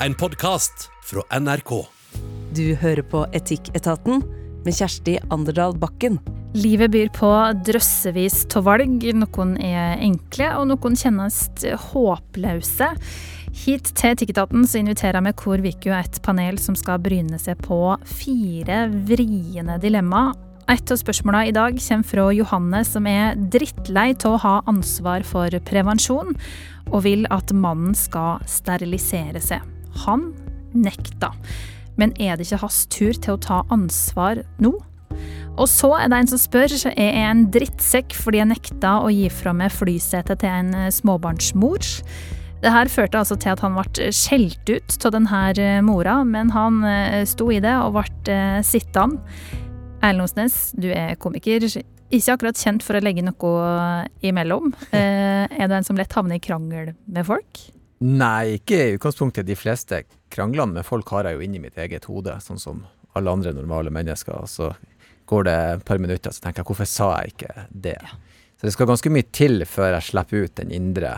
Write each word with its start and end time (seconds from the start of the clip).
en 0.00 0.14
podkast 0.14 0.90
fra 1.04 1.22
NRK. 1.40 1.70
Du 2.52 2.74
hører 2.80 3.04
på 3.08 3.24
Etikketaten 3.36 4.20
med 4.66 4.74
Kjersti 4.76 5.16
Anderdal 5.32 5.76
Bakken. 5.80 6.18
Livet 6.56 6.92
byr 6.92 7.10
på 7.16 7.30
drøssevis 7.64 8.42
av 8.56 8.66
valg. 8.68 9.04
Noen 9.16 9.54
er 9.56 9.96
enkle, 10.04 10.50
og 10.60 10.68
noen 10.70 10.96
kjennes 11.00 11.38
håpløse. 11.90 12.90
Hit 13.56 13.92
til 13.96 14.12
Etikketaten 14.12 14.66
så 14.68 14.82
inviterer 14.82 15.24
vi 15.24 15.36
Kor 15.40 15.64
Viku 15.64 15.92
et 15.96 16.20
panel 16.24 16.60
som 16.60 16.76
skal 16.76 17.00
bryne 17.02 17.40
seg 17.40 17.60
på 17.64 17.80
fire 18.04 18.86
vriene 19.08 19.78
dilemma. 19.80 20.28
Et 20.68 20.92
av 20.92 20.98
spørsmålene 20.98 21.52
i 21.52 21.54
dag 21.54 21.78
kommer 21.78 22.10
fra 22.10 22.26
Johanne, 22.34 22.82
som 22.84 23.06
er 23.08 23.38
drittlei 23.54 24.10
av 24.18 24.34
å 24.34 24.42
ha 24.42 24.56
ansvar 24.68 25.24
for 25.24 25.56
prevensjon, 25.68 26.34
og 26.90 27.06
vil 27.06 27.24
at 27.30 27.54
mannen 27.54 27.94
skal 27.96 28.42
sterilisere 28.50 29.40
seg. 29.40 29.75
Han 30.04 30.30
nekta. 30.76 31.32
Men 31.96 32.12
er 32.20 32.36
det 32.36 32.46
ikke 32.46 32.60
hans 32.66 32.84
tur 32.92 33.16
til 33.16 33.36
å 33.36 33.40
ta 33.40 33.62
ansvar 33.72 34.42
nå? 34.62 34.74
Og 35.56 35.68
så 35.72 35.90
er 35.96 36.10
det 36.12 36.20
en 36.20 36.30
som 36.30 36.40
spør 36.40 36.68
er 36.90 36.96
jeg 37.00 37.20
en 37.24 37.46
drittsekk 37.52 38.16
fordi 38.18 38.42
jeg 38.42 38.50
nekta 38.50 38.98
å 39.00 39.12
gi 39.12 39.28
fra 39.32 39.54
meg 39.56 39.72
flysetet 39.72 40.42
til 40.42 40.52
en 40.52 40.74
eh, 40.76 40.92
småbarnsmor. 40.92 41.92
Det 42.60 42.72
her 42.72 42.90
førte 42.92 43.20
altså 43.20 43.38
til 43.40 43.54
at 43.54 43.62
han 43.64 43.76
ble 43.76 44.10
skjelt 44.16 44.68
ut 44.68 45.06
av 45.08 45.14
denne 45.16 45.42
eh, 45.56 45.80
mora, 45.84 46.18
men 46.28 46.52
han 46.52 46.82
eh, 46.84 47.22
sto 47.28 47.48
i 47.52 47.60
det 47.64 47.72
og 47.80 47.96
ble 47.96 48.40
sittende. 48.66 49.22
Erlend 50.04 50.26
Osnes, 50.26 50.58
du 50.76 50.90
er 50.92 51.16
komiker. 51.20 51.64
Ikke 51.64 52.36
akkurat 52.36 52.60
kjent 52.60 52.84
for 52.84 52.98
å 52.98 53.02
legge 53.02 53.24
noe 53.24 54.04
imellom. 54.20 54.74
Er 54.92 55.66
du 55.66 55.74
en 55.74 55.88
som 55.88 55.96
lett 55.98 56.12
havner 56.14 56.36
i 56.36 56.44
krangel 56.44 56.92
med 57.08 57.26
folk? 57.26 57.64
Nei, 58.04 58.58
ikke 58.58 58.76
i 58.76 58.96
utgangspunktet. 58.98 59.46
De 59.48 59.56
fleste 59.56 60.02
kranglene 60.32 60.78
med 60.78 60.86
folk 60.86 61.08
har 61.14 61.28
jeg 61.28 61.38
jo 61.38 61.46
inni 61.46 61.62
mitt 61.62 61.78
eget 61.80 62.08
hode, 62.10 62.34
sånn 62.44 62.60
som 62.60 62.84
alle 63.16 63.32
andre 63.32 63.54
normale 63.56 63.92
mennesker. 63.94 64.36
Og 64.36 64.50
så 64.52 64.72
går 65.30 65.48
det 65.48 65.56
et 65.56 65.86
par 65.88 66.02
minutter, 66.02 66.34
så 66.34 66.44
tenker 66.44 66.62
jeg 66.62 66.70
hvorfor 66.70 66.90
sa 66.90 67.12
jeg 67.20 67.34
ikke 67.34 67.68
det? 67.70 67.96
Ja. 67.96 68.18
Så 68.56 68.68
det 68.68 68.72
skal 68.76 68.88
ganske 68.88 69.12
mye 69.12 69.26
til 69.36 69.64
før 69.68 69.96
jeg 69.96 70.08
slipper 70.10 70.46
ut 70.46 70.54
den 70.60 70.70
indre 70.72 71.16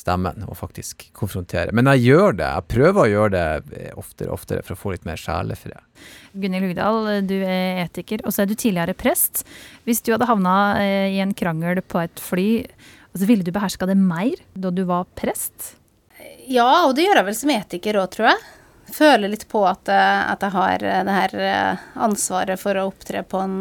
stemmen 0.00 0.44
og 0.46 0.56
faktisk 0.56 1.06
konfrontere. 1.16 1.74
Men 1.76 1.88
jeg 1.92 2.06
gjør 2.10 2.36
det. 2.38 2.48
Jeg 2.48 2.68
prøver 2.72 3.00
å 3.02 3.10
gjøre 3.10 3.32
det 3.34 3.82
oftere 4.00 4.30
og 4.30 4.38
oftere 4.38 4.64
for 4.64 4.76
å 4.76 4.80
få 4.80 4.94
litt 4.94 5.04
mer 5.08 5.20
sjelefred. 5.20 5.76
Gunhild 6.32 6.70
Hugdal, 6.70 7.10
du 7.28 7.36
er 7.40 7.82
etiker, 7.84 8.24
og 8.24 8.32
så 8.32 8.44
er 8.44 8.50
du 8.50 8.56
tidligere 8.56 8.96
prest. 8.96 9.44
Hvis 9.88 10.00
du 10.04 10.12
hadde 10.14 10.28
havna 10.30 10.56
eh, 10.80 11.10
i 11.16 11.20
en 11.24 11.34
krangel 11.36 11.82
på 11.84 12.00
et 12.00 12.22
fly, 12.22 12.48
altså 13.10 13.28
ville 13.28 13.44
du 13.44 13.52
beherska 13.56 13.88
det 13.90 13.98
mer 14.00 14.40
da 14.54 14.72
du 14.72 14.86
var 14.88 15.08
prest? 15.20 15.74
Ja, 16.50 16.86
og 16.88 16.96
det 16.98 17.04
gjør 17.06 17.20
jeg 17.20 17.28
vel 17.28 17.36
som 17.38 17.52
etiker 17.54 18.00
òg, 18.00 18.08
tror 18.10 18.32
jeg. 18.32 18.46
Føler 18.90 19.30
litt 19.30 19.46
på 19.50 19.62
at, 19.70 19.86
eh, 19.86 20.22
at, 20.32 20.42
jeg 20.42 20.54
har 20.56 20.82
eh, 20.82 21.02
det 21.06 21.14
her 21.14 21.34
eh, 21.46 21.84
ansvaret 22.02 22.58
for 22.58 22.74
å 22.74 22.88
opptre 22.90 23.22
på 23.22 23.42
en 23.44 23.60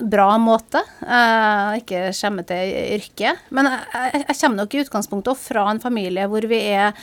bra 0.00 0.28
måte. 0.40 0.80
Uh, 1.02 1.76
ikke 1.76 2.06
skjemme 2.16 2.40
til 2.48 2.70
yrket. 2.96 3.42
Men 3.52 3.68
jeg, 3.68 4.22
jeg, 4.22 4.36
kommer 4.38 4.62
nok 4.62 4.72
i 4.72 4.80
utgangspunktet 4.80 5.42
fra 5.42 5.66
en 5.68 5.82
familie 5.82 6.24
hvor 6.30 6.46
vi 6.48 6.62
er 6.70 6.94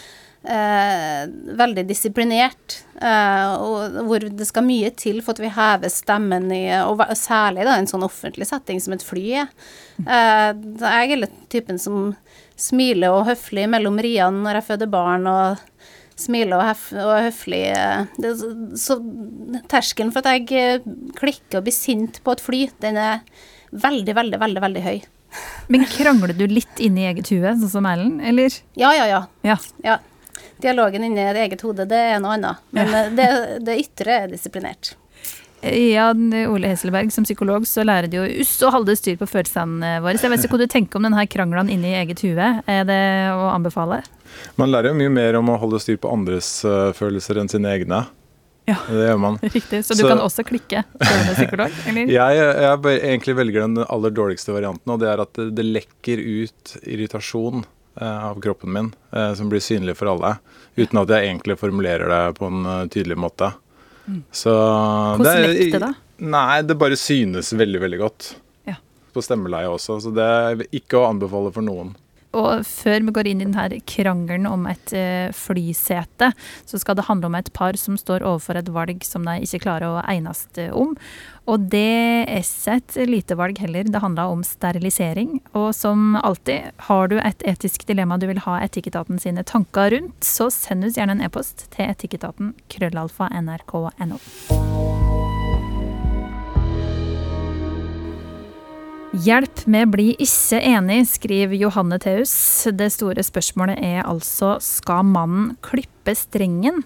Eh, 0.48 1.30
veldig 1.58 1.84
disiplinert. 1.90 2.78
Eh, 3.02 3.54
og 3.60 3.98
hvor 4.08 4.24
det 4.32 4.46
skal 4.48 4.64
mye 4.64 4.94
til 4.96 5.20
for 5.26 5.36
at 5.36 5.42
vi 5.44 5.50
hever 5.52 5.92
stemmen 5.92 6.46
i 6.56 6.62
Og 6.88 7.02
særlig 7.20 7.66
da 7.68 7.74
en 7.76 7.90
sånn 7.90 8.06
offentlig 8.06 8.48
setting 8.48 8.80
som 8.80 8.96
et 8.96 9.04
fly 9.04 9.26
er. 9.42 9.50
jeg 9.98 11.12
er 11.12 11.20
litt 11.20 11.36
typen 11.52 11.82
som 11.82 12.14
smile 12.58 13.12
og 13.14 13.28
høflig 13.30 13.68
mellom 13.70 14.00
riene 14.02 14.44
når 14.44 14.60
jeg 14.60 14.68
føder 14.72 14.92
barn, 14.92 15.28
og 15.30 15.62
smile 16.18 16.58
og, 16.58 16.88
og 16.98 17.14
høflig. 17.28 17.62
Det, 18.18 18.34
så 18.82 18.98
terskelen 19.70 20.14
for 20.16 20.26
at 20.26 20.50
jeg 20.50 20.82
klikker 21.18 21.60
og 21.60 21.68
blir 21.68 21.76
sint 21.76 22.22
på 22.26 22.34
et 22.34 22.44
fly, 22.44 22.64
den 22.84 22.98
er 23.02 23.22
veldig, 23.72 24.16
veldig, 24.18 24.42
veldig, 24.42 24.64
veldig 24.66 24.84
høy. 24.88 24.98
Men 25.68 25.84
krangler 25.92 26.34
du 26.34 26.46
litt 26.50 26.80
inni 26.82 27.06
eget 27.10 27.30
hue, 27.34 27.52
sånn 27.60 27.72
som 27.72 27.88
Ellen, 27.90 28.20
eller? 28.24 28.54
Ja, 28.80 28.94
ja, 28.96 29.08
ja. 29.10 29.26
ja. 29.46 29.58
ja. 29.84 29.98
Dialogen 30.64 31.04
inni 31.06 31.22
eget 31.22 31.62
hode, 31.62 31.86
det 31.90 32.00
er 32.14 32.22
noe 32.24 32.38
annet. 32.38 32.64
Men 32.74 32.94
ja. 32.94 33.04
det, 33.14 33.28
det 33.68 33.78
ytre 33.84 34.22
er 34.24 34.32
disiplinert. 34.32 34.96
Ja, 35.74 36.12
Ole 36.48 36.72
Hesselberg, 36.72 37.12
som 37.14 37.26
psykolog 37.28 37.66
så 37.68 37.84
lærer 37.88 38.10
du 38.12 38.20
jo 38.20 38.28
uss 38.44 38.54
og 38.66 38.74
holde 38.76 38.96
styr 38.98 39.18
på 39.20 39.28
følelsene 39.30 39.98
våre. 40.04 40.18
Så 40.18 40.28
jeg 40.28 40.34
vet 40.34 40.46
ikke 40.46 40.58
hva 40.58 40.64
du 40.64 40.72
tenker 40.72 41.00
om 41.00 41.08
denne 41.08 41.26
krangelen 41.30 41.72
inni 41.74 41.96
eget 41.98 42.22
hue. 42.26 42.52
Er 42.68 42.88
det 42.88 43.02
å 43.34 43.50
anbefale? 43.54 44.02
Man 44.60 44.72
lærer 44.72 44.92
jo 44.92 45.00
mye 45.00 45.14
mer 45.14 45.40
om 45.40 45.52
å 45.54 45.58
holde 45.62 45.82
styr 45.82 46.00
på 46.02 46.12
andres 46.12 46.50
uh, 46.68 46.94
følelser 46.98 47.42
enn 47.42 47.52
sine 47.52 47.72
egne. 47.74 48.04
Ja, 48.68 48.76
det 48.92 49.06
gjør 49.08 49.22
man. 49.24 49.40
Riktig. 49.58 49.84
Så 49.88 49.96
du 49.96 50.04
så, 50.04 50.12
kan 50.12 50.22
også 50.24 50.44
klikke 50.48 50.84
som 51.00 51.36
psykolog? 51.38 51.76
Eller? 51.88 52.12
Jeg, 52.18 52.42
jeg 52.66 52.98
egentlig 52.98 53.38
velger 53.38 53.64
den 53.64 53.86
aller 53.88 54.12
dårligste 54.12 54.56
varianten, 54.56 54.92
og 54.92 55.00
det 55.04 55.12
er 55.12 55.24
at 55.24 55.32
det, 55.40 55.52
det 55.56 55.68
lekker 55.68 56.20
ut 56.20 56.74
irritasjon 56.84 57.64
uh, 57.64 58.26
av 58.34 58.42
kroppen 58.44 58.74
min, 58.76 58.90
uh, 59.16 59.32
som 59.40 59.52
blir 59.52 59.64
synlig 59.64 59.96
for 60.00 60.12
alle, 60.12 60.36
uten 60.76 61.00
at 61.00 61.16
jeg 61.16 61.30
egentlig 61.30 61.58
formulerer 61.62 62.12
det 62.12 62.22
på 62.42 62.52
en 62.52 62.68
tydelig 62.92 63.18
måte. 63.24 63.54
Så 64.32 64.54
Hvordan 65.20 65.44
lekte 65.44 65.82
det? 65.84 65.94
Nei, 66.18 66.62
det 66.66 66.78
bare 66.80 66.98
synes 66.98 67.54
veldig, 67.54 67.82
veldig 67.84 68.02
godt. 68.02 68.34
Ja. 68.70 68.78
På 69.14 69.24
stemmeleie 69.26 69.70
også, 69.70 70.00
så 70.02 70.14
det 70.16 70.26
er 70.26 70.68
ikke 70.72 71.02
å 71.02 71.08
anbefale 71.12 71.54
for 71.54 71.66
noen. 71.66 71.94
Og 72.38 72.66
før 72.68 73.06
vi 73.08 73.14
går 73.16 73.30
inn 73.32 73.42
i 73.42 73.48
denne 73.48 73.80
krangelen 73.88 74.48
om 74.50 74.66
et 74.70 74.94
uh, 74.94 75.34
flysete, 75.36 76.32
så 76.68 76.80
skal 76.82 76.98
det 77.00 77.08
handle 77.08 77.32
om 77.32 77.38
et 77.40 77.50
par 77.56 77.78
som 77.80 77.98
står 77.98 78.26
overfor 78.28 78.60
et 78.60 78.72
valg 78.74 79.06
som 79.08 79.26
de 79.26 79.40
ikke 79.46 79.64
klarer 79.64 79.96
å 79.96 80.04
enes 80.12 80.44
om. 80.76 80.96
Og 81.48 81.70
det 81.72 81.80
er 82.28 82.42
ikke 82.42 82.76
et 82.76 82.96
lite 83.08 83.38
valg 83.40 83.60
heller. 83.64 83.88
Det 83.88 84.02
handler 84.04 84.34
om 84.34 84.44
sterilisering. 84.44 85.38
Og 85.56 85.70
som 85.76 86.18
alltid, 86.20 86.74
har 86.90 87.08
du 87.08 87.16
et 87.22 87.46
etisk 87.48 87.88
dilemma 87.88 88.20
du 88.20 88.28
vil 88.28 88.44
ha 88.44 88.60
Etikketaten 88.66 89.22
sine 89.22 89.46
tanker 89.48 89.94
rundt, 89.96 90.20
så 90.24 90.50
send 90.52 90.84
oss 90.84 91.00
gjerne 91.00 91.16
en 91.16 91.24
e-post 91.24 91.70
til 91.72 91.88
etikketaten 91.88 92.52
krøllalfa 92.74 93.30
nrk.no. 93.40 94.20
Hjelp, 99.18 99.62
vi 99.66 99.82
blir 99.88 100.20
ikke 100.22 100.60
enig, 100.68 101.00
skriver 101.10 101.56
Johanne 101.58 101.98
Theus. 102.04 102.36
Det 102.76 102.90
store 102.94 103.24
spørsmålet 103.24 103.80
er 103.80 104.04
altså 104.04 104.58
skal 104.62 105.08
mannen 105.08 105.56
klippe 105.64 106.12
strengen? 106.20 106.84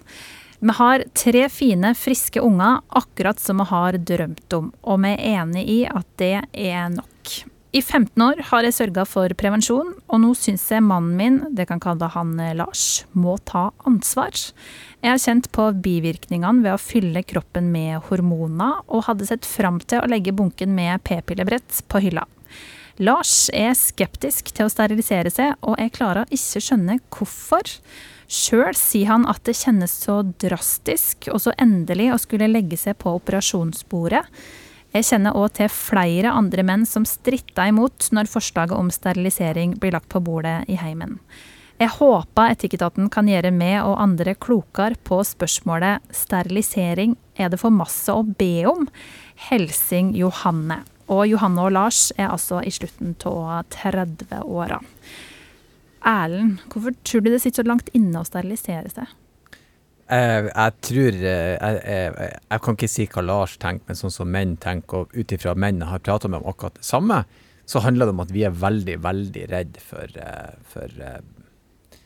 Vi 0.62 0.74
har 0.78 1.02
tre 1.18 1.48
fine, 1.50 1.90
friske 1.98 2.40
unger, 2.40 2.80
akkurat 2.88 3.40
som 3.40 3.58
vi 3.58 3.64
har 3.66 3.96
drømt 3.98 4.54
om, 4.54 4.68
og 4.86 5.00
vi 5.02 5.10
er 5.16 5.40
enig 5.40 5.64
i 5.66 5.80
at 5.90 6.06
det 6.22 6.36
er 6.52 6.92
nok. 6.92 7.32
I 7.74 7.80
15 7.82 8.22
år 8.22 8.42
har 8.46 8.66
jeg 8.68 8.76
sørga 8.76 9.02
for 9.08 9.32
prevensjon, 9.40 9.90
og 10.06 10.20
nå 10.22 10.30
syns 10.38 10.68
jeg 10.70 10.84
mannen 10.86 11.16
min, 11.18 11.40
det 11.56 11.66
kan 11.70 11.82
kalle 11.82 12.06
han 12.14 12.36
Lars, 12.54 13.02
må 13.10 13.34
ta 13.48 13.70
ansvar. 13.88 14.38
Jeg 15.02 15.10
har 15.10 15.22
kjent 15.24 15.48
på 15.56 15.66
bivirkningene 15.82 16.62
ved 16.62 16.76
å 16.76 16.82
fylle 16.84 17.24
kroppen 17.26 17.72
med 17.74 17.98
hormoner, 18.06 18.84
og 18.86 19.08
hadde 19.08 19.26
sett 19.32 19.48
fram 19.48 19.82
til 19.82 19.98
å 20.04 20.12
legge 20.14 20.36
bunken 20.36 20.76
med 20.78 21.02
p-pillebrett 21.08 21.82
på 21.90 22.04
hylla. 22.06 22.28
Lars 23.00 23.48
er 23.56 23.72
skeptisk 23.78 24.50
til 24.52 24.66
å 24.68 24.72
sterilisere 24.72 25.30
seg, 25.32 25.54
og 25.64 25.78
jeg 25.80 25.94
klarer 25.96 26.28
ikke 26.28 26.60
skjønne 26.60 26.98
hvorfor. 27.14 27.70
Sjøl 28.32 28.76
sier 28.76 29.08
han 29.12 29.24
at 29.28 29.42
det 29.48 29.56
kjennes 29.56 29.94
så 30.04 30.20
drastisk 30.40 31.30
og 31.32 31.40
så 31.44 31.54
endelig 31.60 32.10
å 32.12 32.20
skulle 32.20 32.50
legge 32.50 32.78
seg 32.80 32.98
på 33.00 33.14
operasjonsbordet. 33.18 34.22
Jeg 34.92 35.08
kjenner 35.08 35.36
òg 35.40 35.54
til 35.56 35.72
flere 35.72 36.34
andre 36.36 36.64
menn 36.68 36.84
som 36.88 37.06
stritta 37.08 37.64
imot 37.70 38.10
når 38.12 38.28
forslaget 38.28 38.76
om 38.76 38.92
sterilisering 38.92 39.78
blir 39.80 39.96
lagt 39.96 40.10
på 40.12 40.20
bordet 40.24 40.62
i 40.68 40.76
heimen. 40.76 41.16
Jeg 41.80 41.96
håper 41.96 42.52
Etikketaten 42.52 43.08
kan 43.10 43.26
gjøre 43.26 43.50
meg 43.56 43.80
og 43.82 43.96
andre 44.04 44.36
klokere 44.36 45.00
på 45.08 45.22
spørsmålet 45.26 46.04
sterilisering 46.14 47.16
er 47.40 47.48
det 47.50 47.58
for 47.58 47.74
masse 47.74 48.12
å 48.12 48.22
be 48.22 48.66
om? 48.68 48.84
Helsing 49.48 50.12
Johanne. 50.14 50.82
Og 51.12 51.26
Johanne 51.28 51.66
og 51.66 51.74
Lars 51.76 52.06
er 52.16 52.30
altså 52.30 52.62
i 52.64 52.72
slutten 52.72 53.14
av 53.28 53.66
30-åra. 53.74 54.80
Erlend, 56.02 56.62
hvorfor 56.72 56.96
tror 57.06 57.22
du 57.22 57.30
det 57.30 57.42
sitter 57.42 57.62
så 57.62 57.68
langt 57.68 57.92
inne 57.94 58.22
å 58.22 58.26
sterilisere 58.26 58.90
seg? 58.90 59.18
Jeg, 60.12 60.48
jeg 60.50 60.72
tror 60.84 61.18
eh, 61.24 61.52
jeg, 61.54 61.76
jeg, 61.86 62.32
jeg, 62.50 62.62
kan 62.64 62.76
ikke 62.76 62.90
si 62.90 63.06
hva 63.14 63.22
Lars 63.24 63.54
tenker, 63.62 63.86
men 63.88 63.98
sånn 63.98 64.12
som 64.12 64.32
menn 64.32 64.56
tenker, 64.60 65.04
og 65.06 65.14
ut 65.14 65.32
ifra 65.32 65.54
menn 65.56 65.80
har 65.88 66.02
prata 66.04 66.28
med 66.28 66.42
om 66.42 66.50
akkurat 66.50 66.76
det 66.76 66.84
samme, 66.84 67.22
så 67.70 67.80
handler 67.84 68.08
det 68.08 68.16
om 68.16 68.24
at 68.24 68.34
vi 68.34 68.42
er 68.44 68.58
veldig, 68.58 68.98
veldig 69.04 69.44
redd 69.52 69.78
for, 69.80 70.18
eh, 70.18 70.50
for, 70.68 70.98
eh, 71.06 72.00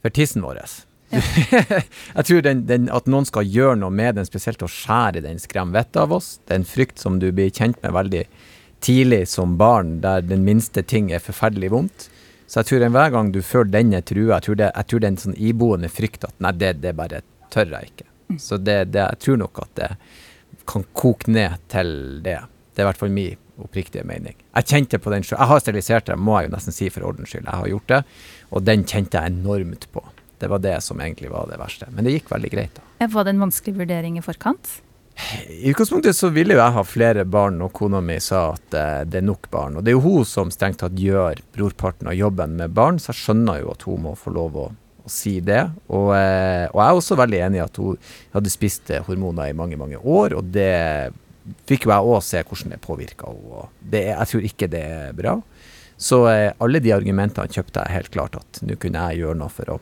for 0.00 0.16
tissen 0.16 0.46
vår. 0.46 0.62
Ja. 1.10 1.20
jeg 2.16 2.24
tror 2.28 2.46
den, 2.46 2.62
den, 2.70 2.86
at 2.94 3.10
noen 3.10 3.26
skal 3.28 3.48
gjøre 3.50 3.76
noe 3.82 3.92
med 3.92 4.16
den, 4.16 4.28
spesielt 4.28 4.62
å 4.62 4.70
skjære 4.70 5.24
den, 5.26 5.42
skremmer 5.42 5.82
vettet 5.82 6.00
av 6.04 6.14
oss. 6.16 6.36
Det 6.46 6.54
er 6.54 6.62
en 6.62 6.70
frykt 6.70 7.02
som 7.02 7.18
du 7.20 7.28
blir 7.34 7.50
kjent 7.50 7.80
med 7.82 7.96
veldig 7.98 8.24
tidlig 8.80 9.26
som 9.28 9.56
barn, 9.60 9.98
der 10.04 10.24
den 10.24 10.44
minste 10.46 10.82
ting 10.82 11.10
er 11.12 11.22
forferdelig 11.22 11.70
vondt. 11.72 12.08
Så 12.50 12.60
jeg 12.60 12.70
tror 12.70 12.84
enhver 12.86 13.12
gang 13.14 13.30
du 13.32 13.42
føler 13.46 13.70
den 13.70 13.92
er 13.94 14.02
trua, 14.06 14.38
jeg 14.38 14.46
tror 14.48 14.56
det, 14.58 14.70
jeg 14.74 14.90
tror 14.90 15.02
det 15.02 15.06
er 15.06 15.14
en 15.14 15.24
sånn 15.24 15.36
iboende 15.38 15.90
frykt 15.92 16.24
at 16.26 16.34
nei, 16.42 16.50
det, 16.58 16.72
det 16.82 16.96
bare 16.98 17.22
tør 17.54 17.76
jeg 17.76 17.92
ikke. 17.92 18.08
Så 18.42 18.58
det, 18.58 18.78
det, 18.94 19.04
jeg 19.04 19.22
tror 19.24 19.38
nok 19.44 19.62
at 19.62 19.76
det 19.78 19.90
kan 20.70 20.84
koke 20.94 21.30
ned 21.30 21.62
til 21.70 21.92
det. 22.24 22.38
Det 22.74 22.82
er 22.82 22.86
i 22.86 22.90
hvert 22.90 23.00
fall 23.00 23.14
min 23.14 23.38
oppriktige 23.60 24.06
mening. 24.08 24.36
Jeg 24.56 24.68
kjente 24.70 25.00
på 25.02 25.12
den. 25.12 25.26
Jeg 25.26 25.50
har 25.50 25.62
sterilisert 25.62 26.08
det, 26.08 26.16
må 26.18 26.38
jeg 26.38 26.48
jo 26.48 26.54
nesten 26.54 26.74
si 26.74 26.88
for 26.92 27.06
ordens 27.10 27.32
skyld. 27.32 27.46
Jeg 27.46 27.62
har 27.62 27.70
gjort 27.74 27.88
det, 27.92 28.02
og 28.50 28.66
den 28.66 28.86
kjente 28.88 29.20
jeg 29.20 29.34
enormt 29.34 29.88
på. 29.94 30.04
Det 30.40 30.48
var 30.48 30.62
det 30.64 30.78
som 30.82 31.00
egentlig 31.04 31.30
var 31.30 31.50
det 31.50 31.58
verste. 31.60 31.90
Men 31.92 32.06
det 32.06 32.14
gikk 32.16 32.30
veldig 32.32 32.50
greit, 32.54 32.78
da. 32.78 33.08
Var 33.12 33.26
det 33.26 33.34
en 33.34 33.42
vanskelig 33.44 33.76
vurdering 33.82 34.16
i 34.16 34.24
forkant? 34.24 34.78
I 35.48 35.70
utgangspunktet 35.70 36.16
så 36.16 36.30
ville 36.34 36.54
jo 36.56 36.60
jeg 36.60 36.74
ha 36.74 36.82
flere 36.86 37.24
barn, 37.28 37.60
og 37.62 37.72
kona 37.76 38.00
mi 38.02 38.16
sa 38.22 38.50
at 38.54 38.76
eh, 38.76 39.00
det 39.06 39.20
er 39.20 39.26
nok 39.26 39.50
barn. 39.52 39.78
Og 39.78 39.84
det 39.84 39.92
er 39.92 39.98
jo 39.98 40.04
hun 40.04 40.28
som 40.28 40.52
strengt 40.54 40.80
tatt 40.82 40.98
gjør 40.98 41.40
brorparten 41.54 42.10
av 42.10 42.16
jobben 42.18 42.56
med 42.58 42.74
barn, 42.76 42.98
så 42.98 43.12
jeg 43.12 43.20
skjønner 43.20 43.62
jo 43.62 43.72
at 43.74 43.86
hun 43.88 44.04
må 44.06 44.14
få 44.18 44.32
lov 44.34 44.58
å, 44.58 44.66
å 45.04 45.12
si 45.12 45.38
det. 45.44 45.62
Og, 45.88 46.12
eh, 46.16 46.66
og, 46.70 46.78
jeg 46.80 46.86
er 46.86 47.02
også 47.02 47.18
veldig 47.20 47.42
enig 47.46 47.60
i 47.60 47.64
at 47.66 47.82
hun 47.82 48.12
hadde 48.34 48.54
spist 48.54 48.90
eh, 48.90 49.04
hormoner 49.06 49.50
i 49.50 49.56
mange, 49.56 49.78
mange 49.80 50.00
år, 50.00 50.38
og 50.40 50.50
det 50.54 50.70
fikk 51.68 51.86
jo 51.86 51.94
jeg 51.94 52.14
òg 52.14 52.24
se 52.24 52.42
hvordan 52.46 52.74
det 52.74 52.82
påvirka 52.84 53.30
henne. 53.30 53.68
Jeg 54.00 54.32
tror 54.32 54.48
ikke 54.50 54.70
det 54.70 54.82
er 54.86 55.14
bra. 55.16 55.38
Så 56.00 56.24
eh, 56.30 56.48
alle 56.64 56.80
de 56.80 56.94
argumentene 56.96 57.52
kjøpte 57.52 57.84
jeg 57.84 57.98
helt 57.98 58.12
klart 58.14 58.40
at 58.40 58.62
nå 58.64 58.76
kunne 58.80 59.02
jeg 59.10 59.22
gjøre 59.22 59.40
noe 59.42 59.52
for 59.52 59.76
å 59.76 59.80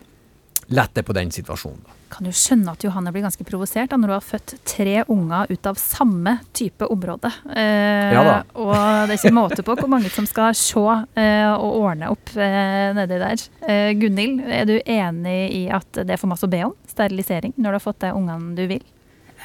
lette 0.69 1.03
på 1.03 1.13
den 1.17 1.31
situasjonen. 1.33 1.81
Kan 2.09 2.25
jo 2.25 2.31
skjønne 2.33 2.73
at 2.73 2.83
Johanne 2.83 3.11
blir 3.13 3.21
ganske 3.21 3.45
provosert 3.45 3.91
da, 3.91 3.97
når 4.01 4.09
du 4.09 4.13
har 4.15 4.25
født 4.25 4.53
tre 4.65 4.95
unger 5.13 5.49
ut 5.51 5.67
av 5.69 5.77
samme 5.77 6.37
type 6.57 6.87
område. 6.89 7.29
Eh, 7.53 8.13
Ja 8.15 8.23
da. 8.25 8.35
og 8.57 8.73
det 8.73 9.13
er 9.13 9.19
ikke 9.19 9.33
måte 9.37 9.65
på 9.65 9.75
hvor 9.77 9.89
mange 9.91 10.09
som 10.13 10.25
skal 10.29 10.55
se 10.57 10.81
eh, 11.21 11.49
og 11.53 11.81
ordne 11.83 12.09
opp 12.13 12.33
eh, 12.37 12.89
nedi 12.97 13.19
der. 13.21 13.45
Eh, 13.61 13.91
Gunhild, 14.01 14.41
er 14.49 14.65
du 14.69 14.77
enig 14.85 15.37
i 15.53 15.63
at 15.73 15.89
det 16.01 16.09
er 16.15 16.21
for 16.21 16.31
masse 16.33 16.49
å 16.49 16.51
be 16.51 16.63
om? 16.65 16.73
Sterilisering 16.89 17.53
når 17.57 17.69
du 17.69 17.77
har 17.77 17.85
fått 17.85 18.01
de 18.07 18.13
ungene 18.17 18.55
du 18.57 18.65
vil? 18.73 18.85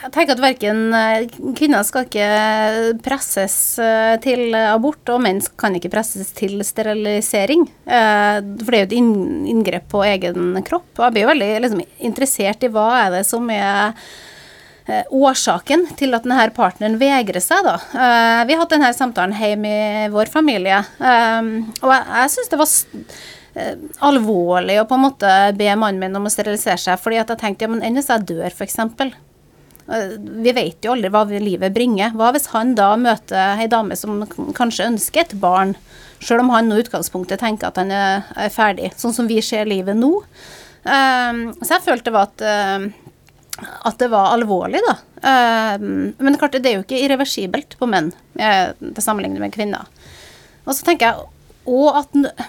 Jeg 0.04 0.12
tenker 0.12 0.36
at 0.36 0.42
verken 0.44 0.80
kvinner 1.56 1.84
skal 1.88 2.04
ikke 2.04 2.24
presses 3.04 3.54
eh, 3.80 4.18
til 4.20 4.52
abort, 4.58 5.00
og 5.14 5.22
menn 5.24 5.40
kan 5.60 5.72
ikke 5.78 5.88
presses 5.94 6.28
til 6.36 6.58
sterilisering. 6.66 7.64
Eh, 7.88 8.36
For 8.60 8.68
det 8.68 8.76
er 8.76 8.84
jo 8.84 8.88
et 8.90 8.94
inn- 8.98 9.48
inngrep 9.54 9.86
på 9.94 10.02
egen 10.04 10.58
kropp. 10.68 10.90
Og 10.98 11.06
jeg 11.06 11.16
blir 11.16 11.30
veldig 11.32 11.48
liksom, 11.64 11.82
interessert 12.04 12.66
i 12.68 12.70
hva 12.74 12.84
er 13.06 13.14
det 13.16 13.22
som 13.30 13.48
er 13.54 13.96
eh, 14.84 15.08
årsaken 15.08 15.86
til 15.96 16.12
at 16.18 16.28
denne 16.28 16.50
partneren 16.52 17.00
vegrer 17.00 17.40
seg, 17.40 17.64
da. 17.64 17.78
Eh, 17.96 18.44
Vi 18.44 18.52
har 18.58 18.60
hatt 18.66 18.76
denne 18.76 18.92
samtalen 18.92 19.32
hjemme 19.40 19.72
i 20.04 20.08
vår 20.12 20.28
familie, 20.36 20.82
eh, 21.00 21.52
og 21.80 21.88
jeg, 21.96 22.08
jeg 22.20 22.34
syns 22.36 22.52
det 22.52 22.60
var 22.60 22.76
eh, 23.56 23.76
alvorlig 24.04 24.82
å 24.82 24.88
på 24.92 25.00
en 25.00 25.06
måte 25.08 25.32
be 25.56 25.72
mannen 25.80 26.04
min 26.04 26.20
om 26.20 26.28
å 26.28 26.34
sterilisere 26.36 26.76
seg, 26.90 27.00
fordi 27.00 27.24
at 27.24 27.32
jeg 27.32 27.40
tenkte 27.46 27.64
ja, 27.64 27.72
men 27.72 27.80
enn 27.88 27.96
hvis 27.96 28.12
jeg 28.12 28.28
dør, 28.34 28.50
f.eks. 28.52 28.82
Eh, 29.88 30.16
Vi 30.18 30.52
vet 30.56 30.84
jo 30.84 30.94
aldri 30.94 31.10
hva 31.12 31.24
livet 31.28 31.74
bringer. 31.74 32.14
Hva 32.16 32.32
hvis 32.34 32.50
han 32.54 32.74
da 32.78 32.94
møter 32.96 33.60
ei 33.60 33.68
dame 33.70 33.96
som 33.98 34.22
kanskje 34.56 34.88
ønsker 34.90 35.24
et 35.24 35.36
barn, 35.40 35.74
sjøl 36.24 36.44
om 36.44 36.52
han 36.54 36.68
nå 36.70 36.78
i 36.78 36.84
utgangspunktet 36.84 37.42
tenker 37.42 37.68
at 37.68 37.80
han 37.80 37.92
er, 37.92 38.28
er 38.36 38.52
ferdig, 38.52 38.94
sånn 38.96 39.14
som 39.16 39.28
vi 39.28 39.40
ser 39.44 39.68
livet 39.68 39.98
nå. 39.98 40.12
Eh, 40.84 41.40
så 41.62 41.76
jeg 41.76 41.86
følte 41.88 42.14
var 42.14 42.30
at 42.30 42.46
eh, 42.48 42.92
at 43.86 44.00
det 44.02 44.08
var 44.10 44.32
alvorlig, 44.34 44.80
da. 44.82 44.96
Men 45.78 46.36
klart, 46.40 46.56
det 46.58 46.66
er 46.66 46.74
jo 46.74 46.82
ikke 46.82 46.98
irreversibelt 47.04 47.76
på 47.78 47.86
menn, 47.86 48.08
til 48.34 48.98
sammenlignet 48.98 49.38
med 49.38 49.54
kvinner. 49.54 49.86
Og 50.66 50.74
så 50.74 50.82
tenker 50.82 51.12
jeg 51.12 51.70
òg 51.70 52.00
at, 52.00 52.42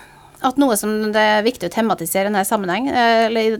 at 0.49 0.57
noe 0.57 0.73
som 0.81 0.95
det 1.13 1.21
er 1.21 1.45
viktig 1.45 1.69
å 1.69 1.75
tematisere 1.75 2.25
i 2.25 2.31
denne 2.31 2.41
sammenheng, 2.49 2.89
eller 2.89 3.59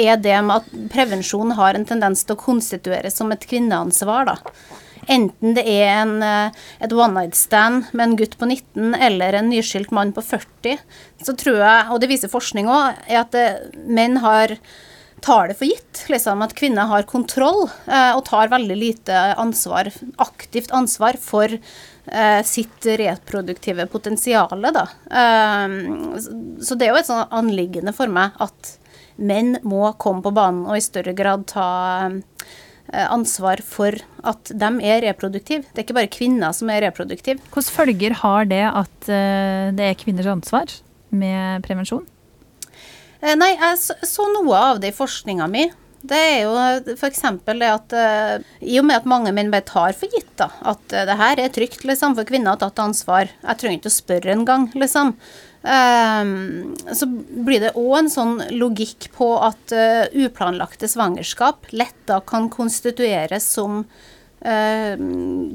er 0.00 0.18
det 0.22 0.36
med 0.46 0.62
at 0.62 0.90
prevensjon 0.92 1.54
har 1.58 1.76
en 1.76 1.86
tendens 1.88 2.24
til 2.24 2.36
å 2.36 2.42
konstitueres 2.42 3.18
som 3.18 3.32
et 3.34 3.46
kvinneansvar, 3.48 4.28
da. 4.30 4.36
Enten 5.08 5.54
det 5.56 5.64
er 5.64 6.02
en, 6.02 6.18
eh, 6.22 6.50
et 6.84 6.92
one 6.92 7.14
night 7.14 7.34
stand 7.34 7.88
med 7.92 8.04
en 8.04 8.16
gutt 8.18 8.36
på 8.38 8.46
19 8.46 8.94
eller 8.94 9.38
en 9.38 9.48
nyskilt 9.48 9.90
mann 9.90 10.12
på 10.12 10.20
40, 10.20 10.76
så 11.24 11.34
tror 11.36 11.62
jeg, 11.62 11.88
og 11.90 12.00
det 12.00 12.10
viser 12.10 12.32
forskning 12.32 12.68
òg, 12.68 13.00
er 13.08 13.22
at 13.22 13.34
eh, 13.38 13.66
menn 13.88 14.20
har 14.20 14.58
tar 15.20 15.48
det 15.48 15.56
for 15.58 15.66
gitt, 15.66 16.04
liksom, 16.12 16.42
at 16.44 16.54
kvinner 16.54 16.88
har 16.90 17.06
kontroll 17.08 17.64
eh, 17.86 18.12
og 18.14 18.24
tar 18.28 18.52
veldig 18.52 18.76
lite 18.78 19.22
ansvar, 19.40 19.90
aktivt 20.22 20.70
ansvar 20.76 21.18
for 21.20 21.50
eh, 21.50 22.42
sitt 22.46 22.86
reproduktive 23.00 23.88
potensial. 23.90 24.68
Eh, 24.68 25.66
så 26.60 26.78
det 26.78 26.86
er 26.86 26.92
jo 26.92 27.00
et 27.00 27.10
sånn 27.10 27.34
anliggende 27.40 27.96
for 27.96 28.12
meg 28.12 28.36
at 28.44 28.76
menn 29.18 29.58
må 29.66 29.82
komme 30.00 30.22
på 30.24 30.32
banen 30.34 30.66
og 30.68 30.78
i 30.78 30.84
større 30.84 31.14
grad 31.16 31.46
ta 31.50 31.68
eh, 32.08 33.06
ansvar 33.08 33.62
for 33.66 33.98
at 34.26 34.52
de 34.52 34.70
er 34.86 35.02
reproduktive. 35.08 35.66
Det 35.72 35.82
er 35.82 35.86
ikke 35.86 35.98
bare 35.98 36.12
kvinner 36.12 36.54
som 36.56 36.70
er 36.72 36.86
reproduktive. 36.86 37.42
Hvilke 37.50 37.74
følger 37.74 38.20
har 38.22 38.48
det 38.50 38.62
at 38.68 39.10
eh, 39.10 39.74
det 39.74 39.90
er 39.90 39.98
kvinners 39.98 40.30
ansvar 40.30 40.78
med 41.10 41.66
prevensjon? 41.66 42.06
Eh, 43.20 43.34
Nei, 43.34 43.54
jeg 43.56 43.82
så, 43.82 44.30
noe 44.38 44.64
av 44.72 44.82
det 44.82 44.92
i 44.92 44.96
forskninga 44.96 45.50
mi. 45.50 45.68
Det 46.08 46.18
er 46.18 46.44
jo 46.44 46.94
f.eks. 46.94 47.24
det 47.42 47.66
at 47.66 47.94
i 48.62 48.76
og 48.78 48.84
med 48.86 49.00
at 49.00 49.08
mange 49.10 49.32
menn 49.34 49.48
bare 49.50 49.66
tar 49.66 49.96
for 49.98 50.06
gitt 50.14 50.30
da, 50.38 50.46
at 50.70 50.94
det 50.94 51.16
her 51.18 51.42
er 51.42 51.50
trygt 51.50 51.82
liksom, 51.82 52.14
for 52.14 52.28
kvinner 52.28 52.54
har 52.54 52.60
tatt 52.60 52.78
ansvar, 52.78 53.32
jeg 53.42 53.58
trenger 53.58 53.80
ikke 53.80 53.90
å 53.90 53.96
spørre 53.96 54.36
engang, 54.36 54.68
liksom. 54.78 55.16
Ehm, 55.62 56.76
så 56.94 57.06
blir 57.08 57.60
det 57.62 57.74
òg 57.78 57.94
en 57.98 58.10
sånn 58.12 58.36
logikk 58.54 59.08
på 59.16 59.32
at 59.42 59.74
eh, 59.74 60.06
uplanlagte 60.26 60.88
svangerskap 60.90 61.72
lett 61.74 61.98
da 62.06 62.20
kan 62.22 62.46
konstitueres 62.52 63.48
som 63.56 63.80
eh, 64.40 64.94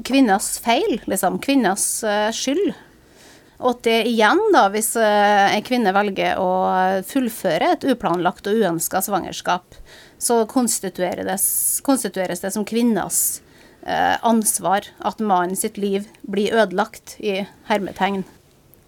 kvinners 0.04 0.58
feil, 0.64 1.00
liksom. 1.08 1.40
Kvinners 1.44 1.86
eh, 2.04 2.28
skyld. 2.36 2.74
Og 3.64 3.70
at 3.70 3.84
det 3.86 3.98
igjen, 4.10 4.40
da, 4.52 4.66
hvis 4.74 4.92
eh, 5.00 5.54
en 5.56 5.64
kvinne 5.64 5.94
velger 5.96 6.40
å 6.42 6.50
fullføre 7.08 7.72
et 7.76 7.88
uplanlagt 7.94 8.50
og 8.50 8.60
uønska 8.60 9.00
svangerskap, 9.06 9.78
så 10.20 10.42
konstitueres, 10.50 11.80
konstitueres 11.86 12.44
det 12.44 12.52
som 12.52 12.66
kvinnas 12.68 13.40
eh, 13.86 14.16
ansvar 14.20 14.90
at 15.00 15.22
mannen 15.22 15.56
sitt 15.56 15.80
liv 15.80 16.10
blir 16.28 16.52
ødelagt, 16.52 17.16
i 17.24 17.46
hermetegn. 17.70 18.24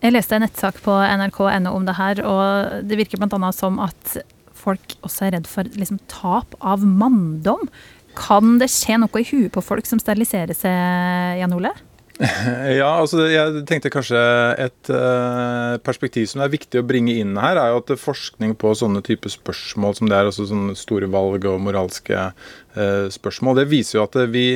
Jeg 0.04 0.12
leste 0.12 0.36
en 0.36 0.44
nettsak 0.44 0.78
på 0.84 0.92
nrk.no 0.92 1.72
om 1.72 1.86
det 1.88 1.96
her, 1.96 2.22
og 2.28 2.82
det 2.86 2.98
virker 3.00 3.20
bl.a. 3.20 3.52
som 3.56 3.80
at 3.82 4.18
folk 4.56 4.96
også 5.06 5.26
er 5.26 5.36
redd 5.38 5.48
for 5.50 5.68
liksom, 5.78 6.00
tap 6.10 6.56
av 6.60 6.84
manndom. 6.84 7.68
Kan 8.16 8.56
det 8.60 8.70
skje 8.72 9.00
noe 9.02 9.20
i 9.20 9.28
huet 9.28 9.52
på 9.54 9.64
folk 9.64 9.88
som 9.88 10.00
steriliserer 10.00 10.56
seg, 10.56 11.40
Jan 11.40 11.56
Ole? 11.56 11.74
Ja, 12.80 12.94
altså 13.02 13.26
jeg 13.28 13.64
tenkte 13.68 13.92
kanskje 13.92 14.20
et 14.66 14.90
eh, 14.92 15.76
perspektiv 15.84 16.28
som 16.30 16.40
er 16.44 16.52
viktig 16.52 16.80
å 16.80 16.86
bringe 16.86 17.12
inn 17.20 17.36
her, 17.40 17.60
er 17.60 17.74
jo 17.74 17.82
at 17.82 17.92
forskning 18.00 18.54
på 18.60 18.72
sånne 18.78 19.02
type 19.04 19.30
spørsmål 19.32 19.98
som 19.98 20.10
det 20.10 20.16
er, 20.16 20.30
altså 20.30 20.48
sånne 20.48 20.76
store 20.78 21.10
valg 21.12 21.44
og 21.48 21.60
moralske 21.66 22.16
eh, 22.16 23.08
spørsmål, 23.12 23.60
det 23.60 23.68
viser 23.72 23.98
jo 23.98 24.06
at 24.06 24.16
vi 24.32 24.48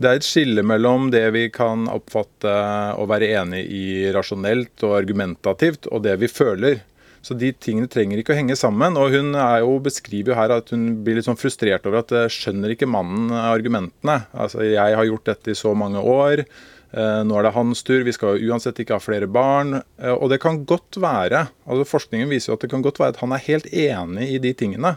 det 0.00 0.08
er 0.08 0.18
et 0.20 0.24
skille 0.24 0.62
mellom 0.64 1.10
det 1.12 1.26
vi 1.34 1.46
kan 1.52 1.84
oppfatte 1.92 2.52
og 2.96 3.10
være 3.10 3.28
enig 3.42 3.66
i 3.68 3.84
rasjonelt 4.14 4.80
og 4.88 4.96
argumentativt, 5.02 5.90
og 5.92 6.06
det 6.06 6.14
vi 6.22 6.30
føler. 6.32 6.80
Så 7.20 7.34
de 7.36 7.50
tingene 7.52 7.88
trenger 7.90 8.20
ikke 8.20 8.32
å 8.32 8.38
henge 8.38 8.56
sammen. 8.56 8.96
Og 8.96 9.12
hun 9.12 9.34
jo, 9.36 9.74
beskriver 9.84 10.32
jo 10.32 10.38
her 10.38 10.54
at 10.54 10.72
hun 10.72 11.02
blir 11.04 11.18
litt 11.18 11.26
sånn 11.28 11.36
frustrert 11.36 11.84
over 11.84 12.00
at 12.00 12.14
eh, 12.16 12.30
skjønner 12.32 12.72
ikke 12.72 12.88
mannen 12.88 13.28
argumentene. 13.36 14.22
Altså 14.32 14.64
jeg 14.64 14.96
har 14.96 15.04
gjort 15.08 15.28
dette 15.28 15.52
i 15.52 15.58
så 15.58 15.74
mange 15.76 16.00
år. 16.00 16.46
eh, 16.46 17.20
Nå 17.28 17.36
er 17.36 17.44
det 17.44 17.52
hans 17.58 17.84
tur. 17.84 18.00
Vi 18.08 18.16
skal 18.16 18.40
uansett 18.48 18.80
ikke 18.80 18.96
ha 18.96 19.04
flere 19.04 19.28
barn. 19.28 19.82
eh, 20.00 20.14
Og 20.16 20.32
det 20.32 20.40
kan 20.40 20.62
godt 20.64 20.96
være, 20.96 21.50
altså 21.68 21.90
forskningen 21.92 22.32
viser 22.32 22.54
jo 22.54 22.56
at 22.56 22.64
det 22.64 22.72
kan 22.72 22.86
godt 22.88 23.02
være 23.02 23.18
at 23.18 23.20
han 23.20 23.36
er 23.36 23.46
helt 23.50 23.68
enig 23.68 24.30
i 24.32 24.40
de 24.40 24.54
tingene. 24.56 24.96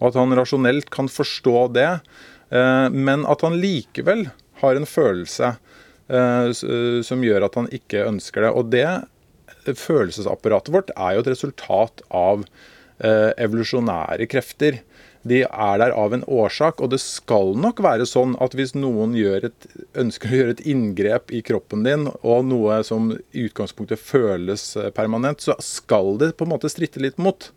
Og 0.00 0.08
at 0.08 0.18
han 0.22 0.32
rasjonelt 0.40 0.88
kan 0.94 1.12
forstå 1.12 1.66
det. 1.76 1.90
Eh, 2.50 2.88
Men 2.90 3.26
at 3.26 3.44
han 3.46 3.58
likevel 3.60 4.28
har 4.62 4.78
en 4.78 4.88
følelse 4.88 5.54
eh, 6.08 6.48
eh, 6.48 6.98
som 7.06 7.24
gjør 7.24 7.46
at 7.48 7.60
han 7.60 7.70
ikke 7.74 8.06
ønsker 8.08 8.46
det. 8.46 8.52
Og 8.52 8.72
det 8.74 9.78
følelsesapparatet 9.78 10.74
vårt 10.74 10.92
er 10.96 11.16
jo 11.16 11.24
et 11.24 11.32
resultat 11.34 12.04
av 12.14 12.46
evolusjonære 12.98 14.26
krefter. 14.26 14.80
De 15.22 15.44
er 15.44 15.74
der 15.78 15.92
av 15.94 16.16
en 16.16 16.24
årsak, 16.26 16.80
og 16.82 16.90
det 16.90 16.98
skal 16.98 17.52
nok 17.54 17.78
være 17.84 18.08
sånn 18.10 18.32
at 18.42 18.56
hvis 18.58 18.72
noen 18.74 19.12
et, 19.14 19.68
ønsker 19.94 20.32
å 20.32 20.40
gjøre 20.40 20.54
et 20.56 20.64
inngrep 20.66 21.30
i 21.30 21.44
kroppen 21.46 21.84
din, 21.86 22.08
og 22.26 22.48
noe 22.48 22.80
som 22.82 23.12
i 23.30 23.44
utgangspunktet 23.46 24.02
føles 24.02 24.72
permanent, 24.96 25.44
så 25.44 25.54
skal 25.62 26.16
det 26.18 26.32
på 26.34 26.48
en 26.48 26.56
måte 26.56 26.72
stritte 26.72 27.04
litt 27.04 27.22
mot. 27.22 27.52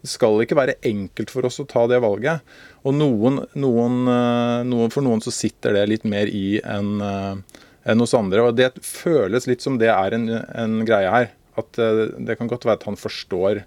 Det 0.00 0.08
skal 0.08 0.40
ikke 0.44 0.56
være 0.58 0.78
enkelt 0.88 1.32
for 1.32 1.48
oss 1.48 1.60
å 1.60 1.68
ta 1.68 1.86
det 1.90 1.98
valget. 2.00 2.46
Og 2.84 2.96
noen, 2.96 3.42
noen, 3.60 3.98
eh, 4.08 4.60
noen, 4.68 4.94
for 4.94 5.04
noen 5.04 5.20
så 5.24 5.32
sitter 5.34 5.76
det 5.76 5.88
litt 5.90 6.08
mer 6.08 6.30
i 6.30 6.60
enn 6.64 6.96
en 7.84 8.02
hos 8.02 8.14
andre. 8.16 8.44
Og 8.44 8.56
det 8.58 8.72
føles 8.84 9.48
litt 9.48 9.64
som 9.64 9.78
det 9.80 9.90
er 9.92 10.16
en, 10.16 10.28
en 10.30 10.80
greie 10.88 11.10
her. 11.10 11.30
At 11.60 11.78
eh, 11.80 12.08
det 12.18 12.38
kan 12.38 12.50
godt 12.50 12.66
være 12.68 12.80
at 12.80 12.86
han 12.88 12.98
forstår, 13.00 13.62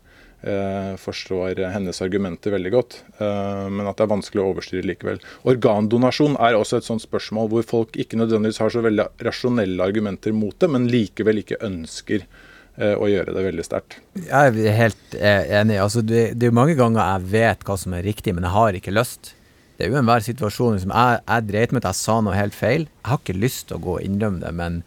eh, 0.47 0.93
forstår 1.01 1.63
hennes 1.73 2.01
argumenter 2.05 2.55
veldig 2.55 2.73
godt, 2.73 3.01
eh, 3.17 3.67
men 3.69 3.89
at 3.89 3.99
det 3.99 4.07
er 4.07 4.13
vanskelig 4.13 4.43
å 4.43 4.49
overstyre 4.53 4.87
likevel. 4.87 5.21
Organdonasjon 5.49 6.37
er 6.39 6.57
også 6.57 6.79
et 6.79 6.89
sånt 6.89 7.05
spørsmål 7.05 7.51
hvor 7.51 7.67
folk 7.67 7.99
ikke 7.99 8.19
nødvendigvis 8.21 8.61
har 8.63 8.73
så 8.73 8.83
veldig 8.85 9.09
rasjonelle 9.27 9.91
argumenter 9.91 10.35
mot 10.35 10.55
det, 10.59 10.71
men 10.71 10.89
likevel 10.91 11.43
ikke 11.43 11.61
ønsker 11.65 12.27
eh, 12.77 12.95
å 12.95 13.09
gjøre 13.09 13.35
det 13.35 13.45
veldig 13.45 13.65
sterkt. 13.65 13.99
Jeg 14.17 14.53
er 14.53 14.75
helt 14.77 15.15
eh, 15.19 15.53
enig. 15.59 15.79
Altså, 15.83 16.03
det, 16.05 16.25
det 16.37 16.47
er 16.47 16.53
jo 16.53 16.59
mange 16.59 16.77
ganger 16.79 17.01
jeg 17.03 17.31
vet 17.33 17.65
hva 17.67 17.77
som 17.79 17.95
er 17.97 18.05
riktig, 18.07 18.35
men 18.35 18.47
jeg 18.47 18.55
har 18.55 18.79
ikke 18.79 18.95
lyst. 18.95 19.33
Det 19.77 19.87
er 19.87 19.93
jo 19.93 20.01
enhver 20.01 20.25
situasjon. 20.25 20.77
Liksom, 20.77 20.93
jeg, 20.93 21.23
jeg 21.27 21.47
dreit 21.49 21.73
meg 21.73 21.83
ut, 21.83 21.89
jeg 21.89 22.01
sa 22.01 22.19
noe 22.21 22.37
helt 22.37 22.57
feil. 22.57 22.87
Jeg 23.01 23.11
har 23.11 23.23
ikke 23.23 23.39
lyst 23.39 23.67
til 23.69 23.79
å 23.79 23.83
gå 23.83 23.97
og 23.97 24.05
innrømme 24.05 24.43
det, 24.43 24.53
men 24.57 24.83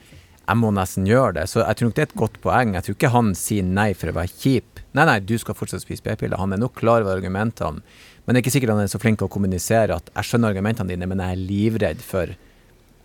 jeg 0.46 0.60
må 0.60 0.70
nesten 0.74 1.08
gjøre 1.10 1.40
det. 1.40 1.46
Så 1.50 1.62
jeg 1.62 1.78
tror 1.78 1.90
nok 1.90 1.96
det 1.96 2.04
er 2.04 2.10
et 2.10 2.20
godt 2.22 2.36
poeng. 2.44 2.74
Jeg 2.76 2.86
tror 2.86 2.96
ikke 2.98 3.14
han 3.16 3.32
sier 3.38 3.66
nei 3.66 3.88
for 3.98 4.12
å 4.12 4.18
være 4.20 4.30
kjip. 4.30 4.82
Nei, 4.96 5.06
nei, 5.08 5.18
du 5.20 5.34
skal 5.42 5.58
fortsatt 5.58 5.82
spise 5.82 6.04
p-piller. 6.04 6.38
Han 6.38 6.54
er 6.54 6.62
nok 6.62 6.76
klar 6.78 7.02
over 7.02 7.16
argumentene. 7.16 7.82
Men 8.26 8.34
det 8.34 8.40
er 8.40 8.44
ikke 8.44 8.54
sikkert 8.56 8.74
han 8.74 8.82
er 8.82 8.90
så 8.90 8.98
flink 9.02 9.20
til 9.20 9.28
å 9.28 9.32
kommunisere 9.32 9.98
at 9.98 10.08
jeg 10.10 10.28
skjønner 10.28 10.54
argumentene 10.54 10.90
dine, 10.90 11.06
men 11.10 11.22
jeg 11.22 11.34
er 11.34 11.42
livredd 11.50 12.00
for 12.02 12.32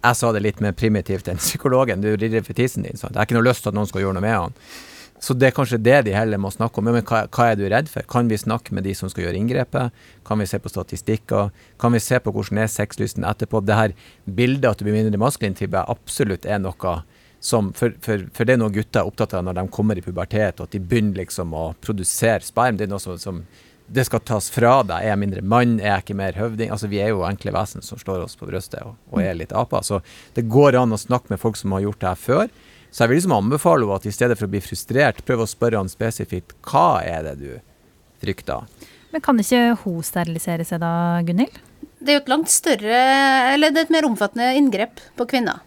Jeg 0.01 0.17
sa 0.17 0.31
det 0.33 0.41
litt 0.41 0.61
mer 0.63 0.73
primitivt 0.73 1.27
enn 1.29 1.41
psykologen. 1.41 2.01
Du 2.01 2.09
er 2.11 2.17
redd 2.21 2.41
for 2.47 2.57
tissen 2.57 2.87
din. 2.87 2.97
Sant? 2.97 3.13
Jeg 3.13 3.21
har 3.21 3.29
ikke 3.29 3.37
noe 3.37 3.49
lyst 3.49 3.65
til 3.65 3.71
at 3.71 3.77
noen 3.77 3.89
skal 3.89 4.05
gjøre 4.05 4.17
noe 4.17 4.25
med 4.25 4.37
han. 4.37 4.57
Så 5.21 5.35
det 5.37 5.51
er 5.51 5.53
kanskje 5.53 5.77
det 5.77 5.99
de 6.07 6.15
heller 6.17 6.41
må 6.41 6.49
snakke 6.49 6.81
om. 6.81 6.87
Men 6.89 7.05
hva, 7.05 7.27
hva, 7.29 7.51
er 7.51 7.59
du 7.59 7.67
redd 7.69 7.89
for? 7.91 8.05
Kan 8.09 8.29
vi 8.31 8.39
snakke 8.41 8.73
med 8.73 8.87
de 8.89 8.95
som 8.97 9.11
skal 9.11 9.27
gjøre 9.27 9.37
inngrepet? 9.37 9.93
Kan 10.25 10.41
vi 10.41 10.47
se 10.49 10.57
på 10.57 10.71
statistikker? 10.73 11.51
Kan 11.81 11.93
vi 11.93 12.01
se 12.01 12.17
på 12.17 12.33
hvordan 12.33 12.63
er 12.63 12.71
sexlysten 12.73 13.27
etterpå? 13.29 13.61
Det 13.61 13.77
her 13.77 13.93
bildet 14.25 14.71
at 14.71 14.81
du 14.81 14.87
blir 14.87 14.97
mindre 14.97 15.21
maskulin, 15.21 15.53
jeg 15.59 15.69
absolutt 15.77 16.49
er 16.49 16.63
noe 16.63 16.95
som 17.41 17.71
for, 17.73 17.93
for, 18.05 18.25
for, 18.33 18.45
det 18.45 18.53
er 18.53 18.59
noe 18.61 18.73
gutter 18.73 19.01
er 19.01 19.09
opptatt 19.09 19.33
av 19.33 19.45
når 19.45 19.57
de 19.57 19.63
kommer 19.73 19.97
i 19.97 20.03
pubertet, 20.05 20.59
og 20.61 20.67
at 20.69 20.75
de 20.75 20.81
begynner 20.81 21.23
liksom 21.23 21.55
å 21.57 21.71
produsere 21.81 22.45
sperm. 22.45 22.77
Det 22.77 22.85
er 22.85 22.91
noe 22.91 23.01
som, 23.01 23.17
som 23.21 23.43
det 23.91 24.05
skal 24.07 24.21
tas 24.23 24.47
fra 24.53 24.77
deg. 24.87 25.03
Er 25.03 25.11
jeg 25.11 25.21
mindre 25.21 25.41
mann? 25.43 25.77
Er 25.81 25.95
jeg 25.95 26.05
ikke 26.05 26.19
mer 26.21 26.37
høvding? 26.39 26.71
Altså, 26.71 26.89
Vi 26.91 27.01
er 27.03 27.11
jo 27.11 27.25
enkle 27.27 27.53
vesen 27.55 27.83
som 27.85 27.99
slår 27.99 28.25
oss 28.25 28.37
på 28.39 28.47
brystet 28.47 28.83
og, 28.85 28.95
og 29.11 29.23
er 29.23 29.35
litt 29.37 29.55
aper. 29.55 29.83
Så 29.83 29.99
det 30.37 30.47
går 30.51 30.79
an 30.79 30.95
å 30.95 30.99
snakke 31.01 31.33
med 31.33 31.41
folk 31.41 31.59
som 31.59 31.75
har 31.75 31.83
gjort 31.83 31.99
det 32.03 32.13
her 32.13 32.21
før. 32.21 32.53
Så 32.91 33.03
jeg 33.03 33.11
vil 33.11 33.21
liksom 33.21 33.35
anbefale 33.35 33.85
henne 33.87 33.99
at 33.99 34.07
i 34.07 34.15
stedet 34.15 34.37
for 34.39 34.47
å 34.47 34.51
bli 34.51 34.63
frustrert, 34.63 35.23
prøve 35.27 35.45
å 35.45 35.49
spørre 35.49 35.79
han 35.79 35.91
spesifikt 35.91 36.55
hva 36.67 37.01
er 37.07 37.27
det 37.29 37.35
du 37.39 37.51
frykter. 38.23 38.67
Men 39.11 39.23
kan 39.23 39.39
ikke 39.39 39.77
hun 39.83 39.99
sterilisere 40.05 40.67
seg 40.67 40.81
da, 40.83 40.93
Gunhild? 41.27 41.59
Det 42.01 42.13
er 42.13 42.17
jo 42.17 42.23
et 42.23 42.31
langt 42.31 42.51
større, 42.51 43.01
eller 43.53 43.71
det 43.71 43.83
er 43.83 43.87
et 43.87 43.93
mer 43.93 44.07
omfattende 44.07 44.53
inngrep 44.57 45.03
på 45.19 45.27
kvinner. 45.29 45.61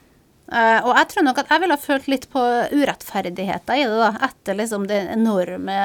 Uh, 0.55 0.87
og 0.87 0.93
jeg 0.95 1.09
tror 1.11 1.25
nok 1.27 1.39
at 1.43 1.49
jeg 1.51 1.63
ville 1.65 1.75
ha 1.75 1.83
følt 1.83 2.09
litt 2.13 2.25
på 2.31 2.41
urettferdigheter 2.71 3.81
i 3.81 3.87
det, 3.91 3.99
da, 3.99 4.11
etter 4.29 4.59
liksom 4.61 4.85
det 4.87 5.01
enorme 5.11 5.79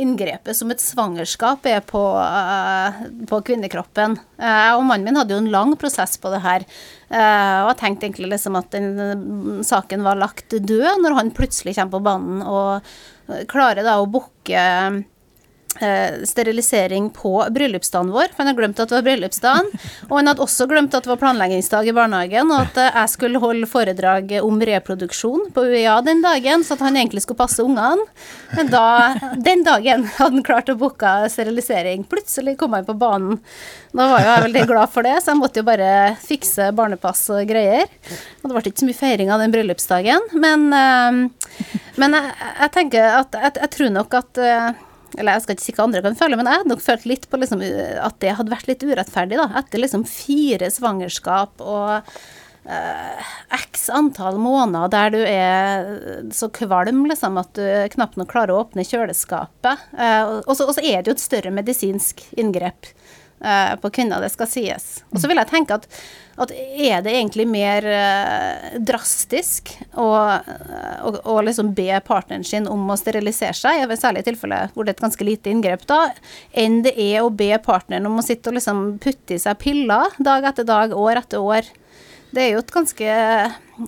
inngrepet 0.00 0.56
som 0.56 0.72
et 0.72 0.80
svangerskap 0.80 1.66
er 1.68 1.82
på, 1.84 2.00
uh, 2.16 3.02
på 3.28 3.42
kvinnekroppen. 3.44 4.16
Uh, 4.40 4.72
og 4.78 4.86
mannen 4.88 5.10
min 5.10 5.20
hadde 5.20 5.36
jo 5.36 5.42
en 5.42 5.52
lang 5.52 5.76
prosess 5.76 6.16
på 6.22 6.32
det 6.32 6.40
her. 6.46 6.64
og 7.12 7.68
jeg 7.68 7.78
tenkte 7.82 8.08
egentlig 8.08 8.30
liksom 8.32 8.56
at 8.56 8.72
den 8.72 9.60
saken 9.68 10.06
var 10.06 10.16
lagt 10.16 10.54
død, 10.56 11.02
når 11.04 11.18
han 11.18 11.34
plutselig 11.36 11.76
kommer 11.76 11.98
på 11.98 12.06
banen 12.06 12.40
og 12.48 13.44
klarer 13.52 13.84
da 13.84 13.98
å 14.00 14.08
booke 14.08 14.62
Eh, 15.80 16.24
sterilisering 16.24 17.10
på 17.10 17.46
bryllupsdagen 17.50 18.10
vår, 18.12 18.28
for 18.28 18.42
han 18.42 18.50
hadde 18.50 18.58
glemt 18.58 18.80
at 18.82 18.90
det 18.90 18.96
var 18.98 19.04
bryllupsdagen. 19.06 19.70
Og 20.10 20.18
han 20.18 20.28
hadde 20.28 20.44
også 20.44 20.66
glemt 20.68 20.92
at 20.94 21.06
det 21.06 21.10
var 21.10 21.20
planleggingsdag 21.22 21.88
i 21.88 21.94
barnehagen, 21.96 22.52
og 22.52 22.66
at 22.66 22.80
eh, 22.82 22.98
jeg 23.00 23.12
skulle 23.14 23.40
holde 23.40 23.68
foredrag 23.70 24.34
om 24.44 24.60
reproduksjon 24.68 25.48
på 25.56 25.64
UiA 25.72 25.94
den 26.04 26.20
dagen, 26.24 26.60
så 26.66 26.76
at 26.76 26.84
han 26.84 26.98
egentlig 27.00 27.24
skulle 27.24 27.40
passe 27.40 27.64
ungene. 27.64 28.04
Men 28.52 28.68
da, 28.72 28.84
den 29.40 29.64
dagen 29.64 30.04
hadde 30.18 30.36
han 30.36 30.46
klart 30.46 30.68
å 30.68 30.76
booke 30.76 31.14
sterilisering. 31.32 32.04
Plutselig 32.10 32.58
kom 32.60 32.76
han 32.76 32.86
på 32.86 32.98
banen. 33.00 33.40
Da 33.96 34.10
var 34.12 34.20
jo 34.20 34.28
jeg 34.28 34.46
veldig 34.50 34.68
glad 34.68 34.92
for 34.92 35.08
det, 35.08 35.16
så 35.24 35.32
jeg 35.32 35.40
måtte 35.40 35.64
jo 35.64 35.70
bare 35.72 35.90
fikse 36.20 36.68
barnepass 36.76 37.24
og 37.32 37.48
greier. 37.48 37.88
Og 38.42 38.50
det 38.50 38.54
ble 38.54 38.66
ikke 38.68 38.84
så 38.84 38.92
mye 38.92 39.02
feiring 39.02 39.32
av 39.32 39.40
den 39.40 39.56
bryllupsdagen, 39.56 40.30
men, 40.36 40.68
eh, 40.76 41.68
men 41.96 42.20
jeg, 42.20 42.32
jeg, 42.60 42.72
tenker 42.76 43.20
at 43.24 43.40
jeg, 43.40 43.60
jeg 43.64 43.76
tror 43.80 43.94
nok 43.96 44.20
at 44.20 44.46
eller 45.18 45.36
jeg 45.36 45.44
skal 45.44 45.56
ikke 45.56 45.64
si 45.64 45.74
hva 45.76 45.86
andre 45.86 46.04
kan 46.04 46.18
føle, 46.18 46.38
men 46.38 46.48
jeg 46.48 46.60
hadde 46.60 46.72
nok 46.72 46.84
følt 46.84 47.08
litt 47.10 47.26
på 47.30 47.40
liksom, 47.40 47.62
at 47.62 48.20
det 48.24 48.36
hadde 48.38 48.54
vært 48.54 48.70
litt 48.70 48.86
urettferdig, 48.86 49.40
da. 49.40 49.48
Etter 49.60 49.82
liksom 49.82 50.06
fire 50.08 50.70
svangerskap 50.72 51.62
og 51.64 52.12
uh, 52.68 53.32
x 53.58 53.88
antall 53.92 54.38
måneder 54.42 54.92
der 54.92 55.14
du 55.14 55.20
er 55.22 56.30
så 56.34 56.48
kvalm 56.54 57.04
liksom, 57.10 57.40
at 57.42 57.52
du 57.58 57.64
knapt 57.96 58.20
nok 58.20 58.30
klarer 58.32 58.54
å 58.54 58.62
åpne 58.64 58.86
kjøleskapet. 58.88 59.88
Uh, 59.96 60.40
og 60.46 60.54
så 60.58 60.70
er 60.80 61.02
det 61.02 61.12
jo 61.12 61.18
et 61.18 61.26
større 61.26 61.54
medisinsk 61.54 62.24
inngrep 62.38 62.92
uh, 63.44 63.74
på 63.82 63.92
kvinner, 63.98 64.22
det 64.22 64.32
skal 64.32 64.50
sies. 64.50 64.90
Og 65.12 65.20
så 65.20 65.30
vil 65.30 65.42
jeg 65.42 65.52
tenke 65.52 65.80
at 65.80 65.90
at 66.40 66.52
er 66.52 67.02
det 67.04 67.12
egentlig 67.12 67.44
mer 67.50 67.84
eh, 67.84 68.76
drastisk 68.80 69.74
å, 70.00 70.06
å, 70.08 71.12
å, 71.12 71.34
liksom 71.44 71.74
be 71.76 71.98
partneren 72.06 72.44
sin 72.46 72.68
om 72.70 72.88
å 72.90 72.96
sterilisere 72.96 73.56
seg, 73.56 73.82
i 73.84 73.98
særlig 74.00 74.24
tilfelle 74.26 74.62
hvor 74.72 74.86
det 74.86 74.94
er 74.94 74.96
et 74.96 75.04
ganske 75.04 75.26
lite 75.26 75.52
inngrep, 75.52 75.84
da, 75.90 76.06
enn 76.56 76.80
det 76.86 76.94
er 76.96 77.20
å 77.20 77.32
be 77.32 77.50
partneren 77.62 78.08
om 78.08 78.16
å 78.20 78.24
sitte 78.24 78.50
og 78.50 78.56
liksom 78.56 78.84
putte 79.02 79.36
i 79.36 79.42
seg 79.42 79.60
piller 79.60 80.16
dag 80.24 80.48
etter 80.48 80.68
dag, 80.68 80.96
år 80.96 81.20
etter 81.20 81.44
år. 81.44 81.68
Det 82.32 82.46
er 82.46 82.54
jo 82.54 82.62
et 82.62 82.72
ganske 82.72 83.18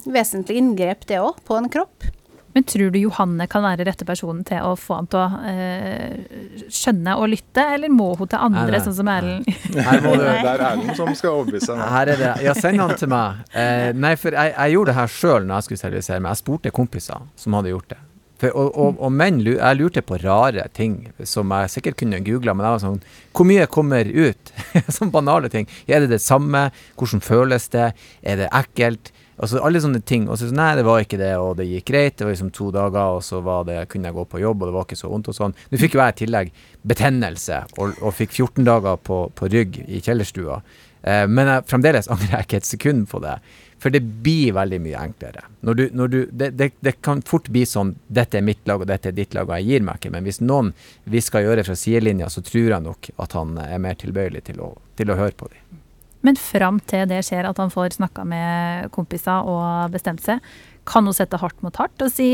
vesentlig 0.04 0.60
inngrep, 0.60 1.08
det 1.08 1.22
òg, 1.24 1.40
på 1.48 1.56
en 1.56 1.70
kropp. 1.72 2.10
Men 2.54 2.64
tror 2.70 2.90
du 2.94 2.98
Johanne 3.00 3.46
kan 3.50 3.64
være 3.64 3.82
rette 3.88 4.06
personen 4.06 4.44
til 4.46 4.62
å 4.62 4.76
få 4.78 5.00
han 5.00 5.08
til 5.10 5.18
å 5.18 5.40
eh, 5.50 6.68
skjønne 6.70 7.16
og 7.18 7.26
lytte, 7.32 7.64
eller 7.74 7.90
må 7.90 8.12
hun 8.14 8.30
til 8.30 8.38
andre, 8.38 8.68
nei, 8.68 8.76
nei. 8.76 8.82
sånn 8.84 8.94
som 9.00 9.10
Erlend? 9.10 9.48
Her 9.88 10.04
må 10.04 10.14
det, 10.20 10.28
det 10.38 10.52
er 10.52 10.64
Erlend 10.70 10.94
som 11.00 11.10
skal 11.18 11.40
overbevise 11.40 11.74
henne. 11.74 12.30
Ja, 12.44 12.54
send 12.54 12.82
han 12.82 12.94
til 12.98 13.10
meg. 13.10 13.42
Eh, 13.64 13.92
nei, 13.96 14.12
for 14.18 14.34
jeg, 14.34 14.50
jeg, 14.50 14.72
gjorde 14.74 14.90
det 14.90 14.94
her 14.96 15.10
sjøl 15.10 15.44
når 15.46 15.56
jeg 15.56 15.66
skulle 15.66 15.80
sterilisere 15.80 16.22
meg. 16.22 16.34
Jeg 16.34 16.40
spurte 16.40 16.72
kompiser 16.74 17.22
som 17.38 17.54
hadde 17.56 17.70
gjort 17.70 17.92
det. 17.92 17.98
For, 18.42 18.50
og, 18.50 18.70
og, 18.74 18.96
og, 18.98 19.12
menn, 19.14 19.38
jeg 19.46 19.78
lurte 19.78 20.02
på 20.04 20.18
rare 20.22 20.64
ting 20.74 20.96
som 21.28 21.52
jeg 21.54 21.70
sikkert 21.70 21.98
kunne 22.02 22.18
googla, 22.26 22.54
men 22.56 22.66
jeg 22.66 22.74
var 22.74 22.82
sånn 22.82 22.98
Hvor 23.30 23.46
mye 23.46 23.68
kommer 23.70 24.10
ut? 24.10 24.52
sånne 24.96 25.14
banale 25.14 25.50
ting. 25.52 25.70
Er 25.86 26.02
det 26.02 26.10
det 26.16 26.20
samme? 26.24 26.66
Hvordan 26.98 27.22
føles 27.24 27.70
det? 27.74 27.92
Er 28.26 28.42
det 28.42 28.50
ekkelt? 28.50 29.12
Altså 29.34 29.60
alle 29.66 29.82
sånne 29.82 30.00
ting. 30.06 30.28
Og 30.28 30.38
så 30.38 30.48
sånn, 30.48 30.60
nei, 30.60 30.70
det 30.78 30.86
var 30.86 31.02
ikke 31.02 31.18
det, 31.20 31.32
og 31.42 31.56
det 31.58 31.66
gikk 31.68 31.88
greit. 31.90 32.16
Det 32.18 32.26
var 32.26 32.34
liksom 32.34 32.52
to 32.54 32.70
dager, 32.74 33.18
og 33.18 33.24
så 33.26 33.42
var 33.44 33.66
det, 33.68 33.80
kunne 33.92 34.10
jeg 34.10 34.18
gå 34.18 34.24
på 34.30 34.42
jobb, 34.44 34.62
og 34.62 34.70
det 34.70 34.76
var 34.76 34.88
ikke 34.88 35.00
så 35.00 35.10
vondt 35.10 35.30
og 35.32 35.38
sånn. 35.38 35.58
Nå 35.70 35.82
fikk 35.82 35.96
jo 35.96 36.02
jeg 36.02 36.14
i 36.14 36.18
tillegg 36.22 36.56
betennelse, 36.86 37.60
og, 37.78 37.94
og 38.00 38.16
fikk 38.16 38.34
14 38.36 38.66
dager 38.68 38.98
på, 39.10 39.20
på 39.34 39.50
rygg 39.52 39.80
i 39.86 40.02
kjellerstua. 40.04 40.60
Eh, 41.04 41.26
men 41.28 41.50
jeg, 41.50 41.68
fremdeles 41.68 42.08
angrer 42.12 42.38
jeg 42.38 42.48
ikke 42.48 42.62
et 42.62 42.70
sekund 42.70 43.06
på 43.10 43.20
det. 43.24 43.36
For 43.82 43.92
det 43.92 44.00
blir 44.24 44.54
veldig 44.56 44.78
mye 44.80 45.00
enklere. 45.10 45.42
Når 45.66 45.76
du, 45.76 45.82
når 45.92 46.12
du, 46.12 46.18
det, 46.32 46.50
det, 46.56 46.70
det, 46.80 46.94
kan 47.04 47.20
fort 47.26 47.50
bli 47.52 47.66
sånn 47.68 47.92
dette 48.06 48.38
er 48.40 48.46
mitt 48.46 48.62
lag, 48.70 48.80
og 48.80 48.88
dette 48.88 49.10
er 49.10 49.16
ditt 49.16 49.36
lag, 49.36 49.50
og 49.50 49.58
jeg 49.58 49.68
gir 49.68 49.84
meg 49.84 50.00
ikke. 50.00 50.12
Men 50.14 50.24
hvis 50.24 50.40
noen 50.40 50.72
vi 51.10 51.20
skal 51.24 51.44
gjøre 51.44 51.66
fra 51.66 51.76
sidelinja, 51.76 52.30
så 52.32 52.40
tror 52.46 52.70
jeg 52.76 52.86
nok 52.86 53.10
at 53.20 53.36
han 53.36 53.58
er 53.60 53.82
mer 53.84 53.98
tilbøyelig 54.00 54.46
til 54.48 54.62
å, 54.64 54.70
til 54.96 55.12
å 55.12 55.18
høre 55.20 55.36
på 55.36 55.50
dem. 55.52 55.82
Men 56.24 56.38
fram 56.40 56.78
til 56.88 57.04
det 57.10 57.20
skjer, 57.26 57.44
at 57.48 57.58
han 57.60 57.72
får 57.72 57.98
snakka 57.98 58.24
med 58.28 58.88
kompiser 58.94 59.44
og 59.44 59.92
bestemt 59.92 60.24
seg, 60.24 60.40
kan 60.88 61.04
hun 61.04 61.16
sette 61.16 61.40
hardt 61.40 61.60
mot 61.64 61.76
hardt 61.80 62.02
og 62.04 62.10
si 62.12 62.28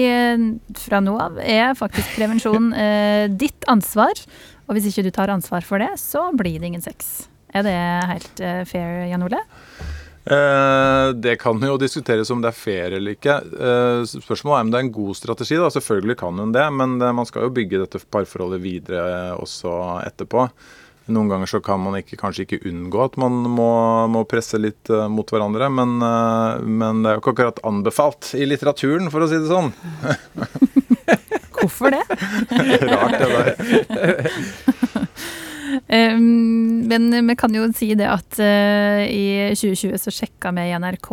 fra 0.79 0.99
nå 1.03 1.15
av 1.23 1.37
er 1.43 1.77
faktisk 1.79 2.17
prevensjon 2.17 2.73
eh, 2.85 3.27
ditt 3.31 3.67
ansvar. 3.71 4.15
Og 4.71 4.77
hvis 4.77 4.91
ikke 4.91 5.07
du 5.07 5.13
tar 5.15 5.33
ansvar 5.35 5.67
for 5.67 5.83
det, 5.83 5.93
så 5.99 6.29
blir 6.39 6.59
det 6.59 6.71
ingen 6.71 6.85
sex. 6.85 7.29
Er 7.51 7.67
det 7.67 7.79
helt 8.11 8.43
eh, 8.45 8.63
fair, 8.69 9.07
Jan 9.11 9.27
Ole? 9.27 9.41
Eh, 10.31 11.07
det 11.19 11.37
kan 11.43 11.59
jo 11.65 11.79
diskuteres 11.81 12.31
om 12.31 12.43
det 12.43 12.53
er 12.53 12.59
fair 12.59 12.95
eller 12.99 13.17
ikke. 13.17 13.41
Eh, 13.41 14.03
spørsmålet 14.07 14.59
er 14.59 14.67
om 14.67 14.71
det 14.71 14.79
er 14.79 14.87
en 14.87 14.93
god 14.95 15.19
strategi. 15.19 15.59
da, 15.59 15.71
Selvfølgelig 15.75 16.19
kan 16.23 16.39
hun 16.39 16.55
det, 16.55 16.67
men 16.73 16.99
man 16.99 17.27
skal 17.27 17.49
jo 17.49 17.55
bygge 17.57 17.83
dette 17.83 18.03
parforholdet 18.07 18.63
videre 18.63 19.35
også 19.41 19.75
etterpå. 20.07 20.47
Noen 21.11 21.31
ganger 21.31 21.51
så 21.51 21.61
kan 21.65 21.81
man 21.83 21.99
ikke, 21.99 22.19
kanskje 22.21 22.47
ikke 22.47 22.61
unngå 22.71 23.03
at 23.05 23.19
man 23.21 23.41
må, 23.51 23.71
må 24.13 24.25
presse 24.31 24.61
litt 24.61 24.91
uh, 24.93 25.09
mot 25.11 25.29
hverandre, 25.31 25.71
men, 25.73 25.97
uh, 26.05 26.61
men, 26.63 27.03
det 27.03 27.13
er 27.13 27.19
jo 27.19 27.25
ikke 27.25 27.35
akkurat 27.37 27.63
anbefalt 27.67 28.33
i 28.39 28.47
litteraturen, 28.49 29.11
for 29.13 29.27
å 29.27 29.31
si 29.31 29.41
det 29.41 29.51
sånn. 29.51 29.73
Hvorfor 31.61 31.93
det? 31.93 32.05
Rart, 32.91 33.19
det 33.21 33.29
der. 33.35 34.87
Um, 35.87 36.87
men 36.89 37.27
vi 37.29 37.37
kan 37.39 37.55
jo 37.55 37.67
si 37.77 37.93
det 37.99 38.09
at 38.09 38.39
uh, 38.41 39.03
i 39.05 39.53
2020 39.55 39.99
så 40.01 40.13
sjekka 40.15 40.53
vi 40.57 40.67
i 40.71 40.79
NRK 40.81 41.11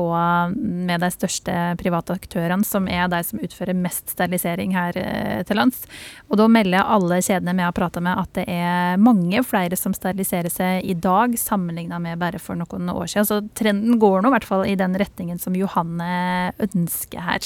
med 0.56 1.04
de 1.04 1.10
største 1.14 1.56
private 1.82 2.16
aktørene, 2.18 2.66
som 2.68 2.88
er 2.90 3.10
de 3.12 3.22
som 3.26 3.42
utfører 3.44 3.78
mest 3.78 4.14
sterilisering 4.16 4.76
her 4.78 4.98
uh, 4.98 5.42
til 5.48 5.60
lands. 5.60 5.84
Og 6.32 6.40
da 6.42 6.48
melder 6.52 6.88
alle 6.88 7.20
kjedene 7.22 7.58
vi 7.58 7.66
har 7.68 7.76
prata 7.78 8.04
med 8.04 8.24
at 8.24 8.34
det 8.40 8.48
er 8.52 9.02
mange 9.02 9.44
flere 9.48 9.80
som 9.80 9.96
steriliserer 9.96 10.54
seg 10.54 10.88
i 10.88 10.98
dag, 10.98 11.38
sammenligna 11.40 12.02
med 12.04 12.22
bare 12.22 12.42
for 12.42 12.60
noen 12.60 12.92
år 12.94 13.08
siden. 13.12 13.30
Så 13.30 13.42
trenden 13.58 14.00
går 14.02 14.22
nå 14.22 14.32
i 14.32 14.38
hvert 14.38 14.50
fall 14.50 14.66
i 14.68 14.78
den 14.80 14.98
retningen 14.98 15.42
som 15.42 15.58
Johanne 15.58 16.52
ønsker 16.64 17.24
her. 17.24 17.46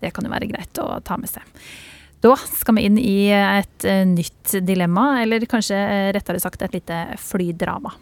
Det 0.00 0.12
kan 0.14 0.26
jo 0.26 0.32
være 0.32 0.50
greit 0.50 0.82
å 0.82 0.90
ta 1.04 1.18
med 1.20 1.32
seg. 1.32 1.44
Da 2.24 2.32
skal 2.40 2.78
vi 2.78 2.86
inn 2.88 2.96
i 2.96 3.28
et 3.28 3.84
eh, 3.84 4.00
nytt 4.08 4.56
dilemma, 4.64 5.18
eller 5.20 5.44
kanskje 5.44 5.76
eh, 5.76 6.08
rettere 6.16 6.40
sagt 6.40 6.62
et 6.64 6.72
lite 6.72 7.04
flydrama. 7.20 7.92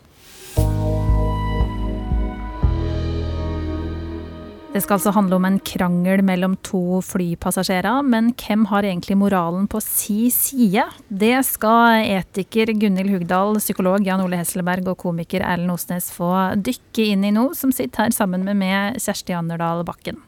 Det 4.72 4.80
skal 4.80 4.96
altså 4.96 5.12
handle 5.12 5.36
om 5.36 5.44
en 5.44 5.58
krangel 5.60 6.22
mellom 6.24 6.54
to 6.64 7.02
flypassasjerer, 7.04 8.06
men 8.08 8.30
hvem 8.38 8.64
har 8.70 8.86
egentlig 8.88 9.18
moralen 9.20 9.66
på 9.68 9.82
si 9.84 10.30
side? 10.32 10.86
Det 11.10 11.34
skal 11.44 12.06
etiker 12.06 12.72
Gunhild 12.78 13.10
Hugdal, 13.12 13.58
psykolog 13.60 14.06
Jan 14.06 14.22
Ole 14.24 14.38
Hesselberg 14.40 14.94
og 14.94 15.02
komiker 15.02 15.44
Erlend 15.44 15.74
Osnes 15.74 16.08
få 16.14 16.30
dykke 16.56 17.10
inn 17.10 17.26
i 17.26 17.34
nå, 17.34 17.50
som 17.58 17.74
sitter 17.74 18.06
her 18.06 18.16
sammen 18.16 18.46
med 18.48 18.62
meg, 18.62 19.02
Kjersti 19.02 19.36
Anderdal 19.36 19.82
Bakken. 19.84 20.22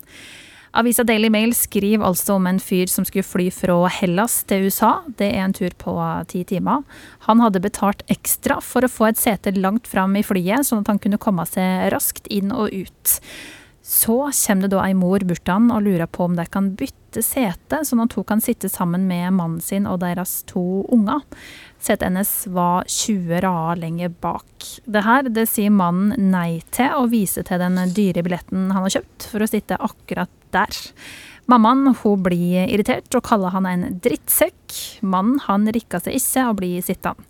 Avisa 0.74 1.04
Daily 1.06 1.28
Mail 1.30 1.52
skriver 1.54 2.02
altså 2.02 2.34
om 2.34 2.48
en 2.50 2.58
fyr 2.58 2.90
som 2.90 3.06
skulle 3.06 3.26
fly 3.26 3.46
fra 3.54 3.76
Hellas 3.94 4.40
til 4.50 4.66
USA. 4.66 4.96
Det 5.06 5.28
er 5.30 5.44
en 5.44 5.54
tur 5.54 5.70
på 5.78 5.94
ti 6.30 6.42
timer. 6.50 6.82
Han 7.28 7.42
hadde 7.44 7.62
betalt 7.62 8.02
ekstra 8.10 8.58
for 8.58 8.82
å 8.82 8.90
få 8.90 9.12
et 9.12 9.20
sete 9.20 9.54
langt 9.54 9.86
fram 9.86 10.16
i 10.18 10.24
flyet, 10.26 10.66
sånn 10.66 10.82
at 10.82 10.90
han 10.90 10.98
kunne 10.98 11.20
komme 11.22 11.46
seg 11.46 11.92
raskt 11.94 12.26
inn 12.26 12.50
og 12.50 12.74
ut. 12.74 13.20
Så 13.84 14.30
kommer 14.32 14.62
det 14.64 14.72
da 14.72 14.80
ei 14.80 14.94
mor 14.96 15.20
bort 15.28 15.42
til 15.44 15.52
han 15.52 15.68
og 15.68 15.82
lurer 15.84 16.08
på 16.08 16.24
om 16.24 16.38
de 16.38 16.46
kan 16.48 16.70
bytte 16.72 17.20
sete, 17.20 17.82
sånn 17.84 18.00
at 18.06 18.14
hun 18.16 18.24
kan 18.24 18.40
sitte 18.40 18.70
sammen 18.72 19.04
med 19.10 19.34
mannen 19.36 19.60
sin 19.60 19.84
og 19.86 19.98
deres 20.00 20.38
to 20.48 20.86
unger. 20.94 21.20
Setet 21.84 22.06
hennes 22.08 22.30
var 22.56 22.88
20 22.88 23.42
rader 23.44 23.82
lenger 23.82 24.14
bak. 24.24 24.70
Det 24.88 25.04
her 25.04 25.28
det 25.28 25.44
sier 25.52 25.74
mannen 25.74 26.30
nei 26.32 26.62
til, 26.72 26.96
og 26.96 27.12
viser 27.12 27.44
til 27.44 27.60
den 27.60 27.76
dyre 27.92 28.24
billetten 28.24 28.72
han 28.72 28.86
har 28.86 28.96
kjøpt 28.96 29.28
for 29.34 29.44
å 29.44 29.50
sitte 29.52 29.76
akkurat 29.76 30.32
der. 30.56 30.80
Mammaen 31.52 31.92
hun 32.00 32.24
blir 32.24 32.64
irritert 32.64 33.12
og 33.12 33.26
kaller 33.28 33.52
han 33.52 33.68
en 33.68 34.00
drittsekk. 34.00 34.80
Mannen 35.04 35.44
han 35.44 35.68
rikker 35.76 36.00
seg 36.06 36.16
ikke 36.16 36.48
og 36.48 36.58
blir 36.62 36.88
sittende. 36.88 37.28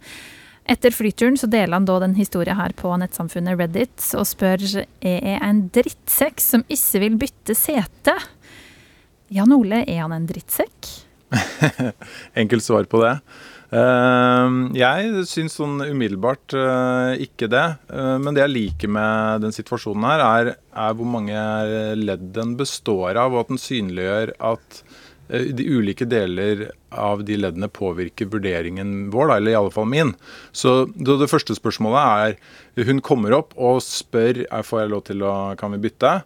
Etter 0.64 0.94
flyturen 0.96 1.36
så 1.36 1.48
deler 1.50 1.76
han 1.76 1.84
da 1.88 1.98
den 2.00 2.14
historien 2.16 2.56
her 2.56 2.72
på 2.76 2.92
nettsamfunnet 3.00 3.58
Reddit 3.60 4.06
og 4.16 4.24
spør 4.28 4.62
er 4.64 5.18
jeg 5.20 5.40
en 5.44 5.66
drittsekk 5.74 6.40
som 6.40 6.64
ikke 6.72 7.02
vil 7.02 7.18
bytte 7.20 7.56
sete. 7.58 8.14
Jan 9.34 9.52
Ole, 9.52 9.82
er 9.84 10.00
han 10.00 10.14
en 10.16 10.28
drittsekk? 10.28 10.88
Enkelt 12.40 12.64
svar 12.64 12.88
på 12.88 13.02
det. 13.04 13.18
Uh, 13.74 14.70
jeg 14.78 15.24
syns 15.26 15.56
sånn 15.58 15.82
umiddelbart 15.82 16.56
uh, 16.56 17.12
ikke 17.20 17.50
det. 17.52 17.66
Uh, 17.90 18.16
men 18.22 18.32
det 18.32 18.46
jeg 18.46 18.54
liker 18.54 18.92
med 18.96 19.44
den 19.44 19.56
situasjonen 19.56 20.06
her, 20.08 20.24
er, 20.24 20.52
er 20.72 20.96
hvor 20.96 21.10
mange 21.10 21.40
ledd 22.00 22.30
den 22.36 22.54
består 22.56 23.18
av, 23.20 23.34
og 23.34 23.44
at 23.44 23.52
den 23.52 23.60
synliggjør 23.60 24.36
at 24.54 24.84
Eh, 24.84 25.03
de 25.28 25.64
ulike 25.64 26.04
deler 26.04 26.66
av 26.92 27.22
de 27.24 27.36
leddene 27.40 27.68
påvirker 27.72 28.28
vurderingen 28.32 29.10
vår, 29.12 29.30
da, 29.30 29.36
eller 29.36 29.54
i 29.54 29.58
alle 29.58 29.72
fall 29.74 29.88
min. 29.88 30.12
Så 30.52 30.84
det 30.94 31.30
første 31.30 31.56
spørsmålet 31.56 32.36
er 32.76 32.84
Hun 32.88 33.00
kommer 33.00 33.32
opp 33.36 33.54
og 33.56 33.80
spør 33.86 34.42
får 34.66 34.80
jeg 34.80 34.92
lov 34.92 35.04
til 35.06 35.22
å 35.22 35.34
kan 35.58 35.72
vi 35.72 35.82
bytte. 35.86 36.16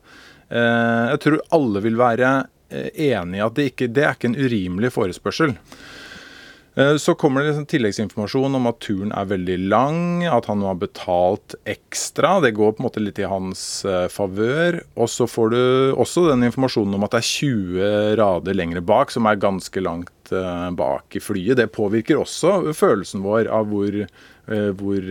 Eh, 0.49 1.05
jeg 1.13 1.21
tror 1.25 1.43
alle 1.53 1.83
vil 1.85 1.99
være 2.01 2.31
eh, 2.73 2.89
enig 3.13 3.41
i 3.41 3.45
at 3.45 3.57
det, 3.59 3.71
ikke, 3.73 3.91
det 3.93 4.05
er 4.05 4.17
ikke 4.17 4.31
en 4.33 4.41
urimelig 4.41 4.95
forespørsel. 4.95 5.55
Eh, 6.79 6.97
så 6.97 7.15
kommer 7.15 7.41
det 7.41 7.49
liksom 7.49 7.67
tilleggsinformasjon 7.67 8.55
om 8.55 8.69
at 8.71 8.79
turen 8.85 9.11
er 9.11 9.27
veldig 9.33 9.57
lang, 9.67 10.03
at 10.31 10.47
han 10.47 10.63
har 10.63 10.77
betalt 10.79 11.57
ekstra. 11.67 12.37
Det 12.45 12.53
går 12.55 12.77
på 12.77 12.83
en 12.83 12.87
måte 12.87 13.03
litt 13.03 13.19
i 13.19 13.27
hans 13.27 13.63
uh, 13.89 14.07
favør. 14.13 14.79
Og 14.95 15.11
så 15.11 15.27
får 15.27 15.51
du 15.55 15.63
også 15.99 16.29
den 16.29 16.47
informasjonen 16.47 16.95
om 16.95 17.07
at 17.07 17.17
det 17.17 17.23
er 17.25 17.31
20 17.33 18.21
rader 18.21 18.59
lengre 18.59 18.85
bak, 18.85 19.11
som 19.11 19.27
er 19.27 19.43
ganske 19.43 19.83
langt 19.83 20.31
uh, 20.31 20.71
bak 20.79 21.19
i 21.19 21.23
flyet. 21.25 21.59
Det 21.59 21.73
påvirker 21.75 22.23
også 22.23 22.77
følelsen 22.79 23.27
vår 23.27 23.51
av 23.51 23.67
hvor, 23.73 24.05
hvor 24.79 25.09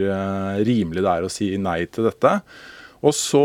rimelig 0.66 1.04
det 1.04 1.12
er 1.12 1.26
å 1.26 1.32
si 1.32 1.52
nei 1.60 1.82
til 1.92 2.08
dette. 2.08 2.40
Og 3.04 3.14
så 3.14 3.44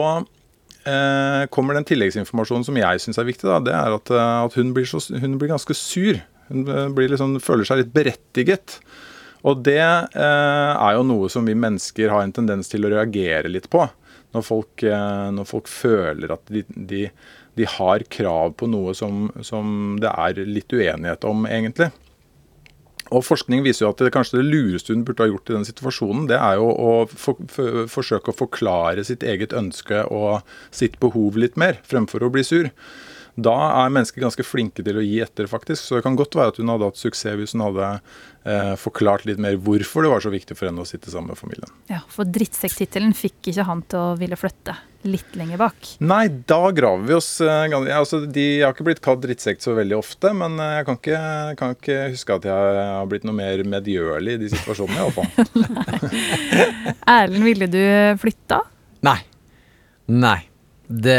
kommer 1.55 1.77
den 1.77 1.85
tilleggsinformasjonen 1.87 2.65
som 2.67 2.79
jeg 2.79 3.03
syns 3.03 3.19
er 3.21 3.27
viktig. 3.29 3.47
Da, 3.47 3.59
det 3.63 3.75
er 3.77 3.95
at, 3.95 4.11
at 4.11 4.57
hun, 4.59 4.73
blir 4.75 4.87
så, 4.89 4.99
hun 5.15 5.37
blir 5.39 5.53
ganske 5.53 5.77
sur 5.79 6.19
hun 6.53 6.69
eh, 6.69 7.09
liksom, 7.11 7.39
føler 7.43 7.69
seg 7.69 7.83
litt 7.83 7.95
berettiget. 7.95 8.79
Og 9.49 9.65
det 9.67 9.81
eh, 9.83 10.73
er 10.73 10.97
jo 10.97 11.07
noe 11.07 11.31
som 11.33 11.47
vi 11.49 11.59
mennesker 11.59 12.13
har 12.13 12.23
en 12.23 12.35
tendens 12.35 12.71
til 12.71 12.87
å 12.87 12.93
reagere 12.93 13.51
litt 13.51 13.69
på. 13.73 13.83
Når 14.33 14.47
folk, 14.47 14.85
eh, 14.87 15.29
når 15.35 15.49
folk 15.49 15.69
føler 15.69 16.33
at 16.37 16.47
de, 16.53 16.63
de, 16.69 17.03
de, 17.59 17.67
har 17.69 18.07
krav 18.13 18.55
på 18.61 18.71
noe 18.71 18.95
som, 18.97 19.27
som, 19.45 19.99
det 20.01 20.13
er 20.13 20.47
litt 20.47 20.73
uenighet 20.73 21.27
om, 21.29 21.45
egentlig. 21.51 21.91
Og 23.13 23.25
Forskning 23.27 23.61
viser 23.67 23.85
jo 23.85 23.91
at 23.93 24.01
det 24.01 24.13
kanskje 24.15 24.39
det 24.39 24.47
lureste 24.47 24.95
hun 24.95 25.03
burde 25.05 25.27
ha 25.27 25.29
gjort 25.29 25.51
i 25.51 25.57
den 25.59 25.67
situasjonen, 25.69 26.29
det 26.31 26.39
er 26.39 26.57
jo 26.61 26.71
å 26.71 26.93
for, 27.11 27.43
for, 27.53 27.83
forsøke 27.93 28.33
å 28.33 28.39
forklare 28.39 29.05
sitt 29.05 29.27
eget 29.27 29.53
ønske 29.57 30.07
og 30.09 30.47
sitt 30.73 30.97
behov 31.03 31.37
litt 31.37 31.59
mer, 31.61 31.83
fremfor 31.89 32.25
å 32.25 32.31
bli 32.33 32.47
sur. 32.47 32.71
Da 33.35 33.55
er 33.81 33.93
mennesker 33.93 34.21
ganske 34.21 34.45
flinke 34.45 34.85
til 34.85 34.99
å 35.01 35.05
gi 35.05 35.17
etter, 35.25 35.49
faktisk. 35.49 35.81
Så 35.81 35.97
det 35.97 36.05
kan 36.05 36.19
godt 36.19 36.37
være 36.37 36.53
at 36.53 36.61
hun 36.61 36.69
hadde 36.69 36.91
hatt 36.91 37.01
suksess 37.01 37.39
hvis 37.39 37.55
hun 37.57 37.65
hadde 37.65 37.89
eh, 38.45 38.75
forklart 38.77 39.25
litt 39.29 39.41
mer 39.41 39.57
hvorfor 39.57 40.05
det 40.05 40.11
var 40.13 40.25
så 40.25 40.33
viktig 40.33 40.57
for 40.59 40.69
henne 40.69 40.85
å 40.85 40.89
sitte 40.89 41.13
sammen 41.13 41.33
med 41.33 41.41
familien. 41.41 41.73
Ja, 41.89 42.03
For 42.13 42.29
drittsekktittelen 42.29 43.15
fikk 43.17 43.53
ikke 43.55 43.65
han 43.69 43.81
til 43.89 44.03
å 44.03 44.19
ville 44.21 44.37
flytte 44.37 44.77
litt 45.09 45.33
lenger 45.35 45.63
bak? 45.65 45.89
Nei, 46.05 46.27
da 46.29 46.61
graver 46.77 47.09
vi 47.09 47.17
oss 47.17 47.31
eh, 47.43 47.73
altså, 47.97 48.21
de, 48.27 48.45
Jeg 48.59 48.67
har 48.67 48.77
ikke 48.77 48.87
blitt 48.91 49.03
kalt 49.03 49.25
drittsekk 49.25 49.65
så 49.65 49.79
veldig 49.81 49.97
ofte, 49.99 50.35
men 50.37 50.61
eh, 50.61 50.77
jeg 50.77 50.89
kan 50.91 51.01
ikke, 51.01 51.25
kan 51.59 51.75
ikke, 51.79 51.99
huske 52.13 52.39
at 52.39 52.53
jeg 52.53 52.87
har 52.93 53.11
blitt 53.11 53.27
noe 53.29 53.41
mer 53.41 53.65
medgjørlig 53.65 54.37
i 54.37 54.45
de 54.45 54.53
situasjonene, 54.53 55.09
iallfall. 55.09 55.29
Erlend, 57.17 57.45
ville 57.49 57.73
du 57.73 57.83
flytta? 58.21 58.61
Nei. 59.09 59.21
Nei. 60.13 60.41
Det 60.93 61.19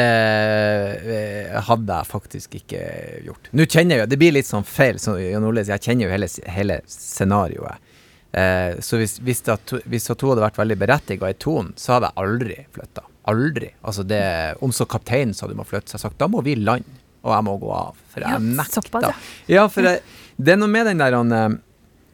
eh, 1.18 1.56
hadde 1.68 1.98
jeg 1.98 2.10
faktisk 2.10 2.58
ikke 2.60 2.82
gjort. 3.26 3.50
Nå 3.58 3.66
kjenner 3.66 3.96
jeg 3.96 4.04
jo, 4.04 4.10
Det 4.12 4.20
blir 4.22 4.36
litt 4.36 4.50
sånn 4.50 4.68
feil, 4.68 5.00
så 5.02 5.16
jeg 5.18 5.82
kjenner 5.82 6.06
jo 6.06 6.12
hele, 6.12 6.30
hele 6.54 6.78
scenarioet. 6.90 7.90
Eh, 8.34 8.80
så 8.82 8.98
hvis, 8.98 9.20
hvis, 9.22 9.44
det, 9.46 9.82
hvis 9.90 10.10
at 10.10 10.22
to 10.22 10.32
hadde 10.32 10.46
vært 10.46 10.58
veldig 10.62 10.78
berettiga 10.82 11.30
i 11.30 11.38
tonen, 11.38 11.74
så 11.78 11.96
hadde 11.96 12.12
jeg 12.12 12.26
aldri 12.26 12.60
flytta. 12.74 13.06
Aldri. 13.32 13.70
Altså 13.82 14.04
det, 14.04 14.24
Om 14.66 14.74
så 14.76 14.88
kapteinen 14.90 15.36
sa 15.38 15.48
du 15.48 15.56
må 15.58 15.66
flytte, 15.68 15.90
så 15.90 15.98
har 15.98 16.02
jeg 16.02 16.08
sagt 16.10 16.22
da 16.22 16.30
må 16.32 16.42
vi 16.46 16.58
lande, 16.60 17.02
og 17.24 17.34
jeg 17.36 17.48
må 17.48 17.58
gå 17.62 17.70
av. 17.78 18.00
For 18.14 18.26
jeg 18.26 18.36
ja, 18.36 18.42
nekta. 18.62 19.14
Ja, 19.52 19.68
for 19.72 19.90
jeg, 19.90 20.02
det 20.38 20.56
er 20.56 20.60
noe 20.60 20.72
med 20.72 20.90
den 20.90 21.02
der 21.02 21.18
han 21.18 21.38
eh, 21.38 21.50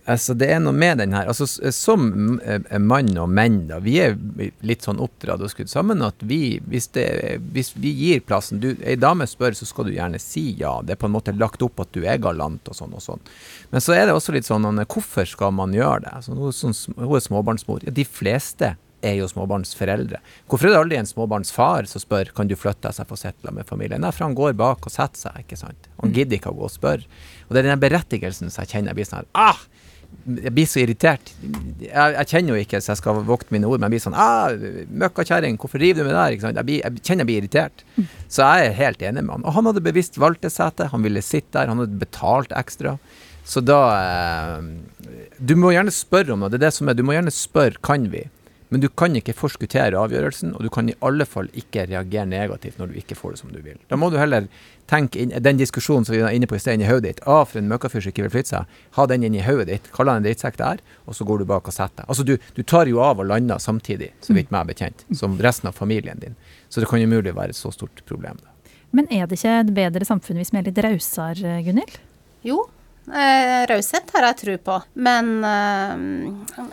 Altså, 0.09 0.33
det 0.33 0.47
er 0.49 0.61
noe 0.63 0.73
med 0.73 0.97
den 1.01 1.13
her. 1.13 1.27
Altså, 1.29 1.45
som 1.75 2.39
eh, 2.41 2.79
mann 2.81 3.11
og 3.21 3.29
menn, 3.29 3.59
da, 3.69 3.77
vi 3.83 3.99
er 4.01 4.15
litt 4.65 4.87
sånn 4.87 5.01
oppdratt 5.03 5.43
og 5.45 5.51
skrudd 5.53 5.69
sammen 5.69 6.01
at 6.05 6.23
vi, 6.25 6.57
hvis, 6.71 6.89
det, 6.97 7.05
hvis 7.53 7.75
vi 7.77 7.93
gir 7.93 8.23
plassen 8.25 8.61
du, 8.63 8.71
Ei 8.81 8.97
dame 8.97 9.27
spør, 9.29 9.53
så 9.57 9.67
skal 9.69 9.89
du 9.89 9.93
gjerne 9.93 10.21
si 10.21 10.49
ja. 10.59 10.79
Det 10.81 10.95
er 10.95 11.01
på 11.01 11.09
en 11.09 11.15
måte 11.15 11.35
lagt 11.37 11.61
opp 11.65 11.83
at 11.83 11.93
du 11.93 12.01
er 12.01 12.21
galant 12.21 12.71
og 12.71 12.77
sånn 12.77 12.95
og 12.97 13.05
sånn. 13.05 13.21
Men 13.69 13.85
så 13.85 13.93
er 13.97 14.07
det 14.07 14.17
også 14.17 14.33
litt 14.33 14.49
sånn 14.49 14.65
hvorfor 14.89 15.29
skal 15.29 15.53
man 15.55 15.75
gjøre 15.77 16.07
det? 16.07 16.13
Altså, 16.17 16.37
hun, 16.37 16.53
sånn, 16.55 16.77
hun 16.97 17.17
er 17.19 17.25
småbarnsmor. 17.25 17.85
Ja, 17.85 17.93
de 17.93 18.07
fleste 18.09 18.75
er 19.05 19.15
jo 19.15 19.29
småbarnsforeldre. 19.31 20.19
Hvorfor 20.49 20.67
er 20.67 20.73
det 20.73 20.79
aldri 20.81 20.97
en 20.99 21.07
småbarnsfar 21.07 21.87
som 21.87 22.01
spør 22.03 22.33
kan 22.35 22.49
du 22.49 22.57
flytte 22.59 22.91
seg 22.95 23.07
på 23.07 23.15
å 23.15 23.53
med 23.55 23.67
familien? 23.67 24.01
Nei, 24.03 24.11
for 24.15 24.27
han 24.27 24.37
går 24.37 24.57
bak 24.59 24.89
og 24.89 24.93
setter 24.93 25.29
seg, 25.29 25.43
ikke 25.45 25.59
sant. 25.59 25.89
Han 26.01 26.15
gidder 26.15 26.39
ikke 26.39 26.51
å 26.51 26.57
gå 26.57 26.65
og 26.67 26.73
spørre. 26.73 27.05
Og 27.47 27.53
det 27.53 27.61
er 27.61 27.69
den 27.71 27.83
berettigelsen 27.83 28.51
som 28.51 28.65
jeg 28.65 28.73
kjenner 28.73 28.91
jeg 28.91 28.99
blir 28.99 29.09
sånn 29.09 29.21
her 29.21 29.53
ah! 29.53 29.67
Jeg 30.25 30.51
blir 30.53 30.67
så 30.69 30.81
irritert. 30.81 31.31
Jeg, 31.81 31.89
jeg, 31.89 32.27
kjenner 32.31 32.53
jo 32.53 32.63
ikke, 32.63 32.81
så 32.83 32.91
jeg 32.93 33.01
skal 33.01 33.21
vokte 33.27 33.53
mine 33.55 33.69
ord, 33.69 33.79
men 33.79 33.87
jeg 33.87 33.95
blir 33.95 34.03
sånn 34.03 34.17
ah, 34.19 34.51
'Møkkakjerring, 34.53 35.57
hvorfor 35.61 35.81
river 35.81 36.03
du 36.03 36.09
med 36.09 36.17
der?' 36.17 36.35
Jeg, 36.35 36.65
blir, 36.67 36.81
jeg, 36.83 37.03
kjenner 37.03 37.23
jeg 37.23 37.29
blir 37.31 37.41
irritert. 37.43 37.85
Så 38.27 38.45
jeg 38.45 38.69
er 38.69 38.77
helt 38.77 39.01
enig 39.01 39.23
med 39.25 39.37
han. 39.37 39.45
Og 39.47 39.55
han 39.57 39.69
hadde 39.69 39.85
bevisst 39.85 40.19
valgt 40.21 40.43
det 40.45 40.53
setet. 40.53 40.91
Han 40.93 41.05
ville 41.05 41.23
sitte 41.25 41.55
der. 41.57 41.71
Han 41.71 41.83
hadde 41.83 42.01
betalt 42.01 42.53
ekstra. 42.55 42.97
Så 43.49 43.63
da 43.65 43.79
eh, 43.97 44.67
Du 45.39 45.55
må 45.57 45.71
gjerne 45.73 45.93
spørre 45.93 46.35
om 46.35 46.43
noe. 46.43 46.51
Det 46.51 46.59
er 46.59 46.67
det 46.67 46.75
som 46.75 46.89
er. 46.89 46.97
Du 46.97 47.05
må 47.07 47.15
gjerne 47.15 47.33
spørre 47.33 47.81
kan 47.85 48.09
vi. 48.11 48.27
Men 48.69 48.83
du 48.83 48.89
kan 48.93 49.15
ikke 49.17 49.33
forskuttere 49.33 49.97
avgjørelsen, 49.97 50.51
og 50.53 50.61
du 50.61 50.69
kan 50.69 50.91
i 50.91 50.97
alle 51.05 51.25
fall 51.25 51.47
ikke 51.57 51.87
reagere 51.89 52.29
negativt 52.29 52.77
når 52.77 52.91
du 52.91 52.99
ikke 53.01 53.17
får 53.17 53.33
det 53.33 53.39
som 53.41 53.53
du 53.53 53.57
vil. 53.65 53.79
Da 53.89 53.97
må 53.97 54.11
du 54.13 54.19
heller 54.21 54.45
tenke 54.89 55.21
inn, 55.21 55.33
den 55.43 55.59
diskusjonen 55.59 56.07
som 56.07 56.15
vi 56.15 56.21
var 56.23 56.35
inne 56.35 56.49
på 56.49 56.57
i 56.57 56.61
sted, 56.61 56.77
inni 56.77 56.89
hodet 56.89 57.05
ditt. 57.07 57.21
Å, 57.29 57.43
for 57.47 57.61
en 57.61 57.69
møkkafyr 57.69 58.03
som 58.03 58.13
ikke 58.13 58.25
vil 58.25 58.33
flytte 58.33 58.53
seg. 58.55 58.79
Ha 58.97 59.05
den 59.11 59.27
inni 59.27 59.43
hodet 59.45 59.69
ditt. 59.69 59.91
Kall 59.95 60.11
han 60.11 60.21
en 60.21 60.27
drittsekk 60.27 60.57
der, 60.61 60.81
og 61.05 61.17
så 61.17 61.27
går 61.29 61.43
du 61.43 61.49
bak 61.49 61.69
og 61.69 61.75
setter 61.75 62.03
deg. 62.03 62.09
Altså, 62.09 62.25
du, 62.27 62.35
du, 62.57 62.63
tar 62.63 62.89
jo 62.91 63.03
av 63.05 63.21
og 63.21 63.29
lander 63.29 63.61
samtidig, 63.63 64.11
så 64.25 64.35
vidt 64.37 64.51
meg 64.55 64.71
bekjent, 64.71 65.05
som 65.15 65.37
resten 65.41 65.71
av 65.71 65.77
familien 65.77 66.21
din. 66.21 66.37
Så 66.69 66.81
det 66.83 66.89
kan 66.89 67.01
jo 67.01 67.11
mulig 67.11 67.35
være 67.37 67.55
et 67.55 67.59
så 67.59 67.71
stort 67.75 68.03
problem. 68.09 68.41
Da. 68.41 68.73
Men 68.97 69.09
er 69.13 69.29
det 69.29 69.37
ikke 69.37 69.61
et 69.61 69.71
bedre 69.77 70.09
samfunn 70.09 70.41
hvis 70.41 70.53
vi 70.53 70.61
er 70.61 70.69
litt 70.71 70.83
rausere, 70.85 71.61
Gunhild? 71.65 72.01
Jo, 72.45 72.65
Eh, 73.09 73.65
Raushet 73.65 74.11
har 74.13 74.27
jeg 74.27 74.37
tro 74.37 74.55
på, 74.61 74.75
men 75.01 75.29
eh, 75.41 76.01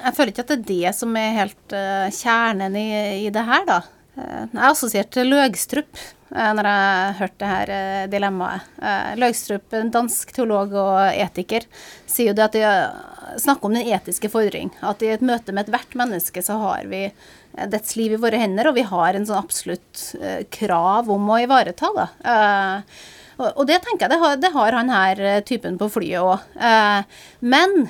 jeg 0.02 0.16
føler 0.18 0.32
ikke 0.32 0.42
at 0.44 0.50
det 0.50 0.56
er 0.58 0.66
det 0.68 0.90
som 0.98 1.14
er 1.16 1.38
helt 1.38 1.76
eh, 1.76 2.08
kjernen 2.12 2.76
i, 2.76 2.88
i 3.24 3.30
det 3.32 3.44
her, 3.46 3.64
da. 3.64 3.78
Eh, 4.18 4.42
jeg 4.42 4.58
er 4.58 4.66
assosiert 4.68 5.14
til 5.16 5.32
Løgstrup 5.32 6.02
når 6.30 6.66
jeg 6.66 7.16
hørte 7.20 7.38
det 7.38 7.50
her 7.50 7.70
eh, 7.70 8.06
dilemmaet. 8.10 8.70
Eh, 8.82 9.12
Løgstrup, 9.20 9.72
en 9.78 9.92
dansk 9.94 10.32
teolog 10.34 10.74
og 10.74 10.98
etiker, 11.12 11.66
sier 12.10 12.32
jo 12.32 12.36
det 12.36 12.46
at 12.48 12.56
de 12.56 12.64
eh, 12.66 13.36
snakker 13.42 13.68
om 13.68 13.76
den 13.76 13.90
etiske 13.94 14.30
fordring. 14.32 14.72
At 14.82 15.04
i 15.04 15.12
et 15.14 15.24
møte 15.24 15.54
med 15.54 15.66
ethvert 15.66 15.94
menneske 15.98 16.42
så 16.42 16.58
har 16.62 16.88
vi 16.90 17.04
eh, 17.06 17.68
dets 17.70 17.94
liv 17.98 18.16
i 18.16 18.22
våre 18.22 18.40
hender, 18.42 18.70
og 18.70 18.78
vi 18.78 18.86
har 18.88 19.14
en 19.14 19.28
sånn 19.28 19.38
absolutt 19.38 20.08
eh, 20.20 20.42
krav 20.50 21.12
om 21.12 21.30
å 21.30 21.40
ivareta 21.44 21.92
det. 21.96 22.08
Eh, 22.32 23.04
og, 23.36 23.62
det 23.68 23.82
tenker 23.84 24.06
jeg, 24.06 24.14
det 24.14 24.20
har, 24.22 24.36
det 24.40 24.52
har 24.54 24.78
han 24.80 24.90
her 24.90 25.20
eh, 25.20 25.42
typen 25.44 25.76
på 25.78 25.90
flyet 25.92 26.24
òg. 26.24 27.06
men 27.44 27.86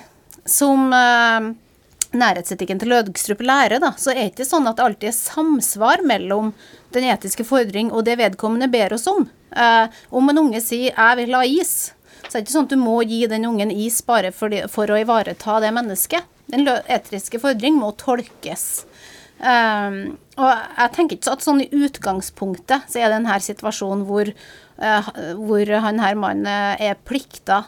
som 0.47 0.93
eh, 0.93 1.53
nærhetsetikken 2.15 2.81
til 2.81 2.93
Løgstrup 2.93 3.43
lærer, 3.45 3.81
da, 3.83 3.93
så 3.99 4.13
er 4.13 4.23
det 4.27 4.35
ikke 4.35 4.49
sånn 4.49 4.69
at 4.69 4.79
det 4.79 4.85
alltid 4.87 5.11
er 5.11 5.17
samsvar 5.17 6.05
mellom 6.07 6.53
den 6.95 7.09
etiske 7.11 7.47
fordring 7.47 7.91
og 7.93 8.07
det 8.07 8.19
vedkommende 8.21 8.71
ber 8.73 8.95
oss 8.97 9.07
om. 9.11 9.27
Eh, 9.57 9.99
om 10.11 10.31
en 10.31 10.43
unge 10.47 10.61
sier 10.61 10.93
'jeg 10.93 11.17
vil 11.17 11.35
ha 11.35 11.43
is', 11.45 11.93
så 12.29 12.39
er 12.39 12.41
det 12.41 12.47
ikke 12.47 12.57
sånn 12.59 12.69
at 12.69 12.75
du 12.75 12.77
må 12.77 13.03
gi 13.03 13.27
den 13.27 13.45
ungen 13.45 13.71
is 13.71 14.01
bare 14.03 14.33
for, 14.33 14.49
de, 14.49 14.67
for 14.69 14.87
å 14.87 15.01
ivareta 15.01 15.61
det 15.61 15.73
mennesket. 15.73 16.23
Den 16.47 16.67
etiske 16.67 17.39
fordring 17.39 17.75
må 17.75 17.93
tolkes. 17.97 18.87
Eh, 19.41 19.91
og 20.37 20.51
jeg 20.79 20.93
tenker 20.93 21.17
ikke 21.17 21.33
at 21.33 21.45
sånn 21.45 21.63
i 21.65 21.71
utgangspunktet 21.73 22.89
så 22.89 22.99
er 23.01 23.09
det 23.09 23.19
denne 23.19 23.41
situasjonen 23.41 24.05
hvor, 24.09 24.29
eh, 24.79 25.09
hvor 25.35 25.73
han 25.81 25.99
her 25.99 26.15
mannen 26.15 26.47
eh, 26.47 26.91
er 26.91 26.95
plikta 27.05 27.67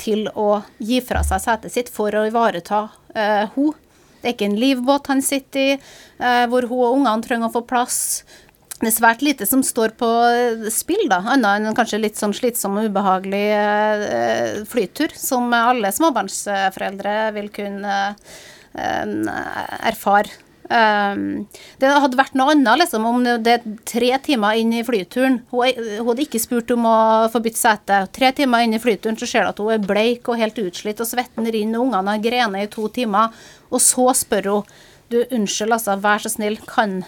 til 0.00 0.26
å 0.34 0.62
gi 0.78 1.00
fra 1.04 1.22
seg 1.26 1.42
setet 1.44 1.74
sitt 1.74 1.92
for 1.92 2.14
å 2.14 2.26
ivareta 2.28 2.88
eh, 3.14 3.44
hun. 3.54 3.74
Det 4.20 4.32
er 4.32 4.34
ikke 4.34 4.48
en 4.48 4.58
livbåt 4.58 5.10
han 5.12 5.22
sitter 5.22 5.62
i, 5.62 5.76
eh, 6.18 6.44
hvor 6.50 6.66
hun 6.66 6.82
og 6.82 6.98
ungene 6.98 7.22
trenger 7.26 7.50
å 7.50 7.56
få 7.58 7.62
plass. 7.68 8.00
Det 8.76 8.90
er 8.90 8.92
svært 8.92 9.22
lite 9.24 9.46
som 9.48 9.62
står 9.64 9.94
på 9.96 10.08
eh, 10.28 10.66
spill, 10.74 11.06
da, 11.08 11.22
annet 11.32 11.62
enn 11.62 11.76
kanskje 11.76 12.02
litt 12.02 12.18
sånn 12.20 12.34
slitsom 12.36 12.76
og 12.76 12.90
ubehagelig 12.90 13.44
eh, 13.56 14.58
flytur, 14.68 15.14
som 15.16 15.48
alle 15.56 15.92
småbarnsforeldre 15.96 17.14
vil 17.38 17.48
kunne 17.54 17.94
eh, 18.10 19.14
erfare. 19.92 20.45
Um, 20.66 21.44
det 21.78 21.90
hadde 21.90 22.18
vært 22.18 22.34
noe 22.38 22.54
annet 22.56 22.80
liksom, 22.82 23.04
om 23.06 23.20
det 23.22 23.52
er 23.52 23.66
tre 23.86 24.08
timer 24.24 24.58
inn 24.58 24.72
i 24.74 24.82
flyturen. 24.86 25.40
Hun, 25.52 25.78
hun 26.00 26.10
hadde 26.10 26.24
ikke 26.24 26.42
spurt 26.42 26.72
om 26.74 26.88
å 26.90 26.96
få 27.32 27.42
bytte 27.44 27.60
sete. 27.60 28.00
Tre 28.16 28.32
timer 28.36 28.66
inn 28.66 28.74
i 28.76 28.82
flyturen 28.82 29.18
så 29.20 29.28
ser 29.30 29.46
du 29.46 29.52
at 29.52 29.62
hun 29.62 29.74
er 29.76 29.86
bleik 29.86 30.26
og 30.30 30.40
helt 30.40 30.58
utslitt, 30.62 31.02
og 31.02 31.10
svetten 31.10 31.46
renner, 31.46 31.78
og 31.78 31.88
ungene 31.88 32.16
har 32.16 32.24
grenet 32.24 32.66
i 32.66 32.72
to 32.72 32.88
timer. 32.94 33.34
Og 33.70 33.82
så 33.82 34.08
spør 34.18 34.50
hun 34.52 34.74
du, 35.12 35.20
unnskyld, 35.30 35.76
altså, 35.76 35.94
vær 36.02 36.22
så 36.22 36.32
snill, 36.32 36.58
kan 36.66 37.00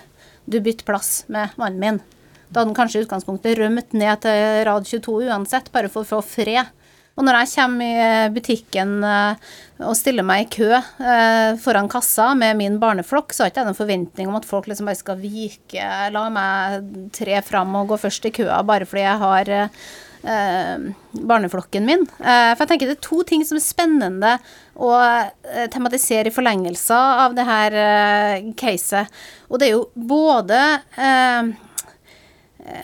du 0.46 0.60
bytte 0.62 0.86
plass 0.86 1.24
med 1.32 1.56
mannen 1.58 1.82
min? 1.82 2.00
Da 2.48 2.62
hadde 2.62 2.70
han 2.70 2.76
kanskje 2.78 3.02
i 3.02 3.04
utgangspunktet 3.04 3.58
rømt 3.58 3.92
ned 3.92 4.22
til 4.24 4.62
rad 4.68 4.86
22 4.88 5.16
uansett, 5.26 5.72
bare 5.74 5.90
for 5.92 6.06
å 6.06 6.10
få 6.14 6.22
fred. 6.24 6.70
Og 7.18 7.26
når 7.26 7.40
jeg 7.40 7.50
kommer 7.56 7.82
i 7.98 8.30
butikken 8.30 8.98
eh, 9.02 9.48
og 9.82 9.96
stiller 9.98 10.26
meg 10.26 10.44
i 10.44 10.50
kø 10.54 10.68
eh, 10.70 11.58
foran 11.58 11.90
kassa 11.90 12.30
med 12.38 12.58
min 12.60 12.78
barneflokk, 12.78 13.34
så 13.34 13.44
har 13.44 13.50
ikke 13.50 13.64
jeg 13.64 13.70
noen 13.72 13.78
forventning 13.78 14.30
om 14.30 14.38
at 14.38 14.46
folk 14.46 14.68
liksom 14.70 14.86
bare 14.86 15.00
skal 15.00 15.18
vike, 15.18 15.88
la 16.14 16.26
meg 16.30 17.10
tre 17.14 17.40
fram 17.46 17.74
og 17.80 17.90
gå 17.90 17.98
først 18.06 18.30
i 18.30 18.34
køa 18.38 18.62
bare 18.66 18.86
fordi 18.86 19.02
jeg 19.02 19.22
har 19.24 19.52
eh, 19.58 20.86
barneflokken 21.18 21.90
min. 21.90 22.06
Eh, 22.22 22.54
for 22.54 22.64
jeg 22.64 22.72
tenker 22.72 22.92
det 22.92 22.98
er 23.00 23.06
to 23.10 23.22
ting 23.26 23.42
som 23.46 23.58
er 23.58 23.66
spennende 23.66 24.34
å 24.78 24.94
eh, 24.94 25.66
tematisere 25.74 26.30
i 26.30 26.34
forlengelse 26.34 27.02
av 27.26 27.34
det 27.34 27.46
her 27.50 27.78
eh, 27.82 28.50
caset. 28.58 29.10
Og 29.50 29.58
det 29.58 29.72
er 29.72 29.74
jo 29.74 29.88
både 29.94 30.62
eh, 30.94 31.56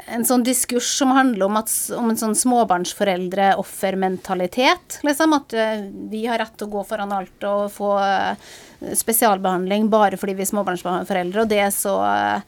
en 0.07 0.25
sånn 0.27 0.43
diskurs 0.47 0.99
som 0.99 1.11
handler 1.15 1.47
om, 1.47 1.57
at, 1.61 1.71
om 1.97 2.11
en 2.11 2.17
sånn 2.19 2.35
småbarnsforeldre-offermentalitet. 2.39 4.99
Liksom 5.07 5.33
at 5.37 5.53
eh, 5.57 5.81
vi 6.11 6.27
har 6.29 6.39
rett 6.41 6.57
til 6.59 6.67
å 6.69 6.75
gå 6.77 6.83
foran 6.89 7.17
alt 7.17 7.39
og 7.49 7.63
få 7.75 7.91
eh, 8.03 8.35
spesialbehandling 8.97 9.83
bare 9.93 10.17
fordi 10.21 10.35
vi 10.39 10.45
er 10.45 10.53
småbarnsforeldre, 10.53 11.39
og 11.45 11.51
det 11.51 11.61
er 11.67 11.73
så, 11.75 11.95
eh, 12.09 12.41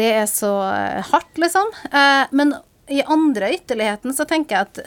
det 0.00 0.10
er 0.22 0.28
så 0.30 0.52
hardt, 1.10 1.34
liksom. 1.40 1.66
Men 2.36 2.48
i 2.90 3.08
andre 3.08 3.54
ytterligheten 3.56 4.10
så 4.16 4.24
tenker 4.28 4.52
jeg 4.56 4.64
at 4.68 4.78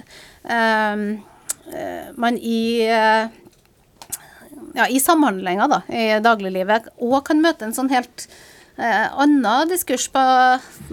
man 2.18 2.34
i 2.38 2.88
ja, 4.78 4.86
i 4.90 5.00
samhandlinga 5.02 5.68
da, 5.72 5.82
i 5.90 6.20
dagliglivet 6.24 6.90
òg 7.02 7.26
kan 7.30 7.42
møte 7.44 7.66
en 7.68 7.76
sånn 7.76 7.92
helt 7.92 8.28
eh, 8.78 9.08
annen 9.14 9.72
diskurs 9.72 10.08
på 10.14 10.24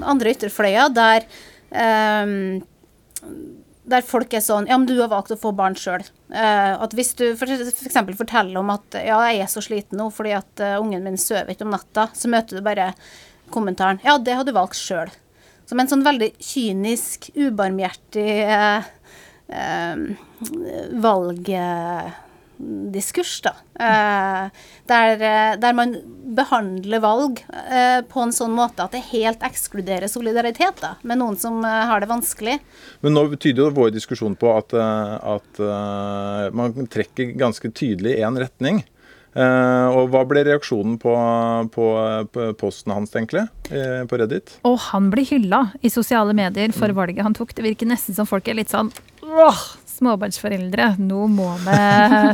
andre 0.05 0.35
ytterfløya, 0.35 0.89
der 0.95 1.29
eh, 1.71 2.35
der 3.85 4.05
folk 4.05 4.33
er 4.35 4.43
sånn 4.45 4.69
Ja, 4.69 4.79
men 4.79 4.89
du 4.89 4.97
har 5.01 5.11
valgt 5.13 5.33
å 5.35 5.41
få 5.41 5.53
barn 5.57 5.77
sjøl. 5.77 6.05
Eh, 6.33 6.73
at 6.73 6.95
hvis 6.97 7.13
du 7.19 7.27
f.eks. 7.35 7.93
For 7.93 8.17
forteller 8.17 8.61
om 8.61 8.73
at 8.73 8.97
ja, 8.97 9.19
jeg 9.29 9.45
er 9.45 9.51
så 9.53 9.63
sliten 9.65 10.01
nå 10.01 10.11
fordi 10.15 10.33
at 10.37 10.65
uh, 10.65 10.81
ungen 10.81 11.05
min 11.05 11.21
sover 11.21 11.53
ikke 11.53 11.67
om 11.67 11.75
natta, 11.75 12.09
så 12.17 12.31
møter 12.33 12.59
du 12.59 12.65
bare 12.65 12.93
kommentaren 13.55 14.01
Ja, 14.05 14.17
det 14.19 14.39
har 14.39 14.47
du 14.47 14.55
valgt 14.57 14.81
sjøl. 14.81 15.13
Som 15.69 15.81
en 15.81 15.89
sånn 15.89 16.05
veldig 16.05 16.31
kynisk, 16.45 17.31
ubarmhjertig 17.37 18.33
eh, 18.45 18.89
eh, 19.49 19.97
valgdiskurs, 22.59 23.41
da. 23.43 23.55
Eh, 23.81 24.51
der, 24.87 25.13
eh, 25.23 25.57
der 25.59 25.73
man 25.73 25.97
behandler 26.37 27.01
valg 27.01 27.45
eh, 27.51 28.01
på 28.03 28.23
en 28.23 28.33
sånn 28.33 28.55
måte 28.55 28.85
at 28.85 28.93
det 28.93 29.03
helt 29.11 29.43
ekskluderer 29.43 30.09
solidaritet 30.09 30.81
da, 30.81 30.95
med 31.03 31.19
noen 31.19 31.37
som 31.37 31.65
eh, 31.65 31.85
har 31.89 32.01
det 32.01 32.11
vanskelig. 32.11 32.59
Men 33.03 33.15
nå 33.15 33.27
tyder 33.37 33.65
jo 33.65 33.71
vår 33.75 33.91
diskusjon 33.95 34.37
på 34.37 34.51
at, 34.57 34.73
eh, 34.73 35.15
at 35.35 35.61
uh, 35.61 36.51
man 36.55 36.87
trekker 36.87 37.35
ganske 37.39 37.71
tydelig 37.75 38.19
i 38.19 38.25
én 38.25 38.39
retning. 38.39 38.85
Uh, 39.35 39.91
og 39.91 40.13
hva 40.13 40.21
ble 40.31 40.45
reaksjonen 40.47 40.95
på, 41.03 41.13
på, 41.75 41.87
på 42.31 42.45
posten 42.61 42.93
hans, 42.95 43.11
egentlig, 43.17 43.43
eh, 43.75 44.05
på 44.07 44.21
Reddit? 44.21 44.61
Og 44.63 44.79
han 44.93 45.09
blir 45.11 45.27
hylla 45.27 45.65
i 45.83 45.91
sosiale 45.91 46.37
medier 46.39 46.71
for 46.77 46.95
valget 46.95 47.27
han 47.27 47.35
tok. 47.35 47.51
Det 47.57 47.67
virker 47.67 47.91
nesten 47.91 48.15
som 48.15 48.31
folk 48.31 48.47
er 48.47 48.61
litt 48.61 48.71
sånn 48.71 48.93
åh, 49.35 49.63
småbarnsforeldre, 49.95 50.95
nå 51.03 51.27
må 51.31 51.51
vi 51.65 51.79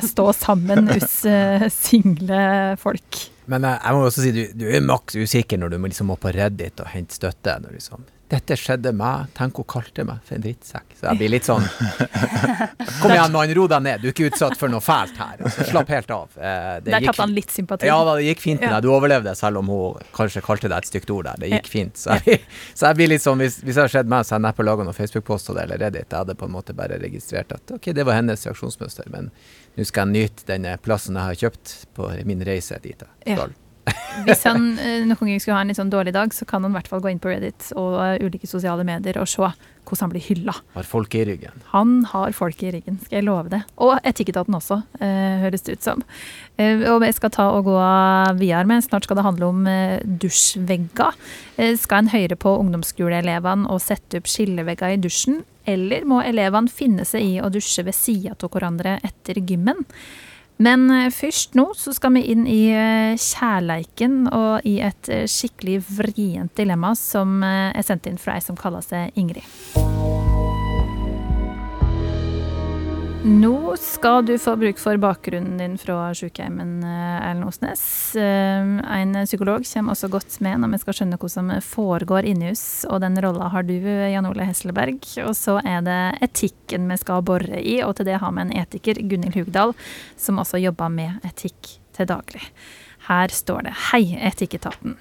stå 0.07 0.31
sammen, 0.37 0.90
oss 0.96 1.20
eh, 1.29 1.66
single 1.75 2.77
folk. 2.81 3.20
Men 3.51 3.66
eh, 3.66 3.77
jeg 3.83 3.96
må 3.96 4.07
også 4.07 4.25
si 4.25 4.33
du, 4.35 4.42
du 4.62 4.66
er 4.70 4.85
maks 4.85 5.18
usikker 5.18 5.61
når 5.61 5.75
du 5.75 5.79
liksom 5.85 6.11
må 6.12 6.18
på 6.20 6.33
Reddit 6.35 6.81
og 6.83 6.90
hente 6.94 7.16
støtte. 7.16 7.59
Når 7.62 7.77
liksom, 7.79 8.07
dette 8.31 8.55
skjedde 8.55 8.93
meg, 8.95 9.31
tenk 9.35 9.57
hun 9.59 9.66
kalte 9.66 10.05
meg 10.07 10.21
for 10.27 10.37
en 10.37 10.45
drittsekk. 10.45 10.93
Så 11.01 11.09
jeg 11.09 11.19
blir 11.19 11.33
litt 11.33 11.49
sånn 11.49 11.64
Kom 13.01 13.11
igjen, 13.11 13.33
mann, 13.35 13.53
ro 13.57 13.64
deg 13.71 13.83
ned. 13.83 14.03
Du 14.03 14.09
er 14.09 14.12
ikke 14.12 14.29
utsatt 14.29 14.55
for 14.61 14.71
noe 14.71 14.83
fælt 14.85 15.16
her. 15.19 15.40
Altså, 15.40 15.66
slapp 15.66 15.90
helt 15.90 16.12
av. 16.14 16.37
Eh, 16.38 16.69
det 16.85 16.95
Der 16.95 17.07
tapte 17.09 17.25
han 17.25 17.35
litt 17.35 17.51
sympati. 17.55 17.88
Ja 17.88 17.97
det 18.07 18.27
gikk 18.29 18.43
fint 18.45 18.62
med 18.62 18.71
deg. 18.71 18.85
Du 18.87 18.90
overlevde, 18.95 19.35
selv 19.38 19.62
om 19.62 19.71
hun 19.73 20.05
kanskje 20.16 20.43
kalte 20.47 20.71
deg 20.71 20.79
et 20.85 20.90
stygt 20.90 21.11
ord 21.14 21.27
der. 21.27 21.40
Det 21.43 21.51
gikk 21.55 21.71
fint. 21.73 21.99
Så 22.01 22.19
jeg, 22.21 22.40
så 22.75 22.90
jeg 22.90 23.01
blir 23.01 23.11
litt 23.12 23.25
sånn, 23.25 23.43
hvis, 23.43 23.59
hvis 23.64 23.75
det 23.75 23.83
hadde 23.83 23.95
skjedd 23.97 24.12
meg, 24.12 24.27
så 24.27 24.37
hadde 24.37 24.45
jeg 24.45 24.49
neppe 24.51 24.66
laga 24.69 24.87
noen 24.87 24.99
Facebook-post 25.01 25.51
av 25.51 25.59
det 25.59 25.64
eller 25.66 25.83
Reddit. 25.87 26.07
Jeg 26.07 26.19
hadde 26.21 26.37
på 26.38 26.47
en 26.51 26.55
måte 26.55 26.77
bare 26.79 27.01
registrert 27.03 27.57
at 27.57 27.75
ok, 27.77 27.90
det 27.97 28.07
var 28.07 28.21
hennes 28.21 28.47
reaksjonsmønster, 28.47 29.11
men 29.14 29.33
nå 29.79 29.87
skal 29.88 30.07
jeg 30.07 30.31
nyte 30.31 30.47
denne 30.51 30.77
plassen 30.83 31.19
jeg 31.19 31.33
har 31.33 31.43
kjøpt 31.47 31.75
på 31.99 32.12
min 32.31 32.47
reise 32.47 32.79
dit 32.83 33.03
jeg 33.03 33.35
Ja. 33.37 33.51
Hvis 34.26 34.44
han 34.48 34.72
eh, 34.79 35.03
noen 35.09 35.33
gang 35.33 35.40
skulle 35.40 35.59
ha 35.59 35.64
en 35.64 35.70
litt 35.70 35.79
sånn 35.79 35.92
dårlig 35.92 36.14
dag, 36.16 36.33
så 36.35 36.46
kan 36.48 36.64
han 36.64 36.74
i 36.74 36.79
hvert 36.79 36.90
fall 36.90 37.03
gå 37.05 37.12
inn 37.12 37.20
på 37.22 37.31
Reddit 37.31 37.70
og 37.79 37.96
eh, 38.03 38.22
ulike 38.24 38.48
sosiale 38.50 38.85
medier 38.87 39.20
og 39.20 39.29
se 39.31 39.40
hvordan 39.40 40.05
han 40.05 40.12
blir 40.12 40.22
hylla. 40.22 40.55
Har 40.76 40.87
folk 40.87 41.14
i 41.18 41.24
ryggen. 41.26 41.62
Han 41.72 41.94
har 42.12 42.35
folk 42.37 42.61
i 42.62 42.70
ryggen, 42.74 43.00
skal 43.03 43.18
jeg 43.18 43.26
love 43.26 43.50
det. 43.50 43.62
Og 43.83 43.96
Etikketaten 44.07 44.55
også, 44.55 44.83
eh, 45.00 45.40
høres 45.42 45.64
det 45.66 45.79
ut 45.79 45.88
som. 45.88 46.05
Og 46.61 47.07
jeg 47.07 47.16
skal 47.16 47.33
ta 47.33 47.46
og 47.57 47.64
gå 47.64 47.76
videre 48.37 48.66
med, 48.68 48.85
snart 48.85 49.07
skal 49.09 49.16
det 49.16 49.24
handle 49.24 49.48
om 49.48 49.62
dusjvegger. 50.20 51.16
Skal 51.81 52.03
en 52.03 52.11
høre 52.12 52.37
på 52.37 52.53
ungdomsskoleelevene 52.61 53.70
og 53.72 53.81
sette 53.81 54.20
opp 54.20 54.29
skillevegger 54.29 54.92
i 54.92 55.00
dusjen, 55.00 55.40
eller 55.64 56.05
må 56.05 56.20
elevene 56.20 56.68
finne 56.68 57.07
seg 57.09 57.24
i 57.24 57.38
å 57.40 57.48
dusje 57.53 57.87
ved 57.87 57.96
sida 57.96 58.37
av 58.37 58.53
hverandre 58.53 58.98
etter 59.09 59.40
gymmen? 59.40 59.87
Men 60.61 60.90
eh, 60.92 61.09
først 61.14 61.57
nå 61.59 61.70
så 61.79 61.94
skal 61.96 62.14
vi 62.18 62.27
inn 62.35 62.44
i 62.49 62.62
eh, 62.75 63.16
kjærleiken 63.16 64.27
og 64.29 64.66
i 64.68 64.77
et 64.85 65.12
eh, 65.12 65.27
skikkelig 65.31 65.81
vrient 65.88 66.53
dilemma 66.61 66.92
som 66.99 67.40
er 67.44 67.81
sendt 67.87 68.11
inn 68.11 68.20
fra 68.20 68.37
ei 68.37 68.44
som 68.44 68.59
kaller 68.61 68.85
seg 68.85 69.16
Ingrid. 69.20 69.49
Nå 73.24 73.76
skal 73.76 74.24
du 74.24 74.38
få 74.40 74.54
bruk 74.56 74.78
for 74.80 74.96
bakgrunnen 74.96 75.59
din 75.61 75.74
fra 75.78 76.14
sykehjemmen, 76.16 76.78
eh, 76.83 77.28
Erlend 77.28 77.44
Osnes. 77.44 78.16
Eh, 78.16 79.00
En 79.00 79.26
psykolog 79.26 79.64
kommer 79.74 79.92
også 79.92 80.09
godt 80.09 80.40
med 80.40 80.61
når 80.61 80.70
vi 80.72 80.78
skal 80.78 80.94
skjønne 80.94 81.18
hva 81.20 81.28
som 81.28 81.50
foregår 81.61 82.24
inni 82.24 82.50
oss, 82.50 82.87
og 82.88 83.02
den 83.02 83.20
rolla 83.20 83.50
har 83.52 83.62
du, 83.62 83.74
Jan 83.76 84.24
Ole 84.24 84.46
Hesselberg. 84.48 85.04
Og 85.26 85.37
så 85.37 85.61
er 85.61 85.83
det 85.83 86.22
etikken 86.22 86.88
vi 86.88 86.96
skal 86.96 87.20
bore 87.20 87.61
i, 87.61 87.83
og 87.83 87.96
til 87.96 88.06
det 88.06 88.20
har 88.20 88.33
vi 88.33 88.40
en 88.40 88.56
etiker, 88.56 88.94
Gunhild 88.94 89.37
Hugdal, 89.37 89.74
som 90.16 90.38
også 90.38 90.56
jobber 90.56 90.88
med 90.88 91.20
etikk 91.22 91.76
til 91.92 92.06
daglig. 92.06 92.48
Her 93.06 93.28
står 93.28 93.64
det 93.64 93.74
Hei, 93.90 94.16
Etikketaten. 94.16 94.96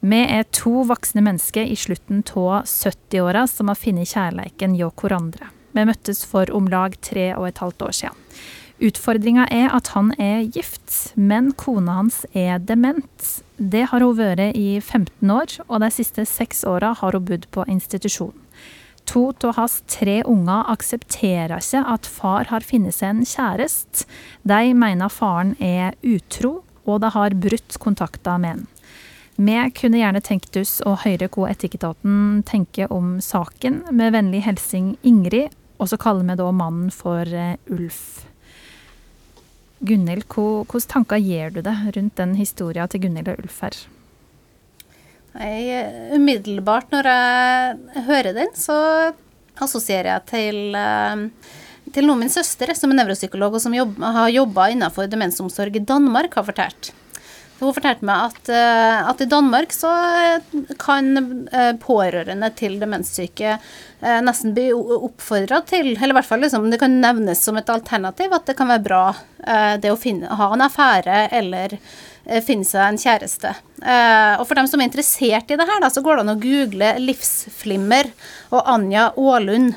Vi 0.00 0.26
er 0.26 0.42
to 0.50 0.82
voksne 0.82 1.22
mennesker 1.22 1.62
i 1.62 1.76
slutten 1.76 2.24
av 2.34 2.64
70-åra 2.64 3.46
som 3.46 3.68
har 3.68 3.78
funnet 3.78 4.10
kjærleiken 4.10 4.74
hjå 4.74 4.90
hverandre. 4.90 5.59
Vi 5.76 5.84
møttes 5.86 6.24
for 6.26 6.50
om 6.54 6.68
lag 6.70 6.96
tre 7.04 7.30
og 7.36 7.48
et 7.48 7.62
halvt 7.62 7.86
år 7.86 7.96
siden. 8.02 8.26
Utfordringa 8.80 9.44
er 9.52 9.68
at 9.76 9.90
han 9.92 10.14
er 10.16 10.46
gift, 10.48 11.12
men 11.14 11.50
kona 11.52 11.98
hans 11.98 12.22
er 12.32 12.62
dement. 12.64 13.26
Det 13.60 13.90
har 13.90 14.00
hun 14.00 14.16
vært 14.16 14.56
i 14.56 14.80
15 14.80 15.34
år, 15.34 15.58
og 15.68 15.82
de 15.84 15.90
siste 15.92 16.24
seks 16.24 16.64
åra 16.64 16.94
har 16.96 17.16
hun 17.16 17.26
bodd 17.28 17.44
på 17.52 17.66
institusjon. 17.68 18.32
To 19.10 19.26
av 19.44 19.56
hans 19.58 19.80
tre 19.90 20.20
unger 20.24 20.68
aksepterer 20.70 21.58
ikke 21.58 21.84
at 21.92 22.08
far 22.08 22.48
har 22.48 22.64
funnet 22.64 22.96
seg 22.96 23.12
en 23.12 23.24
kjæreste. 23.26 24.06
De 24.48 24.74
mener 24.76 25.12
faren 25.12 25.56
er 25.60 25.96
utro, 26.00 26.60
og 26.88 27.02
de 27.04 27.10
har 27.12 27.36
brutt 27.36 27.76
kontakta 27.82 28.38
med 28.40 28.54
han. 28.54 28.68
Vi 29.40 29.56
kunne 29.76 30.00
gjerne 30.00 30.20
tenkt 30.20 30.56
oss 30.60 30.78
å 30.84 30.98
høre 31.00 31.30
hva 31.32 31.48
Etikketaten 31.48 32.42
tenker 32.48 32.92
om 32.92 33.14
saken. 33.24 33.82
Med 33.96 34.12
vennlig 34.12 34.42
hilsen 34.44 34.94
Ingrid, 35.06 35.54
og 35.80 35.88
så 35.88 35.98
kaller 36.00 36.26
vi 36.28 36.36
da 36.36 36.50
mannen 36.52 36.90
for 36.92 37.24
eh, 37.24 37.56
Ulf. 37.72 38.26
Gunhild, 39.80 40.26
hvilke 40.28 40.82
tanker 40.84 41.16
gjør 41.24 41.54
du 41.56 41.62
deg 41.64 41.88
rundt 41.96 42.18
den 42.20 42.36
historien 42.36 42.90
til 42.92 43.06
Gunhild 43.06 43.32
og 43.32 43.40
Ulf 43.40 43.62
her? 43.64 43.78
Nei, 45.38 45.80
umiddelbart 46.16 46.90
når 46.92 47.08
jeg 47.08 48.04
hører 48.10 48.36
den, 48.36 48.52
så 48.58 48.76
assosierer 49.60 50.10
jeg 50.12 50.26
til, 50.28 50.60
eh, 50.76 51.24
til 51.94 52.08
noe 52.08 52.20
min 52.20 52.32
søster, 52.32 52.74
som 52.76 52.92
er 52.92 53.00
nevropsykolog 53.00 53.56
og 53.56 53.64
som 53.64 53.76
jobb, 53.76 53.96
har 54.04 54.32
jobba 54.34 54.68
innenfor 54.74 55.08
demensomsorg 55.08 55.80
i 55.80 55.86
Danmark, 55.86 56.36
har 56.36 56.44
fortalt. 56.44 56.92
Hun 57.60 57.74
fortalte 57.76 58.06
meg 58.08 58.30
at, 58.30 58.50
eh, 58.56 59.08
at, 59.10 59.20
i 59.20 59.28
Danmark 59.28 59.74
så 59.76 59.92
kan 60.80 61.12
eh, 61.52 61.72
pårørende 61.80 62.50
til 62.56 62.78
demenssyke 62.80 63.58
nesten 64.00 64.54
bli 64.56 64.70
oppfordra 64.72 65.58
til, 65.68 65.90
eller 65.92 66.14
i 66.14 66.16
hvert 66.16 66.24
fall 66.24 66.40
liksom, 66.40 66.70
det 66.72 66.78
kan 66.80 66.94
nevnes 67.02 67.42
som 67.44 67.58
et 67.60 67.68
alternativ, 67.68 68.32
at 68.32 68.46
det 68.48 68.54
kan 68.56 68.70
være 68.70 68.80
bra 68.86 69.02
det 69.76 69.90
å 69.92 69.98
finne, 70.00 70.38
ha 70.40 70.46
en 70.54 70.64
affære 70.64 71.18
eller 71.36 71.74
Eh, 72.30 72.42
finne 72.44 72.66
seg 72.66 72.84
en 72.84 72.98
kjæreste. 73.00 73.52
Eh, 73.80 74.34
og 74.38 74.44
for 74.46 74.58
dem 74.58 74.68
som 74.70 74.80
er 74.80 74.90
interessert 74.90 75.50
i 75.50 75.56
det 75.58 75.66
her, 75.66 75.86
så 75.90 76.02
går 76.04 76.18
det 76.18 76.24
an 76.24 76.34
å 76.34 76.40
google 76.40 76.90
'livsflimmer' 77.00 78.12
og 78.52 78.66
Anja 78.66 79.10
Aalund. 79.16 79.74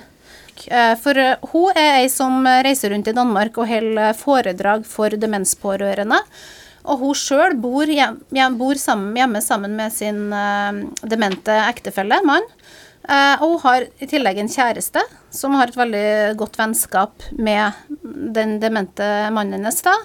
Eh, 0.67 0.96
for 0.96 1.17
hun 1.52 1.72
er 1.76 2.04
ei 2.04 2.10
som 2.10 2.46
reiser 2.46 2.91
rundt 2.91 3.08
i 3.08 3.15
Danmark 3.15 3.58
og 3.58 3.67
holder 3.67 4.13
foredrag 4.13 4.86
for 4.86 5.10
demenspårørende. 5.10 6.19
Og 6.84 7.00
hun 7.00 7.15
sjøl 7.15 7.56
bor, 7.63 7.88
hjem, 7.88 8.58
bor 8.60 8.80
sammen, 8.80 9.15
hjemme 9.15 9.41
sammen 9.41 9.78
med 9.78 9.93
sin 9.96 10.26
demente 11.08 11.56
ektefelle, 11.69 12.17
mann. 12.28 12.43
Uh, 13.04 13.36
og 13.43 13.50
hun 13.50 13.63
har 13.65 13.84
i 14.00 14.08
tillegg 14.08 14.38
en 14.39 14.52
kjæreste 14.52 15.02
som 15.34 15.58
har 15.60 15.67
et 15.67 15.76
veldig 15.76 16.38
godt 16.39 16.56
vennskap 16.56 17.26
med 17.36 17.76
den 18.36 18.56
demente 18.63 19.04
mannen 19.36 19.58
hennes. 19.58 19.82
da. 19.84 19.96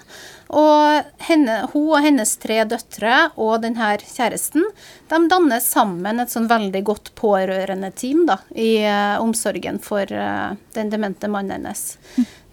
Og 0.59 1.07
henne, 1.29 1.61
hun 1.71 1.93
og 1.93 2.03
hennes 2.03 2.33
tre 2.43 2.57
døtre 2.67 3.29
og 3.39 3.61
denne 3.63 3.93
kjæresten 4.03 4.65
de 5.07 5.21
danner 5.31 5.63
sammen 5.63 6.19
et 6.19 6.33
sånn 6.33 6.49
veldig 6.51 6.83
godt 6.89 7.13
pårørende 7.15 7.93
team 7.95 8.25
da, 8.27 8.41
i 8.51 8.81
uh, 8.83 9.21
omsorgen 9.23 9.79
for 9.79 10.03
uh, 10.11 10.57
den 10.75 10.91
demente 10.91 11.31
mannen 11.31 11.55
hennes. 11.55 11.85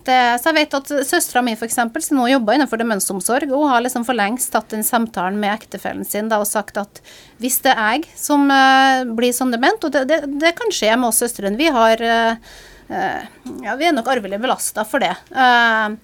Det, 0.07 0.19
så 0.41 0.53
jeg 0.53 0.59
vet 0.61 0.77
at 0.79 0.93
Søstera 1.09 1.43
mi 1.43 1.57
f.eks., 1.57 1.77
som 1.77 2.21
nå 2.21 2.29
jobber 2.31 2.57
innenfor 2.57 2.81
demensomsorg, 2.81 3.51
hun 3.51 3.71
har 3.71 3.83
liksom 3.85 4.07
for 4.07 4.19
lengst 4.19 4.53
tatt 4.55 4.71
den 4.71 4.87
samtalen 4.87 5.41
med 5.43 5.57
ektefellen 5.57 6.07
sin 6.07 6.31
da, 6.31 6.39
og 6.43 6.49
sagt 6.51 6.79
at 6.81 7.03
hvis 7.43 7.59
det 7.67 7.75
er 7.75 7.99
jeg 7.99 8.07
som 8.19 8.47
uh, 8.51 9.03
blir 9.19 9.35
sånn 9.37 9.53
dement, 9.55 9.83
og 9.83 9.93
det, 9.93 10.07
det, 10.11 10.23
det, 10.39 10.55
kan 10.57 10.73
skje 10.75 10.95
med 10.95 11.11
oss 11.11 11.21
søstrene 11.25 11.59
Vi 11.59 11.69
har 11.75 12.03
ja, 12.87 13.75
vi 13.75 13.87
er 13.89 13.95
nok 13.95 14.07
arvelig 14.13 14.39
belasta 14.39 14.85
for 14.87 15.03
det. 15.03 15.11
Uh, 15.35 15.97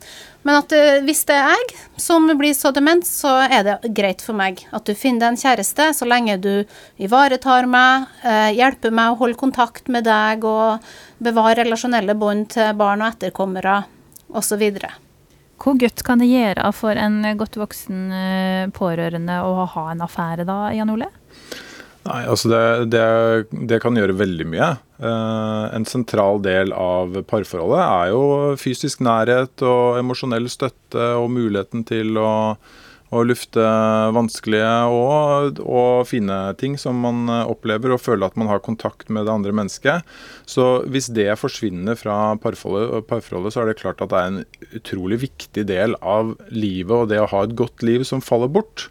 men 0.42 0.58
at 0.58 0.74
uh, 0.74 0.98
hvis 1.06 1.22
det 1.28 1.36
er 1.38 1.52
jeg 1.54 1.76
som 2.02 2.26
blir 2.38 2.54
så 2.58 2.72
dement, 2.74 3.06
så 3.06 3.36
er 3.46 3.66
det 3.66 3.92
greit 3.94 4.24
for 4.24 4.36
meg 4.38 4.64
at 4.74 4.86
du 4.88 4.94
finner 4.98 5.28
deg 5.28 5.32
en 5.32 5.40
kjæreste, 5.44 5.92
så 5.94 6.08
lenge 6.08 6.40
du 6.42 6.52
ivaretar 7.02 7.70
meg, 7.70 8.08
uh, 8.26 8.50
hjelper 8.50 8.94
meg 8.94 9.12
å 9.12 9.20
holde 9.22 9.38
kontakt 9.38 9.90
med 9.92 10.08
deg 10.08 10.46
og 10.48 10.82
bevare 11.22 11.62
relasjonelle 11.62 12.18
bånd 12.18 12.50
til 12.56 12.74
barn 12.78 13.04
og 13.04 13.12
etterkommere 13.14 13.82
osv. 14.32 14.62
Hvor 15.62 15.78
godt 15.78 16.02
kan 16.06 16.22
det 16.22 16.30
gjøre 16.30 16.72
for 16.74 16.98
en 16.98 17.20
godt 17.38 17.58
voksen 17.60 18.08
uh, 18.10 18.72
pårørende 18.74 19.42
å 19.46 19.66
ha 19.76 19.90
en 19.92 20.02
affære 20.04 20.46
da, 20.48 20.64
Jan 20.74 20.90
Ole? 20.94 21.10
Nei, 22.02 22.22
altså 22.26 22.50
det, 22.50 22.62
det, 22.90 23.02
det, 23.70 23.78
kan 23.82 23.94
gjøre 23.94 24.16
veldig 24.18 24.46
mye. 24.50 24.72
Uh, 24.98 25.70
en 25.70 25.86
sentral 25.86 26.42
del 26.42 26.74
av 26.74 27.14
parforholdet 27.30 27.82
er 27.84 28.10
jo 28.10 28.22
fysisk 28.58 29.04
nærhet 29.06 29.62
og 29.62 30.00
emosjonell 30.00 30.48
støtte 30.50 31.12
og 31.20 31.30
muligheten 31.30 31.86
til 31.86 32.18
å, 32.18 32.32
å 33.12 33.22
lufte 33.28 33.62
vanskelige 34.16 34.72
og, 34.88 35.60
og, 35.60 36.06
fine 36.08 36.38
ting 36.60 36.78
som 36.80 36.96
man 37.04 37.28
opplever, 37.44 37.92
og 37.92 38.00
føle 38.00 38.24
at 38.24 38.38
man 38.40 38.48
har 38.48 38.62
kontakt 38.64 39.12
med 39.12 39.28
det 39.28 39.34
andre 39.34 39.52
mennesket. 39.52 40.08
Så 40.48 40.82
hvis 40.88 41.10
det 41.12 41.28
forsvinner 41.36 41.98
fra 42.00 42.34
parforholdet, 42.40 43.04
parforholdet 43.10 43.52
så 43.52 43.62
er 43.62 43.70
det 43.70 43.80
klart 43.82 44.00
at 44.00 44.12
det 44.14 44.20
er 44.22 44.30
en 44.30 44.44
utrolig 44.80 45.20
viktig 45.26 45.66
del 45.68 45.98
av 46.00 46.32
livet 46.48 46.96
og 47.02 47.10
det 47.12 47.20
å 47.20 47.28
ha 47.34 47.44
et 47.44 47.58
godt 47.58 47.84
liv 47.84 48.06
som 48.08 48.24
faller 48.24 48.48
bort. 48.52 48.88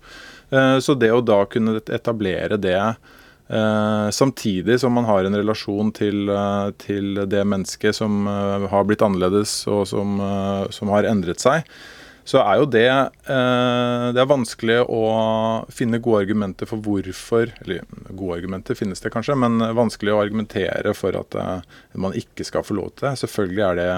Eh, 0.51 0.77
så 0.84 0.95
det 0.99 1.12
å 1.15 1.23
da 1.23 1.43
kunne 1.49 1.79
etablere 1.79 2.60
det 2.60 2.77
eh, 2.81 4.07
samtidig 4.12 4.79
som 4.84 4.93
man 4.97 5.07
har 5.07 5.25
en 5.25 5.38
relasjon 5.39 5.93
til, 5.95 6.27
eh, 6.29 6.73
til 6.81 7.23
det 7.31 7.45
mennesket 7.47 7.95
som 7.95 8.27
har 8.27 8.88
blitt 8.88 9.03
annerledes 9.05 9.62
og 9.71 9.86
som, 9.89 10.19
som, 10.75 10.91
har 10.91 11.07
endret 11.07 11.43
seg, 11.43 11.67
så 12.32 12.39
er 12.46 12.62
jo 12.62 12.67
det 12.72 12.88
Det 13.28 14.22
er 14.22 14.30
vanskelig 14.30 14.78
å 14.88 15.02
finne 15.74 16.00
gode 16.00 16.22
argumenter 16.24 16.70
for 16.70 16.80
hvorfor 16.80 17.52
Eller 17.60 17.84
gode 18.08 18.38
argumenter 18.38 18.78
finnes 18.80 19.04
det 19.04 19.12
kanskje, 19.12 19.36
men 19.36 19.60
vanskelig 19.76 20.13
å 20.13 20.22
argumentere 20.24 20.94
for 20.96 21.17
at 21.20 21.36
man 22.00 22.15
ikke 22.15 22.46
skal 22.48 22.63
få 22.63 22.78
lov 22.78 22.94
til 22.94 23.10
det. 23.10 23.17
Selvfølgelig 23.26 23.65
er 23.67 23.82
det 23.82 23.89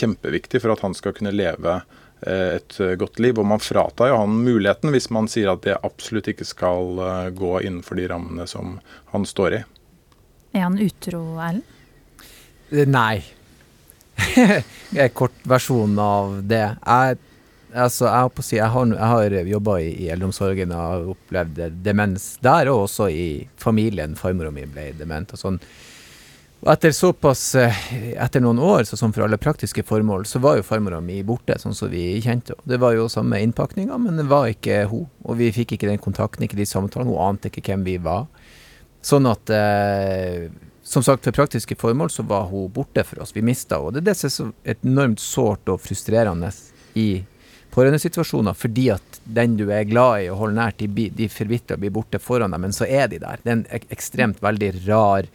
kjempeviktig 0.00 0.62
for 0.62 0.76
at 0.76 0.84
han 0.86 0.94
skal 0.94 1.16
kunne 1.16 1.34
leve 1.34 1.80
Eh, 2.20 2.56
et 2.56 2.80
eh, 2.80 2.94
godt 2.94 3.18
liv. 3.18 3.38
Og 3.38 3.46
man 3.46 3.60
fratar 3.60 4.10
jo 4.10 4.20
han 4.20 4.40
muligheten 4.44 4.92
hvis 4.94 5.10
man 5.14 5.28
sier 5.30 5.52
at 5.52 5.64
det 5.64 5.78
absolutt 5.80 6.28
ikke 6.32 6.48
skal 6.48 7.00
eh, 7.00 7.28
gå 7.36 7.52
innenfor 7.64 8.00
de 8.00 8.08
rammene 8.12 8.46
som 8.50 8.78
han 9.14 9.26
står 9.26 9.60
i. 9.60 9.62
Er 10.52 10.66
han 10.66 10.80
utro, 10.82 11.22
Erlend? 11.40 11.76
Nei. 12.90 13.22
Kort 15.18 15.46
versjon 15.48 15.96
av 15.98 16.36
det. 16.46 16.66
Jeg, 16.84 17.18
altså, 17.74 18.08
jeg, 18.08 18.44
si, 18.46 18.56
jeg 18.56 18.70
har, 18.72 18.90
jeg 18.94 19.12
har 19.12 19.36
jobba 19.50 19.76
i, 19.82 19.92
i, 20.04 20.08
eldreomsorgen 20.12 20.74
og 20.74 20.80
har 20.80 21.12
opplevd 21.14 21.62
demens 21.84 22.32
der, 22.44 22.70
og 22.72 22.86
også 22.88 23.10
i 23.12 23.28
familien. 23.60 24.16
Farmora 24.18 24.52
mi 24.54 24.66
ble 24.68 24.90
dement. 24.98 25.32
og 25.34 25.40
sånn. 25.40 25.60
Og 26.60 26.68
etter 26.74 26.92
såpass, 26.92 27.54
eh, 27.56 27.76
etter 28.20 28.42
noen 28.44 28.58
år, 28.60 28.84
så 28.84 28.98
som 29.00 29.14
for 29.16 29.24
alle 29.24 29.38
praktiske 29.40 29.84
formål, 29.88 30.26
så 30.28 30.42
var 30.44 30.58
jo 30.58 30.66
farmora 30.66 30.98
mi 31.00 31.22
borte, 31.24 31.56
sånn 31.56 31.76
som 31.76 31.88
vi 31.88 32.20
kjente 32.20 32.52
henne. 32.52 32.66
Det 32.68 32.80
var 32.82 32.92
jo 32.98 33.08
samme 33.08 33.40
innpakninga, 33.40 33.96
men 33.96 34.20
det 34.20 34.26
var 34.28 34.50
ikke 34.52 34.82
hun. 34.90 35.06
Og 35.24 35.38
vi 35.40 35.48
fikk 35.56 35.72
ikke 35.76 35.88
den 35.88 36.02
kontakten, 36.02 36.44
ikke 36.44 36.60
de 36.60 36.68
samtalene. 36.68 37.14
Hun 37.14 37.30
ante 37.30 37.48
ikke 37.48 37.64
hvem 37.70 37.86
vi 37.88 37.96
var. 38.04 38.26
Sånn 39.00 39.28
at 39.30 39.48
eh, 39.48 40.50
Som 40.90 41.04
sagt, 41.06 41.22
for 41.22 41.30
praktiske 41.30 41.76
formål 41.78 42.08
så 42.10 42.24
var 42.26 42.48
hun 42.50 42.70
borte 42.74 43.04
for 43.06 43.20
oss. 43.22 43.30
Vi 43.36 43.44
mista 43.46 43.78
henne. 43.78 43.92
Det 43.94 44.00
er 44.00 44.06
det 44.08 44.16
som 44.18 44.50
er 44.64 44.74
så 44.74 44.88
enormt 44.88 45.20
sårt 45.22 45.68
og 45.70 45.78
frustrerende 45.78 46.50
i 46.98 47.22
pårørendesituasjoner, 47.74 48.56
fordi 48.58 48.88
at 48.94 49.20
den 49.24 49.56
du 49.58 49.68
er 49.70 49.88
glad 49.88 50.24
i 50.24 50.28
og 50.32 50.40
holder 50.42 50.58
nært, 50.58 50.82
de, 50.82 51.08
de 51.14 51.28
forvitrer 51.30 51.78
og 51.78 51.84
blir 51.84 51.94
borte 51.94 52.20
foran 52.22 52.54
deg, 52.54 52.62
men 52.64 52.74
så 52.76 52.88
er 52.88 53.10
de 53.12 53.20
der. 53.22 53.42
Det 53.42 53.52
er 53.52 53.58
en 53.58 53.66
ek 53.78 53.88
ekstremt 53.94 54.42
veldig 54.42 54.72
rar 54.88 55.28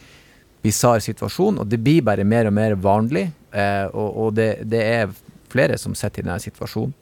bisarr 0.65 1.03
situasjon, 1.03 1.59
og 1.61 1.69
det 1.69 1.79
blir 1.83 2.05
bare 2.05 2.25
mer 2.27 2.49
og 2.49 2.55
mer 2.57 2.75
vanlig. 2.81 3.27
Eh, 3.55 3.85
og, 3.91 4.09
og 4.23 4.33
det, 4.39 4.49
det, 4.71 4.81
er 4.81 5.13
flere 5.51 5.77
som 5.79 5.95
sitter 5.95 6.23
i 6.23 6.27
denne 6.27 6.41
situasjonen. 6.43 6.95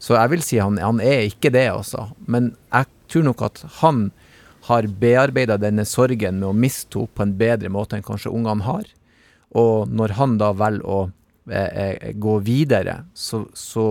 Så 0.00 0.16
jeg 0.16 0.32
vil 0.32 0.42
si 0.44 0.56
han, 0.58 0.80
han 0.80 1.02
er 1.04 1.26
ikke 1.28 1.52
det, 1.52 1.66
altså. 1.68 2.08
Men 2.24 2.54
jeg 2.72 2.88
tror 3.12 3.26
nok 3.26 3.44
at 3.50 3.60
han 3.82 4.08
har 4.70 4.88
bearbeida 5.00 5.58
denne 5.60 5.84
sorgen 5.88 6.40
med 6.40 6.48
å 6.50 6.56
miste 6.56 7.00
henne 7.00 7.16
på 7.16 7.24
en 7.24 7.36
bedre 7.36 7.70
måte 7.72 7.98
enn 7.98 8.06
kanskje 8.06 8.32
ungene 8.32 8.64
har. 8.64 8.88
Og 9.60 9.90
når 9.90 10.16
han 10.18 10.36
da 10.40 10.52
velger 10.56 10.86
å 10.86 11.00
eh, 11.50 11.68
eh, 11.84 12.10
gå 12.16 12.38
videre, 12.46 13.02
så, 13.14 13.44
så, 13.54 13.84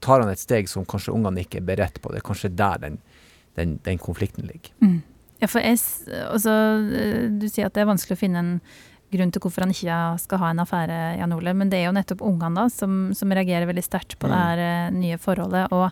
tar 0.00 0.22
han 0.24 0.32
et 0.32 0.40
steg 0.40 0.68
som 0.70 0.86
kanskje 0.88 1.14
ungene 1.14 1.44
ikke 1.44 1.60
er 1.60 1.68
beredt 1.68 2.00
på. 2.02 2.12
Det 2.12 2.22
er 2.22 2.26
kanskje 2.26 2.52
der 2.56 2.80
den, 2.82 2.98
den, 3.58 3.78
den 3.84 4.00
konflikten 4.00 4.48
ligger. 4.48 4.72
Mm. 4.80 5.00
Ja, 5.40 5.48
for 5.48 5.64
jeg, 5.64 5.80
også, 6.28 6.54
Du 7.40 7.46
sier 7.48 7.68
at 7.68 7.76
det 7.76 7.84
er 7.84 7.88
vanskelig 7.88 8.18
å 8.18 8.20
finne 8.20 8.42
en 8.44 8.54
grunn 9.10 9.32
til 9.34 9.42
hvorfor 9.42 9.64
han 9.64 9.72
ikke 9.74 10.00
skal 10.22 10.42
ha 10.42 10.50
en 10.52 10.62
affære, 10.62 10.98
Jan 11.18 11.32
Ole. 11.34 11.54
Men 11.56 11.70
det 11.72 11.80
er 11.80 11.88
jo 11.88 11.94
nettopp 11.96 12.22
ungene 12.26 12.62
da, 12.62 12.66
som, 12.72 13.10
som 13.16 13.32
reagerer 13.34 13.68
veldig 13.70 13.86
sterkt 13.86 14.18
på 14.20 14.28
mm. 14.28 14.32
det 14.34 14.42
her 14.44 14.62
eh, 14.66 14.92
nye 14.94 15.18
forholdet. 15.20 15.72
Og 15.74 15.90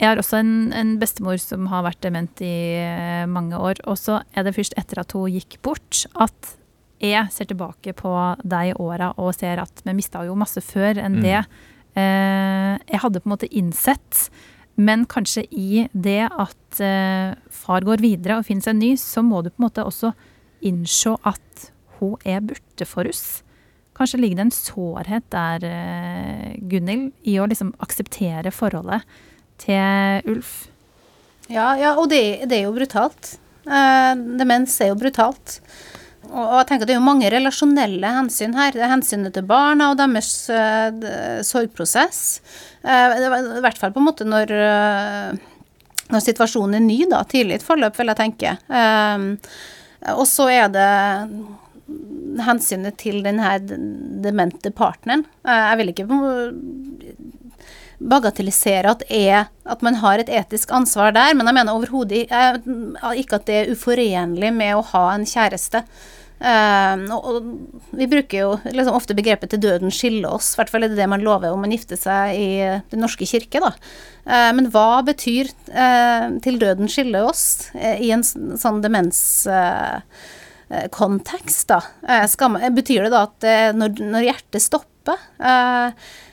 Jeg 0.00 0.10
har 0.10 0.20
også 0.20 0.40
en, 0.42 0.54
en 0.76 0.94
bestemor 1.00 1.40
som 1.40 1.70
har 1.72 1.86
vært 1.86 2.02
dement 2.04 2.44
i 2.44 2.54
eh, 2.82 3.26
mange 3.30 3.58
år. 3.58 3.80
Og 3.88 3.98
så 4.00 4.20
er 4.34 4.46
det 4.46 4.56
først 4.58 4.76
etter 4.80 5.02
at 5.02 5.16
hun 5.16 5.30
gikk 5.32 5.60
bort, 5.64 6.04
at 6.20 6.56
jeg 7.00 7.32
ser 7.32 7.48
tilbake 7.48 7.94
på 7.96 8.12
de 8.44 8.74
åra 8.76 9.14
og 9.16 9.32
ser 9.32 9.62
at 9.62 9.80
vi 9.86 9.96
mista 9.96 10.20
jo 10.28 10.36
masse 10.36 10.60
før 10.60 11.00
enn 11.00 11.16
Mm. 11.20 11.22
det 11.24 11.38
eh, 11.38 11.46
jeg 12.00 13.00
hadde 13.02 13.20
på 13.20 13.28
en 13.28 13.34
måte 13.34 13.50
innsett. 13.50 14.30
Men 14.80 15.04
kanskje 15.10 15.44
i 15.50 15.84
det 15.92 16.24
at 16.30 16.80
eh, 16.80 17.36
far 17.52 17.84
går 17.84 18.00
videre 18.02 18.38
og 18.40 18.46
finner 18.48 18.64
seg 18.68 18.78
ny, 18.78 18.94
så 19.00 19.22
må 19.26 19.42
du 19.42 19.50
på 19.50 19.60
en 19.60 19.66
måte 19.66 19.84
også 19.84 20.12
innse 20.66 21.14
at 21.26 21.70
hun 21.98 22.16
er 22.24 22.40
borte 22.44 22.86
for 22.88 23.08
oss. 23.08 23.42
Kanskje 23.96 24.22
ligger 24.22 24.40
det 24.40 24.46
en 24.46 24.56
sårhet 24.56 25.26
der, 25.34 25.66
eh, 25.68 26.56
Gunhild, 26.70 27.10
i 27.28 27.36
å 27.40 27.48
liksom 27.50 27.74
akseptere 27.84 28.52
forholdet 28.54 29.04
til 29.60 30.30
Ulf. 30.30 30.70
Ja, 31.50 31.74
ja 31.76 31.94
og 31.98 32.08
det, 32.12 32.48
det 32.48 32.60
er 32.60 32.68
jo 32.68 32.76
brutalt. 32.78 33.34
Eh, 33.66 34.12
demens 34.40 34.78
er 34.80 34.94
jo 34.94 35.00
brutalt. 35.02 35.58
Og, 36.30 36.56
jeg 36.60 36.66
tenker 36.68 36.86
det 36.86 36.94
er 36.94 37.00
jo 37.00 37.06
mange 37.06 37.30
relasjonelle 37.32 38.10
hensyn 38.14 38.54
her. 38.58 38.74
Det 38.74 38.84
er 38.84 38.92
hensynet 38.92 39.34
til 39.34 39.46
barna 39.48 39.90
og 39.92 39.98
deres 40.00 40.32
uh, 40.54 41.40
sorgprosess. 41.46 42.40
Uh, 42.84 43.16
I 43.18 43.62
hvert 43.64 43.80
fall 43.80 43.94
på 43.94 44.02
en 44.02 44.06
måte 44.06 44.26
når, 44.28 44.52
uh, 44.54 45.32
når 46.12 46.24
situasjonen 46.26 46.78
er 46.78 46.86
ny, 46.86 47.00
da. 47.10 47.24
Tidlig 47.28 47.58
i 47.58 47.60
et 47.60 47.66
forløp, 47.66 47.98
vil 47.98 48.12
jeg 48.12 48.20
tenke. 48.20 48.54
Og 50.14 50.24
så 50.28 50.46
er 50.54 50.70
det 50.72 50.90
hensynet 52.46 52.96
til 53.00 53.20
den 53.26 53.40
her 53.42 53.58
demente 53.60 54.70
partneren. 54.74 55.26
Jeg 55.44 55.80
vil 55.80 55.92
ikke 55.92 56.06
bagatellisere 58.00 58.94
at, 58.94 59.02
er, 59.12 59.50
at 59.68 59.82
man 59.84 59.98
har 60.00 60.22
et 60.22 60.30
etisk 60.32 60.70
ansvar 60.72 61.12
der, 61.12 61.34
men 61.36 61.46
jeg 61.46 61.58
mener 61.58 61.76
overhodet 61.76 62.22
ikke 62.24 63.36
at 63.36 63.46
det 63.50 63.58
er 63.58 63.74
uforenlig 63.74 64.52
med 64.56 64.78
å 64.78 64.86
ha 64.94 65.04
en 65.14 65.26
kjæreste. 65.28 65.84
Eh, 66.40 67.02
og, 67.12 67.50
vi 67.92 68.08
bruker 68.08 68.38
jo 68.38 68.52
liksom 68.64 68.96
ofte 68.96 69.16
begrepet 69.16 69.52
'til 69.52 69.60
døden 69.60 69.92
skille 69.92 70.28
oss', 70.28 70.54
i 70.54 70.60
hvert 70.60 70.72
fall 70.72 70.86
er 70.86 70.88
det 70.88 70.96
det 70.96 71.08
man 71.12 71.20
lover 71.20 71.52
om 71.52 71.60
man 71.60 71.74
gifter 71.74 72.00
seg 72.00 72.32
i 72.32 72.50
Den 72.90 73.04
norske 73.04 73.28
kirke, 73.28 73.60
da. 73.60 73.74
Uh, 74.24 74.52
men 74.56 74.70
hva 74.72 75.02
betyr 75.04 75.52
uh, 75.72 76.40
'til 76.40 76.60
døden 76.60 76.88
skille 76.88 77.20
oss' 77.28 77.70
uh, 77.74 77.96
i 78.00 78.10
en 78.10 78.24
sånn 78.24 78.80
demens... 78.80 79.46
Eh, 79.46 80.00
eh, 80.70 80.88
kontekst, 80.94 81.68
da. 81.68 81.82
Eh, 82.06 82.26
man, 82.48 82.74
betyr 82.74 83.06
det 83.06 83.12
da 83.14 83.24
at 83.26 83.46
eh, 83.46 83.70
når, 83.74 84.00
når 84.12 84.26
hjertet 84.28 84.62
stopper, 84.62 85.18
eh, 85.42 85.90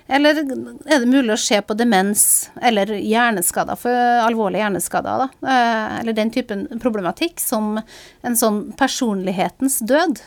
eller 0.08 0.40
er 0.40 1.02
det 1.04 1.10
mulig 1.10 1.34
å 1.36 1.42
se 1.42 1.60
på 1.62 1.76
demens 1.78 2.24
eller 2.62 2.94
hjerneskader, 2.96 3.80
for 3.80 4.24
alvorlige 4.24 4.64
hjerneskader, 4.64 5.26
da, 5.26 5.52
eh, 5.52 6.00
eller 6.00 6.18
den 6.18 6.32
typen 6.32 6.66
problematikk, 6.80 7.40
som 7.44 7.76
en 7.78 8.40
sånn 8.40 8.64
personlighetens 8.80 9.82
død? 9.84 10.24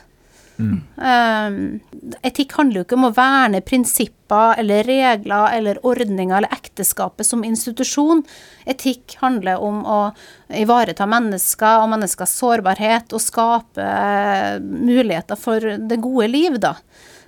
Eh, 1.01 1.55
etikk 2.29 2.53
handler 2.59 2.81
jo 2.81 2.85
ikke 2.85 2.97
om 2.99 3.07
å 3.09 3.15
verne 3.17 3.63
prinsipper 3.65 4.61
eller 4.61 4.85
regler 4.85 5.55
eller 5.57 5.81
ordninger 5.87 6.37
eller 6.37 6.53
ekteskapet 6.53 7.27
som 7.27 7.45
institusjon. 7.47 8.23
Etikk 8.69 9.17
handler 9.23 9.63
om 9.65 9.81
å 9.89 10.01
ivareta 10.61 11.09
mennesker 11.09 11.81
og 11.81 11.93
menneskers 11.95 12.37
sårbarhet 12.43 13.17
og 13.17 13.25
skape 13.25 13.87
eh, 13.87 14.59
muligheter 14.61 15.41
for 15.41 15.65
det 15.81 16.01
gode 16.03 16.29
liv, 16.29 16.61
da. 16.61 16.77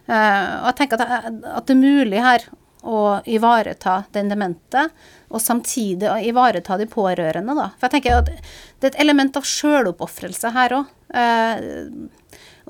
Eh, 0.06 0.52
og 0.60 0.66
jeg 0.70 0.78
tenker 0.80 1.04
at, 1.04 1.30
det 1.66 1.74
er 1.74 1.80
mulig 1.80 2.22
her 2.22 2.46
å 2.82 3.20
ivareta 3.30 4.00
den 4.14 4.32
demente, 4.32 4.88
og 5.30 5.40
samtidig 5.40 6.08
å 6.10 6.18
ivareta 6.18 6.76
de 6.80 6.88
pårørende, 6.90 7.54
da. 7.54 7.68
For 7.78 7.86
jeg 7.86 7.94
tenker 7.98 8.18
at 8.18 8.30
det 8.32 8.88
er 8.88 8.90
et 8.90 9.02
element 9.04 9.38
av 9.38 9.46
sjøloppofrelse 9.46 10.50
her 10.56 10.74
òg. 10.80 10.90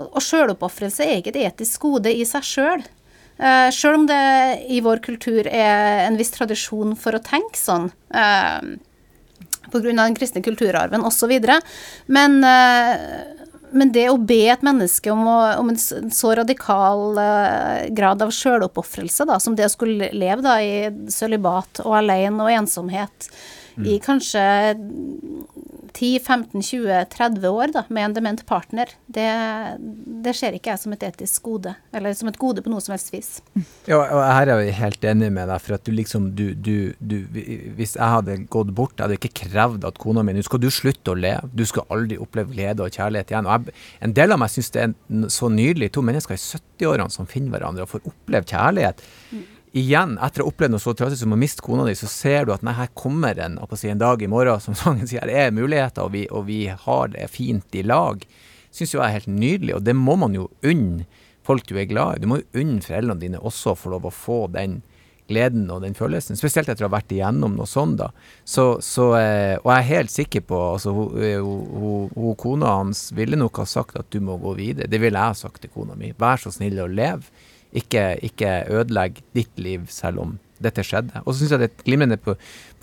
Og 0.02 0.20
sjøloppofrelse 0.24 1.06
er 1.06 1.20
ikke 1.20 1.32
et 1.32 1.40
etisk 1.46 1.88
gode 1.88 2.12
i 2.12 2.26
seg 2.28 2.44
sjøl. 2.46 2.84
Uh, 3.42 3.72
sjøl 3.74 4.02
om 4.02 4.06
det 4.06 4.22
i 4.70 4.78
vår 4.84 5.00
kultur 5.02 5.48
er 5.48 6.04
en 6.04 6.18
viss 6.20 6.30
tradisjon 6.34 6.92
for 7.00 7.16
å 7.16 7.22
tenke 7.24 7.58
sånn. 7.58 7.88
Uh, 8.12 8.76
Pga. 9.72 9.88
den 9.88 10.16
kristne 10.18 10.42
kulturarven 10.44 11.04
osv. 11.08 11.32
Men, 12.12 12.44
men 13.72 13.92
det 13.94 14.06
å 14.10 14.18
be 14.20 14.44
et 14.52 14.62
menneske 14.64 15.12
om, 15.12 15.24
å, 15.28 15.38
om 15.60 15.72
en 15.72 15.80
så 15.80 16.34
radikal 16.38 17.18
eh, 17.22 17.88
grad 17.96 18.22
av 18.24 18.32
sjøloppofrelse, 18.34 19.26
da, 19.28 19.38
som 19.42 19.56
det 19.58 19.68
å 19.68 19.72
skulle 19.72 20.12
leve 20.16 20.44
da, 20.44 20.58
i 20.62 21.10
sølibat 21.12 21.82
og 21.86 21.96
alene 22.02 22.46
og 22.46 22.52
ensomhet 22.52 23.30
i 23.88 23.98
kanskje 24.04 24.42
10-15-20-30 25.92 27.46
år 27.48 27.72
da, 27.74 27.82
med 27.92 28.06
en 28.06 28.14
dement 28.16 28.42
partner, 28.48 28.90
det, 29.12 29.28
det 30.24 30.34
ser 30.36 30.56
ikke 30.56 30.72
jeg 30.72 30.82
som 30.82 30.94
et 30.96 31.04
etisk 31.06 31.44
gode, 31.46 31.74
eller 31.94 32.16
som 32.16 32.30
et 32.30 32.38
gode 32.40 32.64
på 32.64 32.72
noe 32.72 32.82
som 32.84 32.94
helst 32.94 33.12
vis. 33.14 33.30
Ja, 33.88 33.98
og 34.00 34.22
her 34.22 34.52
er 34.52 34.62
jeg 34.64 34.76
helt 34.78 35.06
enig 35.12 35.30
med 35.34 35.50
deg, 35.50 35.62
for 35.64 35.76
at 35.76 35.86
du 35.86 35.92
liksom 35.94 36.30
du, 36.38 36.44
du, 36.54 36.92
du, 36.98 37.16
Hvis 37.76 37.96
jeg 37.96 38.14
hadde 38.14 38.38
gått 38.52 38.72
bort, 38.76 38.94
jeg 38.96 39.06
hadde 39.06 39.18
ikke 39.18 39.34
krevd 39.44 39.86
at 39.88 40.00
kona 40.02 40.24
mi 40.24 40.34
Nå 40.36 40.44
skal 40.46 40.62
du 40.62 40.70
slutte 40.72 41.12
å 41.12 41.18
leve, 41.18 41.50
du 41.52 41.64
skal 41.68 41.88
aldri 41.92 42.18
oppleve 42.22 42.54
glede 42.54 42.84
og 42.84 42.94
kjærlighet 42.94 43.32
igjen. 43.32 43.48
Og 43.48 43.68
jeg, 43.68 43.80
en 44.06 44.14
del 44.16 44.34
av 44.34 44.40
meg 44.40 44.52
syns 44.52 44.72
det 44.74 44.86
er 44.86 45.26
så 45.32 45.50
nydelig, 45.52 45.92
to 45.92 46.04
mennesker 46.06 46.38
i 46.38 46.42
70-årene 46.42 47.12
som 47.12 47.28
finner 47.28 47.56
hverandre 47.56 47.84
og 47.84 47.92
får 47.92 48.06
oppleve 48.08 48.48
kjærlighet. 48.48 49.04
Igjen, 49.72 50.18
etter 50.20 50.42
å 50.42 50.46
ha 50.46 50.52
opplevd 50.52 50.74
noe 50.74 50.82
så 50.84 50.92
trasig 50.92 51.22
som 51.22 51.32
å 51.32 51.38
miste 51.40 51.64
kona 51.64 51.86
di, 51.88 51.94
så 51.96 52.08
ser 52.10 52.44
du 52.44 52.52
at 52.52 52.64
nei, 52.66 52.74
her 52.76 52.90
kommer 52.92 53.38
en, 53.40 53.56
å 53.56 53.68
si, 53.72 53.88
en 53.88 54.00
dag 54.00 54.20
i 54.20 54.28
morgen, 54.28 54.60
som 54.60 54.76
sangen 54.78 55.08
sier, 55.08 55.24
her 55.24 55.48
er 55.48 55.56
muligheter, 55.56 56.04
og 56.04 56.12
vi, 56.12 56.26
og 56.28 56.44
vi 56.50 56.66
har 56.68 57.12
det 57.14 57.30
fint 57.32 57.80
i 57.80 57.84
lag. 57.86 58.24
Syns 58.72 58.92
jo 58.92 59.00
jeg 59.00 59.08
er 59.08 59.18
helt 59.20 59.32
nydelig, 59.32 59.76
og 59.78 59.84
det 59.88 59.96
må 59.96 60.18
man 60.20 60.36
jo 60.36 60.50
unne 60.60 61.06
folk 61.42 61.64
du 61.66 61.76
er 61.80 61.88
glad 61.90 62.18
i. 62.18 62.22
Du 62.22 62.28
må 62.30 62.42
jo 62.42 62.62
unne 62.62 62.84
foreldrene 62.84 63.20
dine 63.20 63.40
også 63.40 63.74
få 63.78 63.94
lov 63.94 64.06
å 64.08 64.14
få 64.14 64.44
den 64.52 64.82
gleden 65.30 65.70
og 65.72 65.82
den 65.84 65.96
følelsen, 65.96 66.36
spesielt 66.38 66.68
etter 66.68 66.84
å 66.84 66.90
ha 66.90 66.96
vært 66.96 67.12
igjennom 67.14 67.54
noe 67.56 67.68
sånt. 67.68 67.96
da. 68.00 68.10
Så, 68.44 68.76
så, 68.84 69.12
eh, 69.18 69.56
og 69.62 69.70
jeg 69.70 69.78
er 69.78 69.88
helt 69.88 70.12
sikker 70.12 70.44
på 70.48 70.60
altså 70.74 70.92
hun, 70.96 71.16
eh, 71.22 72.34
Kona 72.42 72.76
hans 72.78 73.06
ville 73.16 73.38
nok 73.38 73.62
ha 73.62 73.66
sagt 73.68 73.96
at 74.00 74.10
du 74.12 74.20
må 74.24 74.36
gå 74.42 74.54
videre. 74.58 74.90
Det 74.90 75.00
ville 75.00 75.18
jeg 75.18 75.34
ha 75.34 75.38
sagt 75.38 75.62
til 75.62 75.72
kona 75.72 75.96
mi. 75.98 76.12
Vær 76.18 76.42
så 76.42 76.52
snill 76.52 76.80
å 76.82 76.90
leve. 76.90 77.30
Ikke, 77.72 78.16
ikke 78.20 78.62
ødelegg 78.68 79.22
ditt 79.36 79.52
liv 79.56 79.86
selv 79.88 80.20
om 80.20 80.38
dette 80.62 80.84
skjedde. 80.86 81.22
Og 81.24 81.32
så 81.32 81.42
syns 81.42 81.54
jeg 81.54 81.62
det 81.62 81.68
er 81.68 81.72
et 81.72 81.84
glimrende 81.86 82.18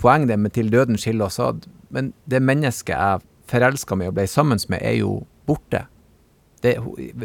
poeng 0.00 0.26
det 0.28 0.38
med 0.38 0.52
'til 0.52 0.70
døden 0.70 0.98
skiller 0.98 1.26
oss 1.26 1.38
ad'. 1.38 1.68
Men 1.90 2.12
det 2.30 2.42
mennesket 2.42 2.96
jeg 2.96 3.20
forelska 3.50 3.96
meg 3.96 4.08
og 4.08 4.14
ble 4.18 4.26
sammen 4.26 4.58
med, 4.68 4.78
er 4.82 5.00
jo 5.00 5.26
borte. 5.46 5.86
Det, 6.62 6.76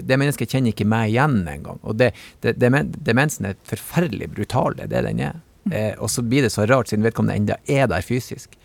det 0.08 0.18
mennesket 0.20 0.50
kjenner 0.50 0.72
ikke 0.72 0.88
meg 0.88 1.12
igjen 1.12 1.48
engang. 1.48 1.80
Og 1.84 1.98
det, 2.00 2.14
det, 2.42 2.56
demensen 3.06 3.46
er 3.46 3.60
forferdelig 3.68 4.32
brutal, 4.32 4.78
det 4.78 4.88
er 4.88 4.94
det 4.94 5.04
den 5.10 5.20
er. 5.20 5.42
Eh, 5.72 5.94
og 5.98 6.10
så 6.10 6.22
blir 6.22 6.46
det 6.46 6.54
så 6.54 6.66
rart, 6.70 6.90
siden 6.90 7.06
vedkommende 7.06 7.36
enda 7.36 7.58
er 7.68 7.88
der 7.92 8.06
fysisk. 8.06 8.56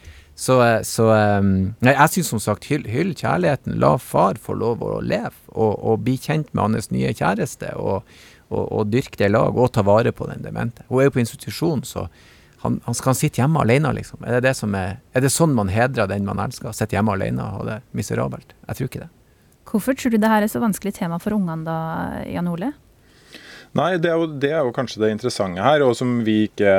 Så, 0.41 0.61
eh, 0.65 0.83
så 0.87 1.09
eh, 1.13 1.43
nei, 1.43 1.95
jeg 1.95 2.13
syns 2.15 2.33
som 2.33 2.43
sagt, 2.45 2.69
hyll, 2.71 2.87
hyll 2.89 3.15
kjærligheten. 3.17 3.79
La 3.83 3.97
far 4.01 4.41
få 4.41 4.57
lov 4.61 4.85
å 4.85 5.01
leve, 5.05 5.35
og, 5.51 5.75
og 5.81 6.05
bli 6.07 6.17
kjent 6.21 6.53
med 6.55 6.79
hans 6.79 6.91
nye 6.95 7.13
kjæreste. 7.17 7.75
Og, 7.81 8.07
og, 8.51 8.67
og 8.67 8.91
dyrke 8.93 9.17
det 9.17 9.31
i 9.31 9.33
lag, 9.33 9.57
og 9.57 9.73
ta 9.73 9.85
vare 9.87 10.13
på 10.13 10.29
den 10.31 10.45
demente. 10.45 10.85
Hun 10.91 11.01
er 11.01 11.09
jo 11.09 11.17
på 11.17 11.23
institusjon, 11.23 11.87
så 11.87 12.09
han, 12.61 12.77
han 12.85 12.97
skal 12.97 13.15
han 13.15 13.21
sitte 13.21 13.41
hjemme 13.41 13.63
alene, 13.63 13.95
liksom. 13.97 14.21
Er 14.27 14.37
det, 14.37 14.51
det 14.51 14.57
som 14.59 14.75
er, 14.77 14.99
er 15.17 15.25
det 15.25 15.33
sånn 15.33 15.57
man 15.57 15.73
hedrer 15.73 16.11
den 16.11 16.29
man 16.29 16.43
elsker? 16.43 16.75
Sitte 16.77 16.99
hjemme 16.99 17.15
alene 17.17 17.47
og 17.47 17.57
ha 17.57 17.67
det 17.71 17.81
miserabelt? 17.97 18.53
Jeg 18.67 18.77
tror 18.77 18.91
ikke 18.91 19.03
det. 19.07 19.11
Hvorfor 19.71 19.97
tror 19.97 20.13
du 20.13 20.19
det 20.21 20.31
her 20.33 20.45
er 20.45 20.51
så 20.51 20.61
vanskelig 20.61 20.97
tema 20.99 21.21
for 21.23 21.37
ungene 21.37 21.65
da, 21.65 21.81
Jan 22.27 22.51
Ole? 22.51 22.73
Nei, 23.79 23.93
det 24.03 24.09
er, 24.11 24.19
jo, 24.19 24.27
det 24.43 24.49
er 24.51 24.65
jo 24.67 24.73
kanskje 24.75 24.99
det 25.05 25.13
interessante 25.15 25.63
her, 25.63 25.85
og 25.87 25.93
som 25.95 26.17
vi 26.27 26.49
ikke 26.49 26.71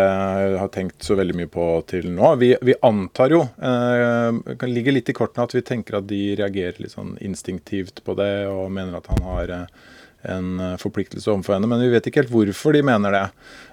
har 0.59 0.71
tenkt 0.75 1.05
så 1.07 1.15
veldig 1.15 1.37
mye 1.39 1.49
på 1.51 1.67
til 1.87 2.09
nå. 2.11 2.33
Vi, 2.41 2.49
vi 2.67 2.75
antar 2.83 3.31
jo, 3.31 3.45
eh, 3.63 4.41
det 4.43 4.57
kan 4.59 4.73
ligge 4.75 4.91
litt 4.91 5.07
i 5.07 5.15
kortene 5.15 5.47
at 5.47 5.55
vi 5.55 5.63
tenker 5.63 6.01
at 6.01 6.09
de 6.09 6.19
reagerer 6.35 6.81
litt 6.83 6.91
sånn 6.91 7.13
instinktivt 7.23 8.03
på 8.03 8.17
det, 8.19 8.33
og 8.51 8.73
mener 8.75 8.99
at 8.99 9.07
han 9.13 9.23
har 9.23 9.55
eh, 9.55 9.87
en 10.29 10.59
eh, 10.59 10.77
forpliktelse 10.81 11.29
overfor 11.31 11.55
henne, 11.55 11.69
men 11.69 11.81
vi 11.81 11.91
vet 11.93 12.07
ikke 12.07 12.23
helt 12.23 12.33
hvorfor 12.33 12.75
de 12.75 12.83
mener 12.85 13.15
det. 13.15 13.23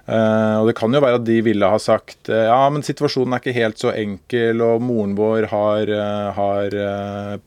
Eh, 0.08 0.56
og 0.60 0.68
det 0.68 0.74
kan 0.78 0.94
jo 0.94 1.02
være 1.04 1.20
at 1.20 1.26
de 1.26 1.38
ville 1.44 1.70
ha 1.70 1.80
sagt 1.82 2.30
eh, 2.32 2.46
ja, 2.48 2.60
men 2.72 2.84
situasjonen 2.86 3.36
er 3.36 3.42
ikke 3.42 3.56
helt 3.56 3.80
så 3.80 3.92
enkel, 3.92 4.62
og 4.64 4.84
moren 4.84 5.16
vår 5.18 5.48
har, 5.52 5.92
har 6.38 6.78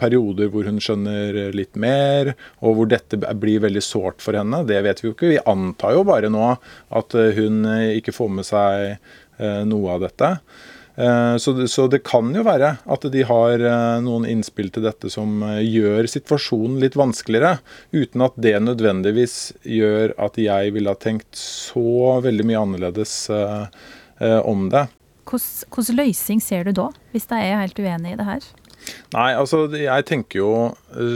perioder 0.01 0.51
hvor 0.53 0.67
hun 0.69 0.81
skjønner 0.83 1.41
litt 1.55 1.79
mer, 1.79 2.33
og 2.61 2.77
hvor 2.77 2.91
dette 2.91 3.19
blir 3.19 3.63
veldig 3.65 3.83
sårt 3.85 4.21
for 4.23 4.37
henne. 4.37 4.63
Det 4.69 4.81
vet 4.85 5.01
vi 5.01 5.09
jo 5.09 5.15
ikke. 5.15 5.31
Vi 5.33 5.41
antar 5.49 5.97
jo 5.97 6.05
bare 6.07 6.31
nå 6.31 6.53
at 7.01 7.17
hun 7.37 7.65
ikke 7.97 8.15
får 8.15 8.31
med 8.37 8.47
seg 8.47 8.97
noe 9.65 9.95
av 9.95 10.03
dette. 10.03 10.35
Eh, 10.95 11.37
Så 11.37 11.53
det, 11.53 11.67
så 11.67 11.87
det 11.87 12.03
kan 12.03 12.33
jo 12.35 12.43
være 12.43 12.75
at 12.83 13.05
de 13.13 13.23
har 13.27 13.59
eh, 13.63 13.99
noen 14.03 14.25
innspill 14.27 14.71
til 14.73 14.83
dette 14.83 15.11
som 15.13 15.41
eh, 15.47 15.61
gjør 15.63 16.09
situasjonen 16.11 16.79
litt 16.83 16.97
vanskeligere, 16.99 17.59
uten 17.95 18.25
at 18.27 18.35
det 18.35 18.57
nødvendigvis 18.59 19.37
gjør 19.63 20.15
at 20.19 20.39
jeg 20.41 20.73
ville 20.75 20.91
ha 20.91 20.99
tenkt 20.99 21.35
så 21.39 22.19
veldig 22.23 22.47
mye 22.49 22.65
annerledes 22.65 23.13
om 24.21 24.67
det. 24.69 24.83
Hvilken 25.25 25.95
løsning 25.97 26.41
ser 26.43 26.67
du 26.67 26.75
da, 26.77 26.89
hvis 27.13 27.25
de 27.29 27.39
er 27.39 27.61
helt 27.63 27.79
uenig 27.79 28.11
i 28.13 28.19
det 28.19 28.27
her? 28.27 28.43
Nei, 29.13 29.31
altså 29.37 29.63
jeg 29.77 30.05
tenker 30.09 30.41
jo 30.41 30.51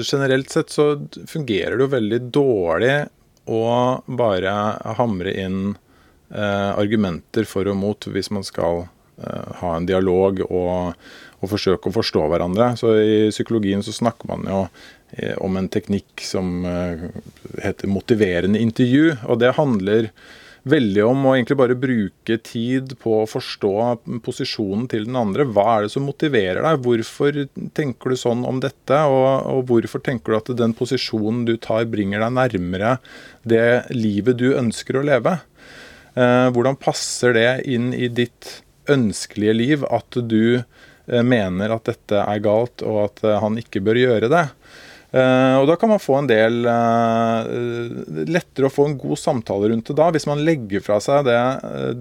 generelt 0.05 0.53
sett 0.53 0.73
så 0.73 0.95
fungerer 1.29 1.75
det 1.75 1.85
jo 1.85 1.93
veldig 1.93 2.19
dårlig 2.33 2.95
å 3.45 3.65
bare 4.07 4.53
hamre 4.97 5.33
inn 5.37 5.59
eh, 6.33 6.71
argumenter 6.73 7.45
for 7.49 7.69
og 7.69 7.77
mot 7.77 8.07
hvis 8.09 8.31
man 8.33 8.45
skal 8.45 8.85
ha 9.61 9.75
en 9.75 9.87
dialog 9.87 10.41
og, 10.45 10.95
og, 11.39 11.49
forsøke 11.51 11.89
å 11.89 11.95
forstå 11.95 12.23
hverandre. 12.31 12.73
Så 12.79 12.95
I 12.99 13.19
psykologien 13.33 13.83
så 13.85 13.93
snakker 13.95 14.31
man 14.31 14.47
jo 14.49 14.63
eh, 15.15 15.35
om 15.43 15.55
en 15.59 15.69
teknikk 15.71 16.23
som 16.25 16.65
eh, 16.67 17.05
heter 17.63 17.91
motiverende 17.91 18.59
intervju. 18.59 19.15
og 19.27 19.39
det 19.43 19.55
handler 19.59 20.11
veldig 20.65 21.03
om 21.05 21.27
å 21.27 21.35
egentlig 21.35 21.57
bare 21.59 21.77
bruke 21.77 22.37
tid 22.41 22.95
på 23.01 23.19
å 23.19 23.27
forstå 23.29 23.73
posisjonen 24.25 24.87
til 24.89 25.05
den 25.05 25.17
andre. 25.19 25.45
Hva 25.45 25.65
er 25.75 25.85
det 25.85 25.93
som 25.93 26.07
motiverer 26.09 26.65
deg? 26.65 26.81
Hvorfor 26.87 27.37
tenker 27.77 28.11
du 28.11 28.17
sånn 28.17 28.41
om 28.49 28.59
dette? 28.63 28.97
Og, 29.05 29.27
og 29.51 29.61
hvorfor 29.69 30.01
tenker 30.05 30.33
du 30.33 30.39
at 30.39 30.53
den 30.57 30.73
posisjonen 30.77 31.43
du 31.45 31.53
tar, 31.61 31.85
bringer 31.89 32.25
deg 32.25 32.33
nærmere 32.39 32.97
det 33.45 33.93
livet 33.93 34.41
du 34.41 34.49
ønsker 34.57 34.97
å 34.97 35.05
leve? 35.05 35.37
Eh, 36.15 36.47
hvordan 36.55 36.81
passer 36.81 37.35
det 37.37 37.49
inn 37.69 37.91
i 37.93 38.09
ditt 38.09 38.64
ønskelige 38.91 39.55
liv 39.55 39.85
at 39.89 40.17
du 40.29 40.57
eh, 40.57 41.23
mener 41.23 41.73
at 41.75 41.87
dette 41.91 42.21
er 42.21 42.43
galt, 42.43 42.83
og 42.85 43.05
at 43.07 43.23
eh, 43.25 43.39
han 43.43 43.59
ikke 43.61 43.83
bør 43.85 44.01
gjøre 44.01 44.31
det? 44.31 44.47
Uh, 45.15 45.61
og 45.61 45.69
Da 45.69 45.75
kan 45.79 45.87
man 45.93 46.01
få 46.01 46.17
en 46.19 46.27
del 46.27 46.65
uh, 46.67 47.47
lettere 48.27 48.67
å 48.67 48.73
få 48.73 48.89
en 48.89 48.97
god 48.99 49.19
samtale 49.21 49.69
rundt 49.71 49.87
det 49.87 49.95
da, 49.95 50.09
hvis 50.11 50.27
man 50.27 50.41
legger 50.43 50.83
fra 50.83 50.97
seg 51.03 51.29
det, 51.29 51.37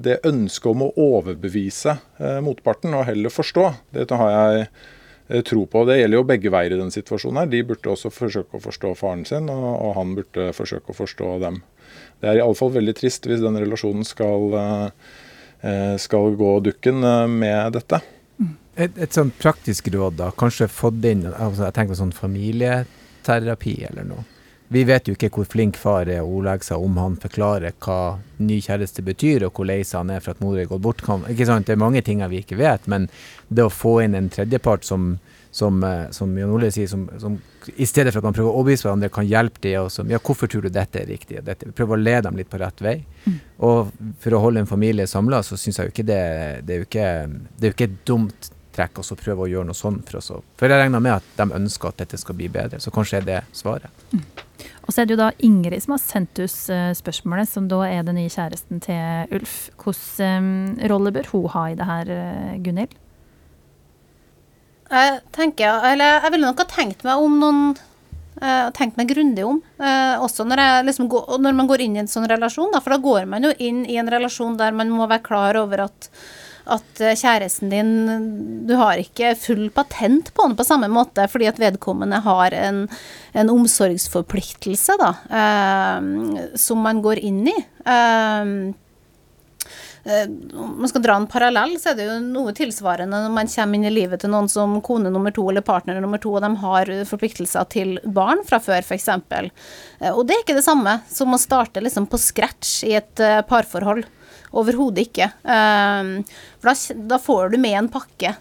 det 0.02 0.16
ønsket 0.26 0.72
om 0.72 0.82
å 0.88 0.90
overbevise 0.98 1.94
uh, 2.18 2.40
motparten 2.42 2.96
og 2.96 3.06
heller 3.06 3.30
forstå. 3.30 3.68
Dette 3.94 4.18
har 4.18 4.32
jeg 4.34 5.44
tro 5.46 5.62
på. 5.70 5.84
Det 5.86 6.00
gjelder 6.00 6.18
jo 6.18 6.26
begge 6.26 6.50
veier 6.52 6.74
i 6.74 6.80
den 6.80 6.90
situasjonen. 6.92 7.44
her. 7.44 7.52
De 7.52 7.62
burde 7.68 7.92
også 7.92 8.10
forsøke 8.12 8.58
å 8.58 8.64
forstå 8.64 8.90
faren 8.98 9.22
sin, 9.28 9.46
og, 9.52 9.68
og 9.72 9.94
han 10.00 10.16
burde 10.18 10.50
forsøke 10.56 10.92
å 10.92 10.98
forstå 10.98 11.30
dem. 11.44 11.62
Det 12.20 12.28
er 12.28 12.40
i 12.40 12.42
alle 12.44 12.58
fall 12.58 12.74
veldig 12.74 12.96
trist 12.98 13.30
hvis 13.30 13.40
den 13.40 13.56
relasjonen 13.62 14.04
skal, 14.04 14.50
skal 16.00 16.34
gå 16.36 16.50
dukken 16.66 17.00
med 17.38 17.72
dette. 17.72 18.00
Et, 18.74 18.98
et 18.98 19.14
sånn 19.14 19.30
praktisk 19.38 19.88
råd, 19.94 20.18
da. 20.18 20.28
Kanskje 20.36 20.66
fått 20.68 21.04
inn 21.06 21.22
altså 21.30 21.68
Jeg 21.68 21.76
tenker 21.76 21.96
sånn 21.96 22.12
familieterapi 22.12 23.76
eller 23.88 24.08
noe. 24.08 24.24
Vi 24.74 24.82
vet 24.88 25.06
jo 25.06 25.14
ikke 25.14 25.28
hvor 25.30 25.46
flink 25.46 25.76
far 25.78 26.08
er 26.08 26.24
å 26.24 26.30
ordlegge 26.38 26.66
seg 26.66 26.82
om 26.82 26.96
han 26.98 27.18
forklarer 27.20 27.76
hva 27.84 28.16
ny 28.42 28.56
kjæreste 28.64 29.04
betyr, 29.06 29.44
og 29.46 29.54
hvor 29.54 29.68
lei 29.68 29.82
seg 29.84 30.00
han 30.00 30.10
er 30.14 30.24
for 30.24 30.34
at 30.34 30.40
mor 30.42 30.56
er 30.58 30.66
gått 30.70 30.82
bort. 30.82 31.04
Ikke 31.30 31.46
sant? 31.46 31.68
Det 31.68 31.76
er 31.76 31.82
mange 31.82 32.02
ting 32.02 32.24
vi 32.32 32.40
ikke 32.42 32.58
vet, 32.58 32.88
men 32.90 33.06
det 33.48 33.66
å 33.66 33.72
få 33.72 33.98
inn 34.02 34.16
en 34.18 34.30
tredjepart 34.32 34.86
som, 34.88 35.18
som, 35.54 35.84
eh, 35.84 36.10
som 36.10 36.38
Jan 36.38 36.50
Ole 36.50 36.70
sier, 36.74 36.88
som, 36.90 37.04
som, 37.18 37.36
i 37.76 37.86
stedet 37.86 38.10
for 38.10 38.18
at 38.18 38.26
man 38.26 38.34
prøver 38.34 38.50
å 38.50 38.58
overbevise 38.58 38.88
hverandre, 38.88 39.10
kan 39.14 39.28
hjelpe 39.28 39.62
dem. 39.62 39.86
Som, 39.92 40.10
ja, 40.10 40.18
hvorfor 40.18 40.50
tror 40.50 40.66
du 40.66 40.72
dette 40.74 41.04
er 41.04 41.06
riktig? 41.06 41.38
Dette, 41.46 41.70
prøve 41.76 41.94
å 41.94 42.00
lede 42.00 42.24
dem 42.26 42.40
litt 42.40 42.50
på 42.50 42.58
rett 42.58 42.82
vei. 42.82 42.96
Mm. 43.22 43.36
Og 43.68 43.92
for 44.24 44.34
å 44.34 44.42
holde 44.42 44.64
en 44.64 44.70
familie 44.70 45.06
samla, 45.06 45.44
så 45.46 45.58
syns 45.60 45.78
jeg 45.78 45.86
jo 45.86 45.94
ikke 45.94 46.08
det, 46.08 46.24
det, 46.66 46.74
er 46.74 46.82
jo 46.82 46.88
ikke, 46.88 47.12
det 47.54 47.68
er 47.68 47.70
jo 47.70 47.76
ikke 47.76 47.90
et 47.92 48.02
dumt 48.10 48.50
trekk, 48.74 48.98
og 48.98 49.06
så 49.06 49.14
prøve 49.18 49.44
å 49.44 49.50
gjøre 49.52 49.68
noe 49.68 49.78
sånn 49.78 50.00
for 50.08 50.18
oss. 50.18 50.32
For 50.58 50.66
jeg 50.66 50.82
regner 50.82 51.04
med 51.06 51.20
at 51.20 51.30
de 51.38 51.46
ønsker 51.60 51.92
at 51.92 52.02
dette 52.02 52.18
skal 52.18 52.38
bli 52.40 52.50
bedre, 52.50 52.82
så 52.82 52.90
kanskje 52.94 53.20
er 53.20 53.28
det 53.28 53.38
svaret. 53.54 54.02
Mm. 54.10 54.26
Og 54.84 54.90
så 54.90 55.00
er 55.00 55.06
det 55.06 55.14
jo 55.14 55.20
da 55.22 55.30
Ingrid 55.46 55.84
som 55.84 55.94
har 55.94 56.02
sendt 56.02 56.42
oss 56.42 56.58
eh, 56.72 56.90
spørsmålet, 56.98 57.50
som 57.50 57.70
da 57.70 57.84
er 57.86 58.02
den 58.02 58.18
nye 58.18 58.32
kjæresten 58.32 58.82
til 58.84 59.38
Ulf. 59.38 59.56
Hvilken 59.78 60.50
um, 60.50 60.76
rolle 60.90 61.14
bør 61.14 61.30
hun 61.30 61.48
ha 61.54 61.64
i 61.70 61.78
det 61.78 61.88
her, 61.88 62.12
eh, 62.18 62.58
Gunhild? 62.66 62.98
Jeg 64.90 65.18
tenker, 65.34 65.80
eller 65.90 66.18
jeg 66.20 66.34
ville 66.34 66.46
nok 66.46 66.62
ha 66.62 66.68
tenkt 66.70 67.04
meg 67.06 67.22
om 67.24 67.36
noen 67.40 67.60
uh, 68.42 68.70
tenkt 68.76 68.98
meg 69.00 69.10
grundig 69.10 69.46
om. 69.48 69.60
Uh, 69.80 70.20
også 70.22 70.46
når, 70.46 70.84
liksom 70.86 71.08
går, 71.12 71.36
når, 71.40 71.56
man 71.56 71.70
går 71.70 71.86
inn 71.86 71.98
i 71.98 72.02
en 72.04 72.10
sånn 72.10 72.28
relasjon. 72.30 72.72
Da, 72.74 72.82
for 72.84 72.94
da 72.94 73.02
går 73.02 73.28
man 73.30 73.48
jo 73.48 73.54
inn 73.58 73.84
i 73.88 73.98
en 74.00 74.10
relasjon 74.12 74.58
der 74.60 74.76
man 74.76 74.92
må 74.92 75.08
være 75.08 75.24
klar 75.26 75.60
over 75.64 75.86
at 75.88 76.10
at 76.64 77.00
eh, 77.02 77.16
kjæresten 77.18 77.72
din 77.72 77.90
Du 78.68 78.74
har 78.80 79.00
ikke 79.00 79.34
full 79.36 79.68
patent 79.74 80.32
på 80.34 80.46
den 80.46 80.56
på 80.56 80.66
samme 80.66 80.88
måte, 80.92 81.26
fordi 81.28 81.48
at 81.50 81.60
vedkommende 81.60 82.22
har 82.24 82.56
en, 82.56 82.84
en 83.36 83.52
omsorgsforpliktelse, 83.52 84.96
da, 85.00 85.10
eh, 85.40 86.54
som 86.56 86.80
man 86.84 87.02
går 87.04 87.20
inn 87.20 87.44
i. 87.52 87.56
Eh, 87.84 88.54
om 90.04 90.74
man 90.78 90.88
skal 90.88 91.02
dra 91.02 91.14
en 91.16 91.26
parallell, 91.26 91.78
så 91.80 91.90
er 91.90 91.96
det 91.96 92.06
jo 92.08 92.16
noe 92.20 92.52
tilsvarende 92.56 93.22
når 93.24 93.32
man 93.32 93.48
kommer 93.48 93.78
inn 93.78 93.88
i 93.88 93.92
livet 93.92 94.20
til 94.20 94.32
noen 94.34 94.50
som 94.52 94.76
kone 94.84 95.12
nummer 95.12 95.32
to 95.32 95.46
eller 95.48 95.64
partner 95.64 96.00
nummer 96.02 96.20
to, 96.20 96.34
og 96.36 96.44
de 96.44 96.50
har 96.60 96.90
forpliktelser 97.08 97.70
til 97.72 97.94
barn 98.04 98.44
fra 98.44 98.60
før, 98.60 98.84
f.eks. 98.84 99.08
Eh, 99.08 100.10
og 100.10 100.26
det 100.28 100.36
er 100.36 100.44
ikke 100.44 100.58
det 100.58 100.66
samme 100.66 100.98
som 101.08 101.32
å 101.32 101.40
starte 101.40 101.80
liksom 101.80 102.08
på 102.12 102.20
scratch 102.20 102.82
i 102.84 102.92
et 103.00 103.24
eh, 103.24 103.40
parforhold. 103.48 104.04
Overhodet 104.54 105.08
ikke. 105.08 105.26
For 105.42 106.92
da, 106.94 107.16
får 107.18 107.48
du 107.50 107.56
med 107.58 107.74
en 107.74 107.88
pakke 107.90 108.36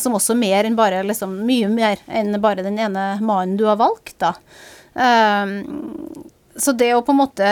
som 0.00 0.14
også 0.16 0.32
mer 0.32 0.64
enn 0.64 0.78
bare 0.78 1.02
liksom, 1.04 1.34
Mye 1.44 1.68
mer 1.68 2.00
enn 2.08 2.38
bare 2.40 2.64
den 2.64 2.78
ene 2.80 3.02
mannen 3.20 3.58
du 3.60 3.66
har 3.68 3.76
valgt, 3.76 4.14
da. 4.24 4.30
Så 6.56 6.72
det 6.72 6.88
å 6.96 7.04
på 7.04 7.12
en 7.12 7.20
måte 7.20 7.50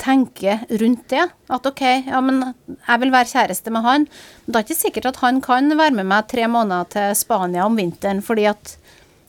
tenke 0.00 0.58
rundt 0.80 1.08
det, 1.10 1.24
at 1.50 1.66
OK, 1.66 1.82
ja, 2.06 2.20
men 2.22 2.42
jeg 2.86 3.02
vil 3.02 3.12
være 3.12 3.30
kjæreste 3.32 3.72
med 3.74 3.84
han. 3.86 4.06
Men 4.44 4.52
det 4.52 4.60
er 4.60 4.66
ikke 4.68 4.78
sikkert 4.78 5.10
at 5.10 5.22
han 5.24 5.40
kan 5.44 5.72
være 5.74 5.96
med 5.98 6.08
meg 6.10 6.28
tre 6.30 6.46
måneder 6.50 6.90
til 6.94 7.16
Spania 7.18 7.66
om 7.66 7.78
vinteren, 7.78 8.22
fordi 8.22 8.46
at 8.52 8.76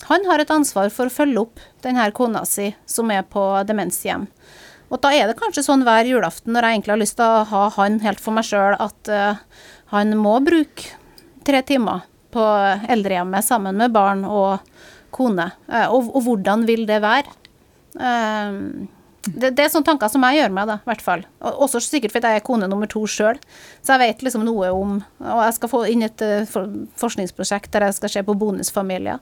han 0.10 0.26
har 0.30 0.42
et 0.42 0.54
ansvar 0.54 0.90
for 0.94 1.10
å 1.10 1.14
følge 1.14 1.44
opp 1.44 1.62
denne 1.86 2.08
kona 2.18 2.44
si 2.50 2.72
som 2.90 3.12
er 3.14 3.26
på 3.28 3.44
demenshjem. 3.68 4.28
Og 4.92 5.00
da 5.04 5.14
er 5.16 5.30
det 5.30 5.40
kanskje 5.40 5.64
sånn 5.66 5.86
hver 5.88 6.08
julaften, 6.10 6.52
når 6.54 6.68
jeg 6.68 6.78
egentlig 6.78 6.94
har 6.94 7.02
lyst 7.02 7.18
til 7.20 7.28
å 7.28 7.44
ha 7.48 7.66
han 7.78 8.00
helt 8.04 8.22
for 8.22 8.36
meg 8.36 8.48
sjøl, 8.48 8.76
at 8.76 9.12
uh, 9.12 9.68
han 9.94 10.16
må 10.20 10.36
bruke 10.44 10.98
tre 11.48 11.62
timer 11.68 12.04
på 12.32 12.44
eldrehjemmet 12.92 13.46
sammen 13.46 13.80
med 13.80 13.94
barn 13.96 14.26
og 14.28 14.60
kone. 15.16 15.48
Uh, 15.70 15.88
og, 15.94 16.12
og, 16.12 16.26
hvordan 16.28 16.68
vil 16.68 16.84
det 16.90 17.00
være? 17.06 17.38
Uh, 17.96 18.84
det, 19.28 19.52
det, 19.54 19.64
er 19.64 19.70
sånne 19.70 19.86
tanker 19.86 20.10
som 20.10 20.24
jeg 20.26 20.40
gjør 20.40 20.54
meg, 20.56 20.70
da, 20.70 20.78
i 20.82 20.90
hvert 20.90 21.04
fall. 21.06 21.26
Og, 21.44 21.64
også 21.68 21.82
sikkert 21.84 22.16
fordi 22.16 22.32
jeg 22.34 22.42
er 22.42 22.46
kone 22.46 22.70
nummer 22.70 22.90
to 22.90 23.04
sjøl. 23.10 23.38
Så 23.82 23.94
jeg 23.94 24.02
vet 24.02 24.24
liksom 24.26 24.46
noe 24.48 24.72
om 24.74 24.96
Og 25.02 25.42
jeg 25.46 25.58
skal 25.58 25.72
få 25.72 25.82
inn 25.92 26.06
et 26.06 26.24
for, 26.50 26.70
forskningsprosjekt 27.02 27.72
der 27.76 27.88
jeg 27.88 28.00
skal 28.00 28.14
se 28.16 28.24
på 28.26 28.38
bonusfamilier. 28.38 29.22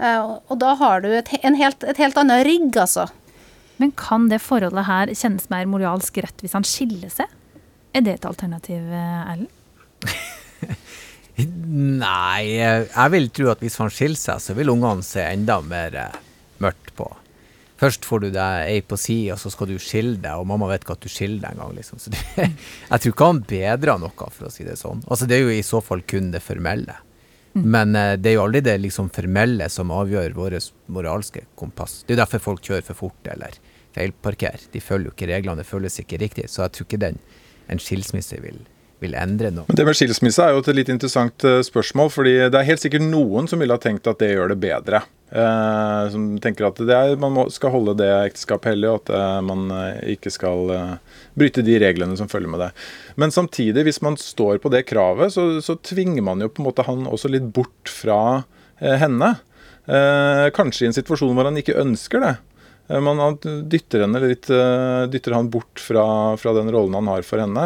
og 0.00 0.56
da 0.58 0.74
har 0.80 1.04
du 1.04 1.10
et, 1.12 1.28
helt, 1.44 1.84
et 1.84 2.00
helt 2.00 2.18
annet 2.20 2.46
rigg, 2.48 2.72
altså. 2.72 3.06
Men 3.76 3.92
kan 3.98 4.28
det 4.30 4.40
forholdet 4.42 4.86
her 4.86 5.12
kjennes 5.12 5.48
mer 5.50 5.66
moralsk 5.66 6.18
rett 6.22 6.44
hvis 6.44 6.54
han 6.56 6.66
skiller 6.66 7.10
seg? 7.12 7.30
Er 7.94 8.02
det 8.06 8.18
et 8.18 8.28
alternativ, 8.28 8.86
Erlend? 8.90 9.50
Nei, 12.04 12.42
jeg 12.54 13.10
vil 13.14 13.28
tro 13.34 13.50
at 13.50 13.62
hvis 13.62 13.78
han 13.82 13.90
skiller 13.90 14.18
seg, 14.18 14.42
så 14.42 14.54
vil 14.54 14.70
ungene 14.70 15.02
se 15.06 15.22
enda 15.26 15.58
mer 15.66 15.96
eh, 15.98 16.18
mørkt 16.62 16.92
på. 16.98 17.08
Først 17.84 18.06
får 18.08 18.22
du 18.22 18.28
deg 18.32 18.68
ei 18.72 18.82
på 18.86 18.96
si, 18.96 19.18
og 19.32 19.36
så 19.40 19.50
skal 19.52 19.68
du 19.68 19.74
skille 19.82 20.16
deg, 20.16 20.40
og 20.40 20.46
mamma 20.48 20.70
vet 20.70 20.86
ikke 20.86 20.96
at 20.96 21.04
du 21.04 21.10
skiller 21.12 21.42
deg 21.42 21.56
engang. 21.56 21.74
Liksom. 21.76 22.00
Så 22.00 22.12
det, 22.14 22.22
jeg 22.46 23.02
tror 23.04 23.12
ikke 23.12 23.28
han 23.28 23.42
bedrer 23.50 24.00
noe, 24.00 24.28
for 24.32 24.48
å 24.48 24.52
si 24.52 24.64
det 24.64 24.78
sånn. 24.80 25.04
Altså, 25.04 25.28
det 25.28 25.36
er 25.36 25.44
jo 25.44 25.52
i 25.52 25.66
så 25.66 25.82
fall 25.84 26.04
kun 26.08 26.30
det 26.32 26.40
formelle. 26.44 26.96
Mm. 27.54 27.66
Men 27.76 27.94
uh, 27.94 28.14
det 28.18 28.32
er 28.32 28.38
jo 28.38 28.46
aldri 28.48 28.64
det 28.66 28.78
liksom 28.82 29.12
formelle 29.14 29.68
som 29.70 29.92
avgjør 29.94 30.34
vårt 30.38 30.72
moralske 30.90 31.44
kompass. 31.60 32.00
Det 32.06 32.16
er 32.16 32.24
derfor 32.24 32.42
folk 32.42 32.64
kjører 32.64 32.86
for 32.88 33.04
fort 33.04 33.30
eller 33.30 33.60
feilparkerer. 33.94 34.64
De 34.72 34.82
følger 34.82 35.10
jo 35.10 35.14
ikke 35.14 35.30
reglene, 35.30 35.60
det 35.60 35.68
føles 35.68 36.00
ikke 36.02 36.18
riktig. 36.24 36.48
Så 36.50 36.64
jeg 36.64 36.74
tror 36.74 36.88
ikke 36.88 37.02
den, 37.04 37.20
en 37.70 37.82
skilsmisse 37.82 38.40
vil, 38.42 38.64
vil 39.02 39.16
endre 39.18 39.50
noe. 39.54 39.68
Det 39.68 39.84
med 39.86 39.96
skilsmisse 39.98 40.44
er 40.44 40.54
jo 40.54 40.62
et 40.62 40.70
litt 40.76 40.92
interessant 40.92 41.46
uh, 41.46 41.60
spørsmål, 41.64 42.10
fordi 42.14 42.36
det 42.46 42.60
er 42.60 42.68
helt 42.68 42.82
sikkert 42.82 43.06
noen 43.06 43.50
som 43.50 43.62
ville 43.62 43.74
ha 43.74 43.82
tenkt 43.82 44.08
at 44.10 44.20
det 44.22 44.32
gjør 44.34 44.54
det 44.54 44.60
bedre. 44.62 45.04
Eh, 45.34 46.02
som 46.14 46.26
tenker 46.38 46.68
at 46.68 46.78
er, 46.84 47.16
man 47.18 47.32
må, 47.34 47.44
skal 47.50 47.72
holde 47.74 47.96
det 47.98 48.06
ekteskapet 48.28 48.70
hellig, 48.70 48.86
og 48.92 49.00
at 49.00 49.10
eh, 49.18 49.38
man 49.42 49.64
ikke 50.12 50.30
skal 50.30 50.70
bryte 51.34 51.64
de 51.66 51.74
reglene 51.82 52.14
som 52.20 52.30
følger 52.30 52.52
med 52.52 52.62
det. 52.62 52.68
Men 53.18 53.34
samtidig, 53.34 53.82
hvis 53.88 53.98
man 54.04 54.18
står 54.20 54.60
på 54.62 54.70
det 54.70 54.84
kravet, 54.86 55.34
så, 55.34 55.48
så 55.64 55.74
tvinger 55.82 56.22
man 56.22 56.44
jo 56.44 56.52
på 56.52 56.62
en 56.62 56.68
måte 56.68 56.86
han 56.86 57.08
også 57.10 57.32
litt 57.34 57.50
bort 57.56 57.90
fra 57.90 58.44
henne. 58.78 59.34
kanskje 60.54 60.84
i 60.84 60.88
en 60.88 60.96
situasjon 60.96 61.34
hvor 61.34 61.48
han 61.48 61.58
ikke 61.58 61.80
ønsker 61.82 62.22
det. 62.22 62.32
Eh, 62.88 63.00
man 63.00 63.38
dytter, 63.40 64.04
henne 64.04 64.20
litt, 64.20 64.50
eh, 64.50 65.04
dytter 65.08 65.32
han 65.32 65.50
bort 65.50 65.80
fra, 65.80 66.36
fra, 66.36 66.52
den 66.52 66.70
rollen 66.72 66.94
han 66.94 67.08
har 67.08 67.24
for 67.24 67.40
henne. 67.40 67.64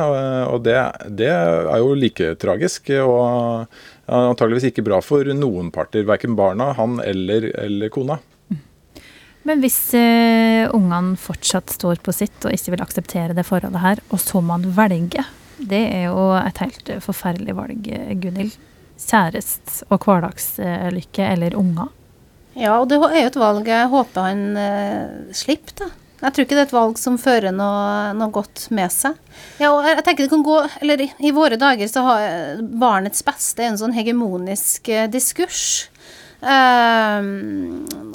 Og, 0.52 0.62
det, 0.66 0.78
det 1.18 1.30
er 1.32 1.78
jo 1.82 1.94
like 1.98 2.34
tragisk. 2.40 2.92
Og 3.02 3.66
antageligvis 4.06 4.70
ikke 4.70 4.86
bra 4.86 5.02
for 5.04 5.26
noen 5.34 5.72
parter. 5.74 6.06
Verken 6.08 6.38
barna, 6.38 6.72
han 6.78 7.00
eller, 7.04 7.50
eller 7.58 7.92
kona. 7.94 8.20
Men 9.48 9.62
hvis 9.62 9.94
uh, 9.96 10.68
ungene 10.76 11.16
fortsatt 11.16 11.70
står 11.72 12.02
på 12.04 12.12
sitt 12.12 12.42
og 12.44 12.52
ikke 12.52 12.74
vil 12.74 12.82
akseptere 12.84 13.36
det 13.36 13.46
forholdet 13.48 13.80
her, 13.80 14.02
og 14.12 14.20
så 14.20 14.42
må 14.42 14.58
man 14.58 14.74
velge 14.76 15.22
Det 15.56 15.78
er 15.94 16.10
jo 16.10 16.26
et 16.36 16.60
helt 16.60 16.90
forferdelig 17.00 17.54
valg, 17.56 17.88
Gunhild. 18.20 18.58
Kjærest 18.98 19.86
og 19.88 20.02
hverdagslykke 20.04 21.30
eller 21.32 21.56
unger. 21.56 21.88
Ja, 22.58 22.74
og 22.80 22.88
det 22.90 22.98
er 22.98 23.22
jo 23.22 23.30
et 23.30 23.38
valg 23.38 23.70
jeg 23.70 23.90
håper 23.92 24.28
han 24.28 24.44
eh, 24.58 25.32
slipper, 25.36 25.74
da. 25.84 25.90
Jeg 26.18 26.34
tror 26.34 26.44
ikke 26.44 26.56
det 26.56 26.62
er 26.64 26.66
et 26.66 26.74
valg 26.74 26.96
som 26.98 27.18
fører 27.20 27.54
noe, 27.54 28.10
noe 28.18 28.32
godt 28.34 28.64
med 28.74 28.90
seg. 28.90 29.14
Ja, 29.60 29.70
og 29.70 29.86
jeg 29.86 30.02
tenker 30.02 30.26
det 30.26 30.32
kan 30.32 30.42
gå, 30.42 30.56
eller 30.82 31.04
i, 31.06 31.30
våre 31.34 31.58
dager 31.60 31.90
så 31.90 32.02
har 32.08 32.64
barnets 32.80 33.22
beste 33.26 33.62
en 33.62 33.78
sånn 33.78 33.94
hegemonisk 33.94 34.90
eh, 34.90 35.06
diskurs. 35.12 35.86
eh, 36.42 37.22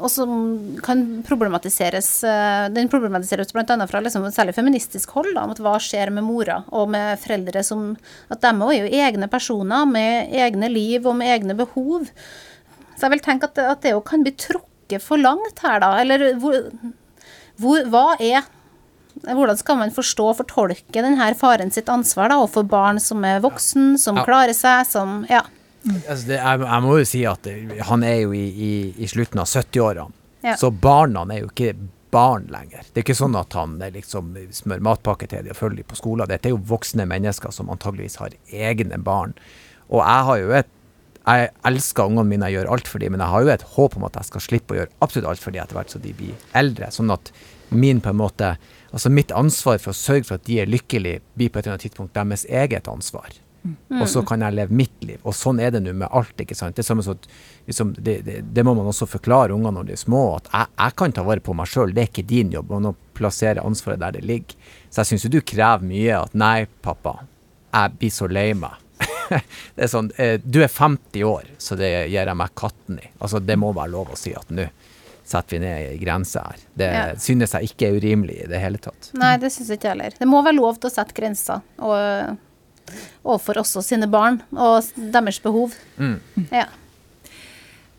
og 0.03 0.11
som 0.11 0.35
kan 0.83 1.05
problematiseres 1.27 2.11
eh, 2.27 2.67
Den 2.75 2.91
problematiseres 2.91 3.55
bl.a. 3.55 3.79
fra 3.87 4.03
liksom, 4.03 4.27
særlig 4.35 4.59
feministisk 4.59 5.15
hold. 5.15 5.31
Da, 5.37 5.47
om 5.47 5.55
at 5.55 5.63
hva 5.63 5.79
skjer 5.79 6.11
med 6.11 6.27
mora 6.27 6.65
og 6.75 6.91
med 6.91 7.23
foreldre 7.23 7.63
som 7.63 7.93
At 8.27 8.43
de 8.43 8.51
er 8.51 8.81
jo 8.81 9.03
egne 9.07 9.31
personer 9.31 9.87
med 9.87 10.35
egne 10.43 10.67
liv 10.75 11.07
og 11.07 11.21
med 11.23 11.31
egne 11.37 11.55
behov. 11.55 12.11
Så 12.95 13.07
jeg 13.07 13.15
vil 13.15 13.23
tenke 13.25 13.49
at, 13.49 13.57
at 13.57 13.81
det 13.85 13.91
jo 13.95 14.01
kan 14.05 14.23
bli 14.25 14.31
trukket 14.37 15.01
for 15.01 15.17
langt 15.21 15.59
her, 15.63 15.79
da. 15.83 15.93
Eller 16.01 16.33
hvor, 16.41 16.57
hvor, 17.61 17.83
hva 17.89 18.05
er 18.19 18.43
hvordan 19.23 19.57
skal 19.59 19.77
man 19.77 19.91
forstå 19.93 20.23
og 20.31 20.37
fortolke 20.41 21.01
denne 21.05 21.27
faren 21.37 21.69
sitt 21.71 21.89
ansvar 21.93 22.31
da, 22.31 22.39
overfor 22.41 22.65
barn 22.67 22.99
som 22.99 23.23
er 23.29 23.39
voksen, 23.43 23.93
som 24.01 24.17
Ja. 24.17 24.23
klarer 24.25 24.53
seg, 24.57 24.85
som 24.89 25.25
Ja. 25.29 25.43
Altså 26.09 26.27
det, 26.27 26.37
jeg, 26.39 26.59
jeg 26.63 26.81
må 26.85 26.97
jo 26.97 27.05
si 27.05 27.21
at 27.27 27.47
han 27.89 28.03
er 28.07 28.21
jo 28.23 28.31
i, 28.33 28.45
i, 28.47 28.71
i 29.03 29.07
slutten 29.11 29.39
av 29.43 29.45
70-årene, 29.51 30.11
Ja. 30.43 30.55
så 30.55 30.71
barna 30.71 31.25
er 31.31 31.41
jo 31.43 31.49
ikke 31.51 31.75
barn 32.13 32.47
lenger. 32.53 32.83
Det 32.93 33.01
er 33.01 33.05
ikke 33.07 33.17
sånn 33.17 33.35
at 33.39 33.53
han 33.57 33.77
liksom 33.93 34.33
smør 34.53 34.81
matpakke 34.85 35.27
til 35.29 35.43
dem 35.45 35.53
og 35.53 35.57
følger 35.57 35.77
dem 35.81 35.87
på 35.89 35.97
skolen. 35.97 36.27
Dette 36.29 36.49
er 36.49 36.53
jo 36.53 36.61
voksne 36.69 37.05
mennesker 37.09 37.51
som 37.51 37.69
antageligvis 37.73 38.17
har 38.21 38.35
egne 38.51 38.99
barn. 39.01 39.33
Og 39.89 40.01
jeg 40.05 40.27
har 40.29 40.37
jo 40.41 40.51
et 40.59 40.72
jeg 41.23 41.51
elsker 41.69 42.09
ungene 42.09 42.27
mine, 42.27 42.49
jeg 42.51 42.59
gjør 42.59 42.71
alt 42.75 42.89
for 42.91 43.03
dem, 43.03 43.13
men 43.15 43.23
jeg 43.23 43.31
har 43.31 43.43
jo 43.45 43.51
et 43.53 43.67
håp 43.75 43.95
om 43.95 44.07
at 44.09 44.17
jeg 44.19 44.29
skal 44.29 44.43
slippe 44.43 44.75
å 44.75 44.79
gjøre 44.81 44.91
absolutt 45.05 45.29
alt 45.31 45.43
for 45.43 45.55
dem 45.55 45.63
etter 45.63 45.79
hvert 45.79 45.93
så 45.93 46.01
de 46.03 46.11
blir 46.17 46.49
eldre. 46.59 46.89
Sånn 46.91 47.13
at 47.15 47.31
min 47.73 48.01
på 48.03 48.11
en 48.11 48.19
måte, 48.19 48.49
altså 48.91 49.11
mitt 49.13 49.31
ansvar 49.31 49.79
for 49.81 49.93
å 49.93 49.97
sørge 49.97 50.27
for 50.27 50.41
at 50.41 50.45
de 50.49 50.59
er 50.61 50.69
lykkelige, 50.69 51.23
blir 51.39 51.49
på 51.49 51.59
et 51.61 51.65
eller 51.65 51.77
annet 51.77 51.87
tidspunkt 51.87 52.17
deres 52.17 52.43
eget 52.49 52.91
ansvar. 52.91 53.31
Og 53.95 54.03
så 54.11 54.19
kan 54.27 54.41
jeg 54.43 54.57
leve 54.57 54.75
mitt 54.75 55.05
liv. 55.07 55.19
Og 55.23 55.35
sånn 55.37 55.61
er 55.63 55.71
det 55.71 55.79
nå 55.85 55.93
med 55.95 56.11
alt. 56.11 56.35
ikke 56.43 56.55
sant? 56.57 56.75
Det, 56.75 56.83
at, 56.83 57.27
liksom, 57.69 57.93
det, 57.95 58.17
det, 58.27 58.41
det 58.51 58.65
må 58.67 58.73
man 58.75 58.89
også 58.91 59.07
forklare 59.07 59.55
ungene 59.55 59.77
når 59.77 59.87
de 59.87 59.95
er 59.95 60.01
små, 60.01 60.23
at 60.41 60.49
jeg, 60.51 60.71
jeg 60.81 60.97
kan 60.99 61.15
ta 61.15 61.23
vare 61.23 61.43
på 61.43 61.55
meg 61.55 61.71
sjøl. 61.71 61.93
Det 61.95 62.03
er 62.03 62.11
ikke 62.11 62.27
din 62.27 62.51
jobb. 62.51 62.73
Man 62.75 62.89
må 62.89 62.95
plassere 63.15 63.63
ansvaret 63.63 64.03
der 64.03 64.17
det 64.17 64.25
ligger. 64.27 64.57
Så 64.89 65.01
jeg 65.01 65.13
syns 65.13 65.27
jo 65.27 65.35
du 65.37 65.41
krever 65.53 65.87
mye. 65.87 66.19
At 66.25 66.35
nei, 66.35 66.57
pappa, 66.83 67.21
jeg 67.71 67.99
blir 68.01 68.13
så 68.13 68.27
lei 68.27 68.49
meg. 68.57 68.82
det 69.75 69.83
er 69.85 69.91
sånn, 69.91 70.11
eh, 70.17 70.37
Du 70.43 70.61
er 70.63 70.67
50 70.71 71.23
år, 71.27 71.43
så 71.61 71.77
det 71.79 71.89
gir 72.11 72.25
jeg 72.25 72.35
meg 72.39 72.53
katten 72.59 72.99
i. 72.99 73.09
Altså, 73.19 73.39
Det 73.45 73.57
må 73.59 73.73
være 73.75 73.91
lov 73.93 74.13
å 74.13 74.17
si 74.19 74.33
at 74.37 74.49
nå 74.53 74.67
setter 75.23 75.55
vi 75.55 75.59
ned 75.63 75.91
ei 75.93 75.97
grense 76.01 76.41
her. 76.43 76.57
Det 76.75 76.87
Ja. 76.93 77.03
synes 77.15 77.53
jeg 77.55 77.69
ikke 77.71 77.87
er 77.87 77.99
urimelig 77.99 78.41
i 78.43 78.47
det 78.51 78.59
hele 78.59 78.77
tatt. 78.77 79.11
Nei, 79.15 79.37
det 79.37 79.51
synes 79.55 79.69
jeg 79.71 79.79
ikke 79.79 79.93
heller. 79.93 80.09
Det 80.19 80.27
må 80.27 80.41
være 80.43 80.57
lov 80.57 80.79
til 80.79 80.89
å 80.89 80.93
sette 80.93 81.13
grenser 81.15 81.61
og, 81.79 82.37
overfor 83.23 83.61
også 83.63 83.81
sine 83.81 84.09
barn 84.11 84.41
og 84.51 84.83
deres 85.13 85.39
behov. 85.39 85.73
Ja. 86.51 86.65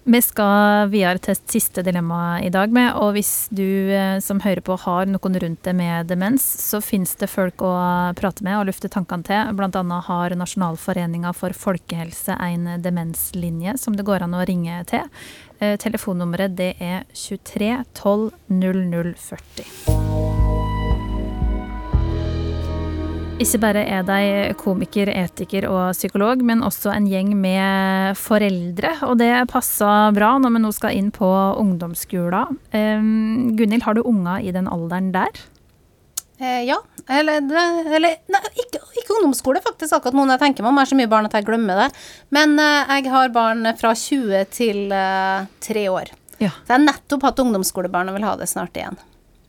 Vi 0.04 0.18
skal 0.20 0.90
videre 0.92 1.16
til 1.24 1.38
siste 1.48 1.80
dilemma 1.80 2.36
i 2.44 2.50
dag 2.52 2.68
med, 2.76 2.90
og 3.00 3.14
hvis 3.16 3.48
du 3.48 3.64
eh, 3.64 4.18
som 4.20 4.42
hører 4.44 4.60
på 4.60 4.76
har 4.82 5.08
noen 5.08 5.38
rundt 5.40 5.64
deg 5.64 5.78
med 5.78 6.10
demens, 6.12 6.44
så 6.60 6.82
finnes 6.84 7.16
det 7.16 7.30
folk 7.32 7.64
å 7.64 7.72
prate 8.18 8.44
med 8.44 8.58
og 8.58 8.68
lufte 8.68 8.92
tankene 8.92 9.24
til. 9.24 9.56
Blant 9.56 9.80
annet 9.80 10.04
har 10.04 10.36
Nasjonalforeninga 10.36 11.32
for 11.32 11.56
folkehelse 11.56 12.36
en 12.36 12.74
demenslinje 12.84 13.78
som 13.80 13.96
det 13.96 14.04
går 14.04 14.28
an 14.28 14.36
å 14.36 14.44
ringe 14.44 14.82
til. 14.92 15.08
Eh, 15.56 15.78
Telefonnummeret 15.80 16.52
det 16.60 16.74
er 16.84 17.08
23 17.16 17.78
12 17.96 18.28
00 18.60 19.14
40. 19.24 20.43
Ikke 23.42 23.58
bare 23.58 23.80
er 23.90 24.04
de 24.06 24.54
komiker, 24.54 25.08
etiker 25.10 25.64
og 25.66 25.96
psykolog, 25.96 26.42
men 26.46 26.62
også 26.62 26.92
en 26.94 27.08
gjeng 27.10 27.32
med 27.34 28.14
foreldre. 28.14 28.92
Og 29.08 29.18
det 29.18 29.32
passer 29.50 30.14
bra 30.14 30.36
når 30.38 30.54
vi 30.54 30.60
nå 30.62 30.70
skal 30.76 30.94
inn 30.94 31.10
på 31.14 31.26
ungdomsskolen. 31.58 32.60
Um, 32.70 33.56
Gunhild, 33.58 33.82
har 33.82 33.98
du 33.98 34.04
unger 34.06 34.38
i 34.38 34.54
den 34.54 34.70
alderen 34.70 35.10
der? 35.16 35.34
Eh, 36.38 36.62
ja. 36.68 36.78
Eller, 37.10 37.42
eller 37.42 38.14
nei, 38.30 38.42
ikke, 38.54 38.80
ikke 39.00 39.16
ungdomsskole, 39.18 39.60
faktisk, 39.64 39.96
akkurat 39.96 40.14
nå 40.14 40.28
når 40.28 40.36
jeg 40.36 40.44
tenker 40.46 40.64
meg 40.64 40.70
om. 40.70 40.78
Jeg 40.78 40.86
har 40.86 40.92
så 40.92 41.00
mye 41.00 41.12
barn 41.16 41.28
at 41.28 41.34
jeg 41.34 41.48
glemmer 41.48 41.80
det. 41.82 41.88
Men 42.34 42.54
eh, 42.62 42.92
jeg 43.00 43.10
har 43.16 43.34
barn 43.34 43.66
fra 43.80 43.96
20 43.98 44.46
til 44.54 44.94
eh, 44.94 45.50
3 45.66 45.88
år. 45.90 46.14
Ja. 46.38 46.54
Så 46.54 46.70
jeg 46.70 46.76
har 46.76 46.86
nettopp 46.86 47.26
hatt 47.26 47.42
ungdomsskolebarn 47.42 48.14
og 48.14 48.18
vil 48.20 48.28
ha 48.30 48.36
det 48.38 48.48
snart 48.50 48.78
igjen. 48.78 49.02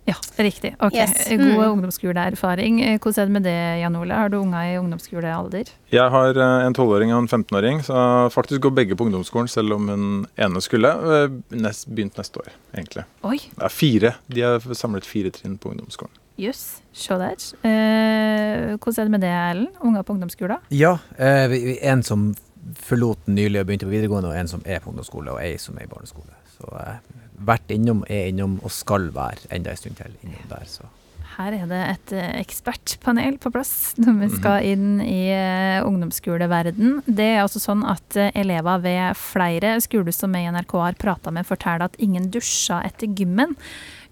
Ja, 0.06 0.14
riktig. 0.38 0.76
Ok, 0.80 0.94
Yes. 0.94 1.14
God 1.30 1.40
Mm. 1.40 1.72
ungdomsskoleerfaring. 1.72 2.82
Eh, 2.84 3.00
Hvordan 3.00 3.22
er 3.22 3.26
det 3.26 3.32
med 3.34 3.44
det, 3.44 3.80
Jan 3.82 3.96
Ole? 3.96 4.14
Har 4.14 4.30
du 4.30 4.38
unger 4.38 4.62
i 4.62 4.78
ungdomsskolealder? 4.78 5.72
Jeg 5.92 6.10
har 6.12 6.30
eh, 6.38 6.66
en 6.68 6.74
12-åring 6.76 7.14
og 7.14 7.24
en 7.24 7.28
15-åring, 7.28 7.82
så 7.84 8.30
faktisk 8.32 8.62
går 8.62 8.70
begge 8.76 8.96
på 8.96 9.06
ungdomsskolen, 9.08 9.48
selv 9.50 9.74
om 9.74 9.88
hun 9.90 10.28
ene 10.38 10.62
skulle 10.62 10.92
eh, 10.94 11.30
nest, 11.58 11.88
begynt 11.90 12.18
neste 12.22 12.38
år, 12.38 12.52
egentlig. 12.78 13.04
Oi, 13.24 13.38
Det 13.56 13.64
er 13.66 13.74
fire. 13.74 14.14
De 14.30 14.42
har 14.42 14.60
samlet 14.78 15.06
fire 15.06 15.32
trinn 15.32 15.58
på 15.58 15.72
ungdomsskolen. 15.74 16.14
jøss. 16.38 16.82
Se 16.94 17.16
der. 17.18 17.36
Eh, 17.64 18.76
hvordan 18.78 19.00
er 19.00 19.04
det 19.04 19.12
med 19.12 19.22
det, 19.22 19.34
Ellen? 19.52 19.68
Unger 19.82 20.04
på 20.04 20.14
ungdomsskolen? 20.14 20.58
Ja, 20.70 20.98
eh, 21.18 21.78
en 21.82 22.04
som 22.04 22.36
forlot 22.76 23.18
den 23.26 23.36
nylig 23.36 23.60
og 23.62 23.68
begynte 23.68 23.86
på 23.88 23.94
videregående, 23.94 24.30
og 24.30 24.36
en 24.38 24.48
som 24.48 24.62
er 24.66 24.80
på 24.80 24.90
ungdomsskole, 24.94 25.32
og 25.32 25.42
ei 25.42 25.58
som 25.58 25.78
er 25.78 25.84
i 25.84 25.88
barneskole. 25.88 26.34
Så 26.60 26.70
eh, 26.80 26.96
vært 27.38 27.72
innom, 27.74 28.04
er 28.10 28.30
innom, 28.32 28.60
og 28.64 28.74
skal 28.74 29.10
være 29.16 29.50
enda 29.56 29.74
en 29.74 29.82
stund 29.82 29.98
til 30.00 30.14
innom 30.24 30.46
der. 30.52 30.70
Så. 30.70 30.88
Her 31.36 31.52
er 31.52 31.66
det 31.68 31.80
et 31.84 32.14
eh, 32.16 32.36
ekspertpanel 32.40 33.36
på 33.44 33.52
plass 33.52 33.74
når 34.00 34.20
vi 34.22 34.30
skal 34.38 34.68
inn 34.70 35.02
i 35.04 35.28
eh, 35.36 35.84
ungdomsskoleverden. 35.84 37.02
Det 37.06 37.28
er 37.34 37.42
altså 37.42 37.60
sånn 37.60 37.84
at 37.88 38.16
eh, 38.20 38.32
elever 38.40 38.80
ved 38.86 39.20
flere 39.20 39.76
skoler 39.84 40.16
som 40.16 40.36
vi 40.36 40.46
i 40.46 40.54
NRK 40.54 40.78
har 40.80 41.00
prata 41.02 41.34
med, 41.36 41.48
forteller 41.48 41.90
at 41.90 42.00
ingen 42.00 42.30
dusjer 42.32 42.88
etter 42.88 43.12
gymmen. 43.12 43.58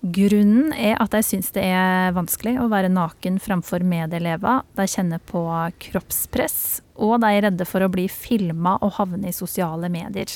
Grunnen 0.03 0.73
er 0.75 0.97
at 0.99 1.13
jeg 1.15 1.23
syns 1.23 1.53
det 1.55 1.61
er 1.63 2.11
vanskelig 2.11 2.57
å 2.59 2.65
være 2.67 2.89
naken 2.91 3.37
framfor 3.39 3.85
medelever. 3.87 4.65
De 4.75 4.83
kjenner 4.91 5.21
på 5.23 5.45
kroppspress, 5.85 6.81
og 6.99 7.21
de 7.23 7.29
er 7.31 7.45
redde 7.45 7.67
for 7.69 7.85
å 7.85 7.91
bli 7.91 8.09
filma 8.11 8.75
og 8.83 8.97
havne 8.97 9.31
i 9.31 9.35
sosiale 9.35 9.87
medier. 9.93 10.27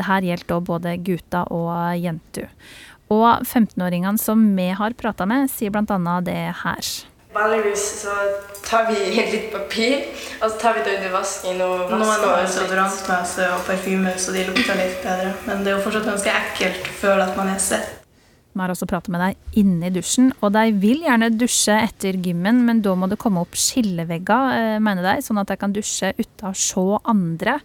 Dette 0.00 0.18
gjelder 0.24 0.48
da 0.48 0.60
både 0.64 0.96
gutter 1.04 1.52
og 1.52 2.00
jenter. 2.00 2.48
Og 3.12 3.44
15-åringene 3.44 4.16
som 4.16 4.48
vi 4.56 4.70
har 4.72 4.96
prata 4.96 5.28
med, 5.28 5.50
sier 5.52 5.74
bl.a. 5.74 6.18
det 6.24 6.40
her. 6.64 6.92
Vanligvis 7.36 7.84
så 8.06 8.16
tar 8.64 8.88
vi 8.88 8.96
litt 9.34 9.52
papir, 9.52 10.08
og 10.40 10.48
så 10.48 10.56
tar 10.56 10.80
vi 10.80 10.88
det 10.88 11.00
under 11.02 11.18
vasken 11.20 11.60
og 11.60 11.90
vasker 11.92 12.24
det 12.24 12.32
oss 12.32 12.56
litt. 12.56 12.62
deodorantmøse 12.62 13.54
og 13.58 13.66
parfyme, 13.68 14.16
så 14.16 14.32
de 14.32 14.48
lukter 14.48 14.80
litt 14.80 15.02
bedre. 15.04 15.34
Men 15.44 15.60
det 15.60 15.74
er 15.74 15.82
jo 15.82 15.84
fortsatt 15.84 16.14
ganske 16.14 16.38
ekkelt 16.46 16.88
å 16.88 17.02
føle 17.04 17.28
at 17.28 17.36
man 17.36 17.52
er 17.52 17.60
svett. 17.60 17.98
Vi 18.52 18.60
har 18.60 18.68
også 18.68 18.86
pratet 18.88 19.08
med 19.14 19.22
deg 19.24 19.60
inne 19.62 19.88
i 19.88 19.94
dusjen, 19.94 20.28
og 20.44 20.52
de 20.52 20.74
vil 20.76 21.06
gjerne 21.06 21.30
dusje 21.32 21.72
etter 21.86 22.18
gymmen, 22.20 22.60
men 22.66 22.82
da 22.84 22.92
må 22.98 23.08
det 23.08 23.16
komme 23.20 23.40
opp 23.40 23.56
skillevegger, 23.56 24.56
eh, 24.58 24.78
mener 24.84 25.06
de, 25.06 25.24
sånn 25.24 25.40
at 25.40 25.48
de 25.48 25.56
kan 25.56 25.72
dusje 25.72 26.12
uten 26.18 26.50
å 26.50 26.52
se 26.52 26.84
andre. 27.08 27.58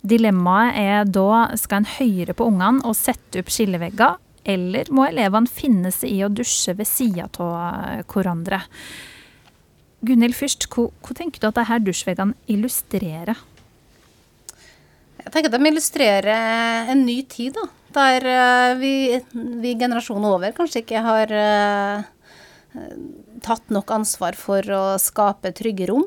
Dilemmaet 0.00 0.78
er 0.80 1.04
da 1.08 1.56
skal 1.60 1.82
en 1.82 1.90
høre 1.98 2.36
på 2.36 2.48
ungene 2.48 2.84
og 2.88 2.96
sette 2.96 3.44
opp 3.44 3.52
skillevegger, 3.52 4.16
eller 4.44 4.88
må 4.92 5.06
elevene 5.08 5.48
finne 5.48 5.92
seg 5.92 6.12
i 6.12 6.24
å 6.24 6.32
dusje 6.32 6.72
ved 6.76 6.88
sida 6.88 7.28
av 7.40 8.04
hverandre? 8.08 8.62
Gunhild 10.04 10.36
først, 10.36 10.68
hva, 10.72 10.90
hva 11.04 11.16
tenker 11.16 11.40
du 11.40 11.48
at 11.48 11.66
her 11.68 11.84
dusjveggene 11.84 12.36
illustrerer? 12.52 13.40
Jeg 15.24 15.32
tenker 15.32 15.48
at 15.48 15.56
de 15.56 15.70
illustrerer 15.70 16.92
en 16.92 17.04
ny 17.06 17.22
tid, 17.28 17.56
da. 17.56 17.68
Der 17.94 18.26
eh, 18.26 18.74
vi, 18.80 18.94
vi 19.62 19.74
generasjonen 19.78 20.26
over 20.32 20.54
kanskje 20.56 20.82
ikke 20.82 21.02
har 21.04 21.34
eh, 21.38 22.06
tatt 23.44 23.74
nok 23.74 23.92
ansvar 23.94 24.38
for 24.38 24.74
å 24.74 24.84
skape 25.02 25.54
trygge 25.54 25.90
rom. 25.92 26.06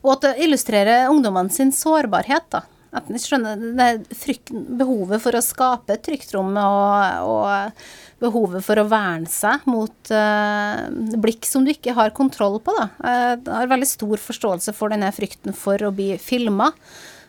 Og 0.00 0.12
at 0.14 0.28
det 0.28 0.44
illustrerer 0.46 1.10
ungdommene 1.12 1.52
sin 1.52 1.74
sårbarhet, 1.74 2.46
da. 2.54 2.64
At 2.90 3.06
de 3.06 3.20
skjønner 3.22 3.60
det 3.78 4.16
frykt, 4.18 4.50
behovet 4.50 5.22
for 5.22 5.36
å 5.38 5.42
skape 5.44 5.94
et 5.94 6.02
trygt 6.02 6.32
rom 6.34 6.56
og, 6.58 7.28
og 7.30 8.22
behovet 8.22 8.64
for 8.66 8.80
å 8.82 8.86
verne 8.90 9.30
seg 9.30 9.62
mot 9.70 10.10
uh, 10.10 10.88
blikk 11.22 11.46
som 11.46 11.62
du 11.62 11.70
ikke 11.70 11.94
har 11.94 12.10
kontroll 12.16 12.58
på. 12.66 12.74
Da. 12.74 12.88
Jeg 12.98 13.46
har 13.46 13.70
veldig 13.70 13.90
stor 13.92 14.24
forståelse 14.24 14.74
for 14.74 14.90
denne 14.90 15.12
frykten 15.14 15.54
for 15.54 15.86
å 15.86 15.92
bli 15.94 16.16
filma. 16.18 16.72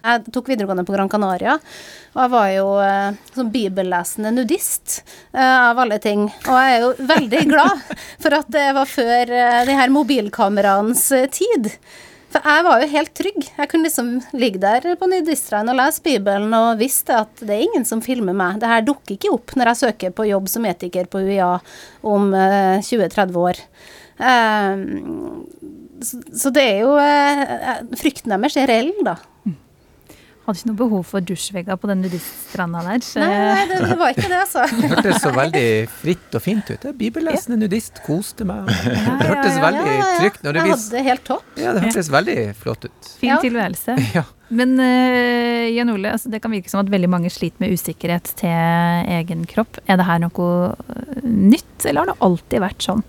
Jeg 0.02 0.34
tok 0.34 0.50
videregående 0.50 0.86
på 0.88 0.96
Gran 0.96 1.10
Canaria, 1.12 1.58
og 2.16 2.22
jeg 2.24 2.34
var 2.34 2.52
jo 2.56 2.68
eh, 2.82 3.18
sånn 3.36 3.52
bibellesende 3.54 4.32
nudist, 4.34 5.02
eh, 5.34 5.58
av 5.72 5.80
alle 5.84 6.00
ting. 6.02 6.26
Og 6.26 6.56
jeg 6.58 6.78
er 6.78 6.86
jo 6.86 7.10
veldig 7.12 7.44
glad 7.54 7.84
for 8.22 8.38
at 8.40 8.50
det 8.54 8.70
var 8.78 8.90
før 8.90 9.36
eh, 9.38 9.60
de 9.70 9.76
her 9.78 9.94
mobilkameraenes 9.94 11.06
eh, 11.18 11.30
tid. 11.32 11.70
For 12.32 12.48
jeg 12.48 12.64
var 12.64 12.82
jo 12.82 12.92
helt 12.94 13.14
trygg. 13.18 13.40
Jeg 13.58 13.70
kunne 13.72 13.88
liksom 13.90 14.12
ligge 14.40 14.62
der 14.64 14.86
på 14.98 15.10
nudiststranden 15.12 15.74
og 15.74 15.82
lese 15.82 16.04
Bibelen 16.06 16.54
og 16.56 16.80
visste 16.80 17.18
at 17.26 17.42
det 17.44 17.58
er 17.58 17.66
ingen 17.66 17.88
som 17.88 18.04
filmer 18.04 18.36
meg. 18.38 18.62
Det 18.62 18.70
her 18.72 18.86
dukker 18.88 19.18
ikke 19.18 19.34
opp 19.36 19.56
når 19.60 19.74
jeg 19.74 19.82
søker 19.82 20.14
på 20.16 20.30
jobb 20.30 20.48
som 20.52 20.68
etiker 20.70 21.10
på 21.12 21.26
UiA 21.28 21.52
om 22.08 22.32
eh, 22.38 22.80
20-30 22.88 23.42
år. 23.42 23.60
Eh, 24.32 24.86
så, 26.02 26.22
så 26.44 26.54
det 26.56 26.64
er 26.70 26.80
jo 26.86 26.96
eh, 27.02 27.84
Frykten 28.00 28.32
deres 28.34 28.58
er 28.58 28.72
reell, 28.72 28.94
da. 29.06 29.20
Hadde 30.52 30.60
ikke 30.60 30.70
noe 30.74 30.80
behov 30.82 31.04
for 31.08 31.24
dusjvegger 31.24 31.78
på 31.80 31.88
den 31.88 32.02
nudiststranda 32.04 32.82
der. 32.84 33.04
så- 33.08 33.22
Nei, 33.24 33.30
nei 33.32 33.66
det, 33.70 33.78
det 33.88 33.98
var 34.02 34.12
ikke 34.12 34.28
det, 34.28 34.40
altså. 34.42 34.66
Det 34.82 34.90
hørtes 34.92 35.22
så 35.24 35.32
veldig 35.36 35.64
fritt 36.02 36.36
og 36.36 36.44
fint 36.44 36.68
ut. 36.68 36.76
Det 36.82 36.90
er 36.92 36.98
Bibellesende 37.00 37.58
nudist, 37.62 38.02
koste 38.04 38.44
meg. 38.48 38.68
Det 38.68 39.30
hørtes 39.30 39.58
veldig 39.64 39.96
trygt 40.20 40.44
når 40.44 40.52
du 40.52 40.60
Jeg 40.60 40.74
hadde 40.74 40.92
det 40.98 41.04
helt 41.08 41.24
topp. 41.30 41.46
Ja, 41.56 41.72
det 41.78 41.86
hørtes 41.88 42.12
veldig 42.12 42.38
flott 42.60 42.88
ut. 42.90 43.12
Fin 43.24 43.38
tilværelse. 43.48 43.96
Ja. 44.18 44.26
Men 44.52 44.74
uh, 44.84 45.70
Jan 45.72 45.88
Ole, 45.94 46.12
altså, 46.12 46.28
det 46.28 46.42
kan 46.44 46.52
virke 46.52 46.68
som 46.68 46.82
at 46.82 46.90
veldig 46.92 47.08
mange 47.08 47.30
sliter 47.32 47.64
med 47.64 47.72
usikkerhet 47.72 48.34
til 48.42 48.52
egen 49.16 49.46
kropp. 49.48 49.80
Er 49.88 50.02
det 50.02 50.08
her 50.10 50.20
noe 50.20 50.48
eh, 50.92 51.22
nytt, 51.24 51.86
eller 51.86 52.04
har 52.04 52.12
det 52.12 52.18
alltid 52.28 52.60
vært 52.66 52.84
sånn? 52.84 53.06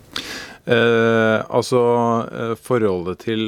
Uh, 0.71 1.43
altså, 1.51 1.83
uh, 2.31 2.53
forholdet 2.63 3.25
til 3.27 3.43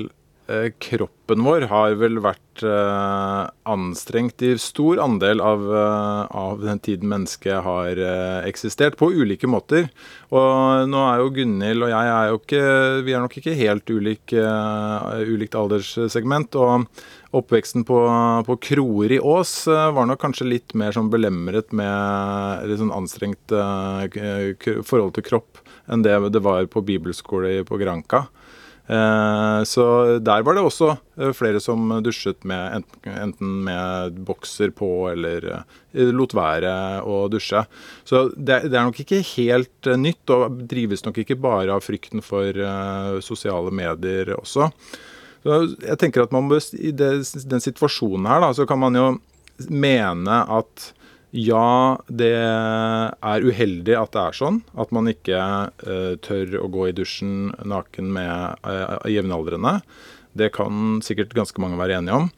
kroppen 0.78 1.40
vår 1.40 1.64
har 1.70 1.94
vel 1.96 2.18
vært 2.20 2.62
eh, 2.68 3.44
anstrengt 3.64 4.42
i 4.44 4.50
stor 4.60 5.00
andel 5.00 5.40
av, 5.40 5.64
eh, 5.72 6.36
av 6.36 6.60
den 6.60 6.82
tiden 6.84 7.08
mennesket 7.08 7.64
har 7.64 7.96
eh, 7.96 8.44
eksistert, 8.48 8.98
på 9.00 9.08
ulike 9.08 9.48
måter. 9.48 9.88
Og 10.28 10.84
nå 10.90 11.00
er 11.08 11.22
jo 11.22 11.32
Gunhild 11.38 11.86
og 11.86 11.92
jeg 11.94 12.12
er 12.12 12.28
jo 12.28 12.40
ikke 12.40 12.62
Vi 13.06 13.14
er 13.14 13.24
nok 13.24 13.36
ikke 13.40 13.56
helt 13.56 13.90
ulik, 13.90 14.36
eh, 14.36 15.24
ulikt 15.32 15.56
alderssegment. 15.56 16.60
og 16.60 16.88
Oppveksten 17.34 17.82
på, 17.82 17.98
på 18.46 18.56
kroer 18.62 19.16
i 19.16 19.18
Ås 19.18 19.66
eh, 19.66 19.90
var 19.96 20.06
nok 20.06 20.20
kanskje 20.22 20.46
litt 20.46 20.74
mer 20.78 20.94
sånn 20.94 21.10
belemret 21.10 21.72
med 21.74 22.68
litt 22.68 22.78
sånn 22.78 22.94
anstrengt 22.94 23.50
eh, 23.50 24.54
forhold 24.86 25.16
til 25.16 25.26
kropp 25.32 25.64
enn 25.90 26.04
det 26.04 26.14
det 26.32 26.42
var 26.44 26.64
på 26.70 26.84
bibelskole 26.84 27.64
på 27.66 27.80
Granca. 27.80 28.26
Eh, 28.86 29.62
så 29.64 29.84
der 30.20 30.42
var 30.44 30.56
det 30.56 30.62
også 30.64 30.90
eh, 31.16 31.30
flere 31.32 31.60
som 31.62 31.88
dusjet 32.04 32.44
med 32.44 32.82
enten, 33.08 33.54
med 33.64 34.18
bokser 34.28 34.74
på 34.76 35.08
eller 35.08 35.46
eh, 35.54 36.10
lot 36.12 36.34
være 36.36 36.74
å 37.00 37.22
dusje. 37.32 37.64
Så 38.04 38.26
det, 38.36 38.60
er 38.68 38.84
nok 38.84 39.00
ikke 39.00 39.22
helt 39.34 39.88
nytt, 39.96 40.28
og 40.34 40.60
drives 40.68 41.04
nok 41.06 41.22
ikke 41.22 41.38
bare 41.40 41.72
av 41.72 41.84
frykten 41.84 42.24
for 42.24 42.60
sosiale 43.24 43.72
medier 43.74 44.34
også. 44.36 44.68
Så 45.44 45.56
jeg 45.84 46.00
tenker 46.00 46.24
at 46.24 46.32
man 46.32 46.48
bør, 46.48 46.60
I 46.76 46.92
den 46.92 47.64
situasjonen 47.64 48.28
her 48.28 48.44
da, 48.44 48.52
så 48.56 48.68
kan 48.68 48.80
man 48.80 48.96
jo 48.96 49.08
mene 49.68 50.40
at 50.50 50.90
ja, 51.34 51.98
det 52.06 52.30
er 52.38 53.42
uheldig 53.42 53.96
at 53.98 54.12
det 54.14 54.22
er 54.22 54.36
sånn. 54.38 54.60
At 54.78 54.92
man 54.94 55.10
ikke 55.10 55.38
uh, 55.66 56.14
tør 56.22 56.60
å 56.62 56.68
gå 56.70 56.88
i 56.88 56.94
dusjen 56.94 57.50
naken 57.66 58.12
med 58.14 58.62
uh, 58.62 59.00
jevnaldrende. 59.10 59.80
Det 60.38 60.52
kan 60.54 61.00
sikkert 61.02 61.34
ganske 61.34 61.62
mange 61.62 61.78
være 61.80 61.98
enige 61.98 62.20
om. 62.22 62.28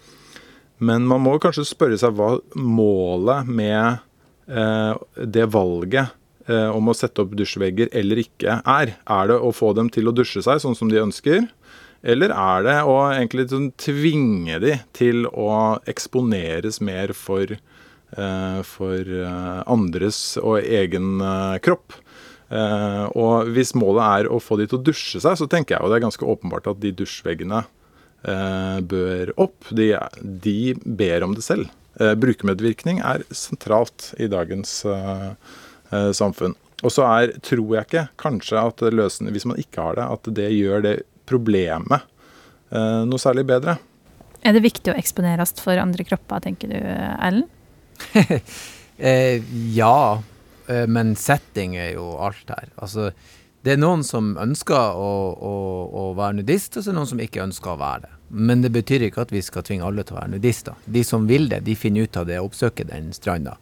Men 0.81 1.05
man 1.09 1.21
må 1.25 1.35
kanskje 1.41 1.67
spørre 1.69 1.99
seg 2.01 2.17
hva 2.17 2.39
målet 2.57 3.49
med 3.49 4.01
uh, 4.49 4.97
det 5.21 5.51
valget 5.53 6.17
om 6.47 6.87
å 6.87 6.93
sette 6.95 7.25
opp 7.25 7.33
dusjvegger 7.35 7.89
eller 7.99 8.21
ikke 8.23 8.61
er. 8.71 8.93
Er 9.03 9.25
det 9.27 9.35
å 9.43 9.49
få 9.51 9.73
dem 9.75 9.89
til 9.91 10.07
å 10.07 10.13
dusje 10.15 10.45
seg 10.47 10.61
sånn 10.63 10.77
som 10.79 10.87
de 10.87 11.01
ønsker? 11.03 11.41
Eller 12.07 12.31
er 12.31 12.63
det 12.63 12.77
å 12.87 13.01
egentlig 13.09 13.49
sånn 13.51 13.73
tvinge 13.83 14.61
de 14.63 14.77
til 14.95 15.27
å 15.27 15.81
eksponeres 15.91 16.79
mer 16.79 17.11
for, 17.19 17.57
for 18.67 19.13
eh, 19.21 19.63
andres 19.69 20.21
og 20.43 20.61
egen 20.61 21.21
eh, 21.21 21.57
kropp? 21.65 21.97
Eh, 22.47 23.05
og 23.19 23.51
hvis 23.55 23.75
målet 23.79 24.05
er 24.07 24.29
å 24.31 24.39
få 24.43 24.59
de 24.61 24.69
til 24.71 24.79
å 24.79 24.85
dusje 24.87 25.23
seg, 25.23 25.39
så 25.39 25.49
tenker 25.51 25.77
jeg 25.77 25.83
jo 25.83 25.91
det 25.91 25.99
er 25.99 26.07
ganske 26.07 26.29
åpenbart 26.35 26.69
at 26.71 26.83
de 26.83 26.93
dusjveggene 26.95 27.65
eh, 27.65 28.79
bør 28.87 29.33
opp. 29.43 29.71
De, 29.75 29.91
de 30.21 30.61
ber 30.85 31.27
om 31.27 31.35
det 31.37 31.47
selv. 31.47 31.73
Eh, 31.99 32.15
brukermedvirkning 32.19 33.03
er 33.05 33.25
sentralt 33.35 34.13
i 34.23 34.31
dagens 34.31 34.79
eh, 34.91 35.33
eh, 35.91 36.13
samfunn. 36.17 36.55
Og 36.85 36.93
så 36.93 37.07
er, 37.09 37.35
tror 37.41 37.73
jeg 37.73 37.89
ikke 37.89 38.07
kanskje 38.21 38.61
at 38.61 38.85
løsene, 38.93 39.33
hvis 39.35 39.49
man 39.49 39.59
ikke 39.61 39.89
har 39.89 39.99
det, 39.99 40.09
at 40.13 40.33
det 40.39 40.51
gjør 40.53 40.85
det 40.85 40.97
problemet 41.27 42.05
eh, 42.71 43.03
noe 43.09 43.21
særlig 43.21 43.47
bedre. 43.49 43.79
Er 44.47 44.55
det 44.55 44.63
viktig 44.63 44.93
å 44.93 44.99
eksponeres 45.01 45.57
for 45.59 45.81
andre 45.81 46.05
kropper, 46.07 46.45
tenker 46.45 46.71
du, 46.71 46.79
Ellen? 46.79 47.49
Eh, 48.99 49.43
ja, 49.77 50.23
eh, 50.67 50.87
men 50.89 51.11
setting 51.21 51.75
er 51.77 51.91
jo 51.99 52.15
alt 52.17 52.49
her. 52.49 52.71
Altså, 52.81 53.11
det 53.61 53.75
er 53.75 53.81
noen 53.83 54.01
som 54.07 54.31
ønsker 54.41 54.97
å, 54.97 55.11
å, 55.37 55.55
å 55.93 56.05
være 56.17 56.39
nudist, 56.39 56.79
og 56.79 56.81
så 56.81 56.89
er 56.89 56.95
det 56.95 57.01
noen 57.03 57.11
som 57.11 57.21
ikke 57.21 57.43
ønsker 57.45 57.75
å 57.75 57.81
være 57.81 58.07
det. 58.07 58.13
Men 58.29 58.63
det 58.65 58.71
betyr 58.75 59.05
ikke 59.07 59.27
at 59.27 59.35
vi 59.35 59.43
skal 59.45 59.67
tvinge 59.67 59.85
alle 59.87 60.05
til 60.07 60.17
å 60.17 60.21
være 60.21 60.33
nudister. 60.33 60.79
De 60.89 61.03
som 61.05 61.27
vil 61.29 61.51
det, 61.51 61.61
de 61.67 61.77
finner 61.79 62.07
ut 62.07 62.17
av 62.17 62.29
det 62.31 62.41
og 62.41 62.49
oppsøker 62.49 62.89
den 62.89 63.13
stranda. 63.13 63.57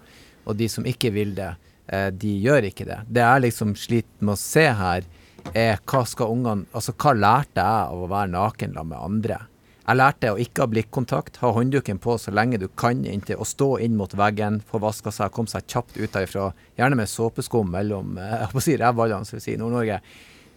Og 0.44 0.58
de 0.60 0.68
som 0.70 0.86
ikke 0.86 1.10
vil 1.14 1.34
det, 1.36 1.50
eh, 1.88 2.10
de 2.12 2.34
gjør 2.44 2.70
ikke 2.70 2.86
det. 2.88 3.00
Det 3.08 3.24
jeg 3.24 3.44
liksom 3.46 3.74
sliter 3.80 4.24
med 4.24 4.36
å 4.36 4.40
se 4.40 4.68
her, 4.70 5.08
er 5.52 5.80
hva 5.84 6.06
skal 6.08 6.30
ungene 6.32 6.64
Altså, 6.72 6.94
hva 6.96 7.12
lærte 7.12 7.60
jeg 7.60 7.88
av 7.90 8.04
å 8.04 8.08
være 8.08 8.32
naken 8.32 8.78
sammen 8.78 8.94
med 8.94 9.04
andre? 9.04 9.40
Jeg 9.84 10.00
lærte 10.00 10.30
å 10.32 10.38
ikke 10.40 10.64
ha 10.64 10.70
blikkontakt, 10.72 11.42
ha 11.42 11.50
håndduken 11.52 11.98
på 12.00 12.14
så 12.16 12.32
lenge 12.32 12.56
du 12.62 12.70
kan, 12.72 13.02
inntil 13.04 13.42
å 13.42 13.44
stå 13.44 13.74
inn 13.84 13.98
mot 13.98 14.14
veggen, 14.16 14.62
få 14.64 14.80
vaska 14.80 15.12
seg, 15.12 15.32
komme 15.34 15.52
seg 15.52 15.66
kjapt 15.68 15.98
ut 15.98 16.14
derifra, 16.14 16.46
gjerne 16.80 16.96
med 17.02 17.10
såpeskum 17.12 17.68
mellom 17.74 18.16
eh, 18.16 18.38
jeg 18.40 18.54
på 18.54 18.62
å 18.62 18.64
si 18.64 18.78
rævballene, 18.80 19.28
skal 19.28 19.42
vi 19.42 19.44
si, 19.44 19.56
i 19.58 19.60
Nord-Norge. 19.60 19.98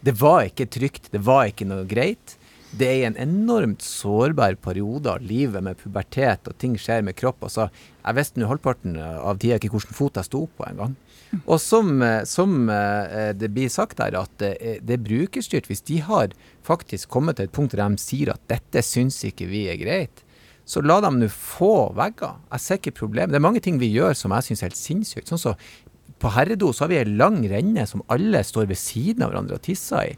Det 0.07 0.13
var 0.15 0.45
ikke 0.47 0.69
trygt, 0.71 1.11
det 1.11 1.19
var 1.27 1.49
ikke 1.51 1.67
noe 1.67 1.83
greit. 1.89 2.37
Det 2.77 2.87
er 2.87 3.09
en 3.09 3.19
enormt 3.19 3.83
sårbar 3.83 4.55
periode 4.63 5.11
av 5.11 5.23
livet 5.23 5.63
med 5.63 5.79
pubertet, 5.81 6.47
og 6.47 6.55
ting 6.61 6.79
skjer 6.79 7.03
med 7.03 7.17
kropp. 7.19 7.43
Altså, 7.49 7.67
jeg 8.05 8.15
visste 8.15 8.39
nå 8.39 8.47
halvparten 8.47 8.95
av 8.99 9.43
tida 9.43 9.59
ikke 9.59 9.73
hvilken 9.75 9.97
fot 9.97 10.19
jeg 10.19 10.29
sto 10.29 10.45
på 10.55 10.69
engang. 10.69 10.95
Og 11.43 11.59
som, 11.59 11.97
eh, 12.01 12.23
som 12.23 12.69
eh, 12.71 13.33
det 13.35 13.51
blir 13.51 13.67
sagt 13.71 13.99
her, 13.99 14.15
at 14.15 14.31
det, 14.39 14.53
det 14.87 14.95
er 14.95 15.03
brukerstyrt. 15.03 15.67
Hvis 15.67 15.83
de 15.87 15.99
har 16.07 16.31
faktisk 16.67 17.09
kommet 17.13 17.39
til 17.39 17.47
et 17.47 17.55
punkt 17.55 17.75
der 17.75 17.87
de 17.87 18.01
sier 18.01 18.33
at 18.33 18.43
dette 18.51 18.83
syns 18.85 19.21
ikke 19.27 19.47
vi 19.49 19.65
er 19.71 19.79
greit, 19.79 20.23
så 20.67 20.83
la 20.83 20.99
dem 21.03 21.21
nå 21.21 21.29
få 21.31 21.93
vegger. 21.95 22.41
Jeg 22.51 22.63
ser 22.63 22.79
ikke 22.81 22.97
problemet. 22.99 23.31
Det 23.31 23.39
er 23.39 23.45
mange 23.45 23.63
ting 23.63 23.77
vi 23.79 23.87
gjør 23.93 24.17
som 24.19 24.33
jeg 24.35 24.49
syns 24.49 24.63
er 24.63 24.67
helt 24.67 24.79
sinnssykt. 24.79 25.29
Sånn 25.31 25.39
så 25.39 25.53
på 26.19 26.31
herredo 26.33 26.73
så 26.73 26.85
har 26.85 26.91
vi 26.91 26.97
ei 26.99 27.07
lang 27.07 27.39
renne 27.47 27.85
som 27.87 28.03
alle 28.11 28.41
står 28.43 28.67
ved 28.71 28.79
siden 28.81 29.23
av 29.23 29.31
hverandre 29.31 29.59
og 29.59 29.63
tisser 29.63 30.09
i. 30.11 30.15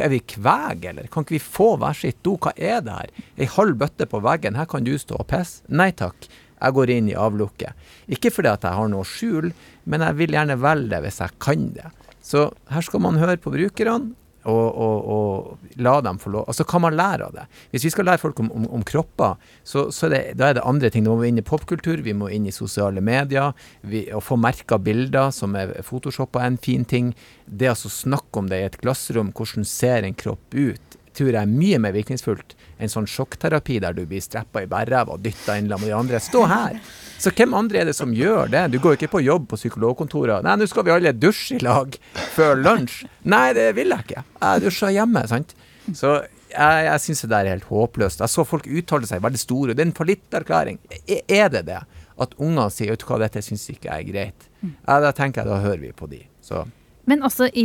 Er 0.00 0.08
vi 0.08 0.22
kveg, 0.24 0.86
eller? 0.88 1.08
Kan 1.12 1.26
ikke 1.26 1.34
vi 1.34 1.42
få 1.42 1.74
hver 1.76 1.96
sitt 1.98 2.22
do? 2.24 2.38
Hva 2.40 2.54
er 2.56 2.78
det 2.86 2.94
her? 2.94 3.10
Ei 3.36 3.48
halv 3.52 3.76
bøtte 3.82 4.06
på 4.08 4.22
veggen, 4.24 4.56
her 4.56 4.68
kan 4.70 4.86
du 4.86 4.94
stå 4.96 5.18
og 5.20 5.26
pisse? 5.28 5.66
Nei 5.68 5.90
takk. 5.92 6.30
Jeg 6.60 6.76
går 6.76 6.92
inn 6.94 7.10
i 7.10 7.16
avlukket. 7.16 7.76
Ikke 8.12 8.32
fordi 8.32 8.52
at 8.52 8.64
jeg 8.64 8.76
har 8.78 8.88
noe 8.92 9.04
skjul, 9.08 9.50
men 9.84 10.04
jeg 10.06 10.16
vil 10.16 10.36
gjerne 10.36 10.56
velge 10.60 10.94
det 10.94 11.02
hvis 11.04 11.20
jeg 11.20 11.36
kan 11.42 11.68
det. 11.76 11.90
Så 12.24 12.46
her 12.72 12.84
skal 12.86 13.04
man 13.04 13.20
høre 13.20 13.36
på 13.40 13.52
brukerne, 13.52 14.14
og, 14.48 14.76
og, 14.80 15.08
og 15.12 15.80
la 15.82 15.98
dem 16.04 16.18
få 16.20 16.32
lov. 16.32 16.46
Altså 16.48 16.64
kan 16.68 16.82
man 16.84 16.96
lære 16.96 17.26
av 17.28 17.34
det. 17.36 17.46
Hvis 17.72 17.84
vi 17.88 17.92
skal 17.94 18.08
lære 18.08 18.22
folk 18.22 18.40
om, 18.40 18.50
om, 18.56 18.66
om 18.78 18.84
kropper, 18.86 19.36
så, 19.64 19.88
så 19.92 20.08
er 20.08 20.14
det, 20.14 20.22
da 20.40 20.48
er 20.48 20.58
det 20.58 20.66
andre 20.68 20.90
ting. 20.90 21.04
Da 21.04 21.12
må 21.12 21.20
vi 21.20 21.32
inn 21.32 21.42
i 21.42 21.46
popkultur, 21.46 22.00
vi 22.04 22.16
må 22.16 22.30
inn 22.32 22.48
i 22.48 22.54
sosiale 22.54 23.02
medier. 23.04 23.52
Vi, 23.82 24.06
å 24.16 24.22
få 24.24 24.38
merka 24.40 24.80
bilder 24.80 25.34
som 25.34 25.56
er 25.58 25.76
photoshoppa 25.86 26.44
er 26.44 26.54
en 26.54 26.62
fin 26.62 26.86
ting. 26.88 27.12
Det 27.44 27.68
altså 27.72 27.92
snakke 27.92 28.40
om 28.40 28.48
det 28.50 28.62
i 28.62 28.68
et 28.70 28.80
glassrom, 28.80 29.34
hvordan 29.36 29.68
ser 29.68 30.06
en 30.06 30.16
kropp 30.16 30.56
ut, 30.56 30.98
tror 31.16 31.34
jeg 31.34 31.42
er 31.42 31.50
mye 31.50 31.80
mer 31.82 31.96
virkningsfullt 31.96 32.56
enn 32.80 32.88
sånn 32.92 33.06
sjokkterapi 33.10 33.78
der 33.84 33.92
du 33.96 34.02
blir 34.08 34.22
streppa 34.24 34.62
i 34.64 34.68
bærræva 34.70 35.14
og 35.14 35.22
dytta 35.24 35.58
inn 35.60 35.68
med 35.70 35.84
de 35.86 35.92
andre. 35.96 36.20
Stå 36.20 36.46
her! 36.50 36.80
Så 37.20 37.30
hvem 37.36 37.52
andre 37.54 37.82
er 37.82 37.84
det 37.90 37.94
som 37.98 38.12
gjør 38.16 38.48
det? 38.48 38.62
Du 38.72 38.78
går 38.80 38.96
ikke 38.96 39.10
på 39.12 39.20
jobb 39.20 39.46
på 39.50 39.58
psykologkontoret. 39.60 40.42
Nei, 40.46 40.54
nå 40.56 40.66
skal 40.70 40.86
vi 40.86 40.92
alle 40.94 41.12
dusje 41.12 41.58
i 41.58 41.62
lag 41.64 41.96
før 42.34 42.56
lunsj. 42.64 43.02
Nei, 43.28 43.50
det 43.56 43.66
vil 43.76 43.92
jeg 43.92 44.06
ikke. 44.06 44.22
Jeg 44.40 44.62
dusjer 44.64 44.94
hjemme, 44.96 45.26
sant. 45.28 45.52
Så 45.92 46.14
jeg, 46.50 46.86
jeg 46.88 47.02
syns 47.04 47.20
det 47.26 47.30
der 47.34 47.44
er 47.50 47.54
helt 47.58 47.68
håpløst. 47.68 48.24
Jeg 48.24 48.32
så 48.32 48.46
folk 48.48 48.64
uttale 48.66 49.06
seg 49.10 49.20
veldig 49.22 49.40
store. 49.42 49.74
Det 49.76 49.84
er 49.84 49.90
en 49.90 49.96
fallitterklæring. 50.00 50.80
Er- 51.06 51.24
Er 51.44 51.48
det 51.52 51.66
det? 51.68 51.82
At 52.20 52.34
unger 52.40 52.68
sier 52.72 52.90
vet 52.94 53.00
du 53.04 53.06
hva, 53.08 53.18
dette 53.20 53.40
syns 53.44 53.68
ikke 53.72 53.88
jeg 53.92 54.00
er 54.00 54.12
greit. 54.12 54.48
Ja, 54.88 54.98
da 55.00 55.12
tenker 55.12 55.40
jeg 55.44 55.48
da 55.52 55.60
hører 55.60 55.80
vi 55.84 55.92
på 55.96 56.08
de. 56.10 56.22
Så 56.44 56.64
Men 57.08 57.22
også 57.26 57.48
i, 57.56 57.64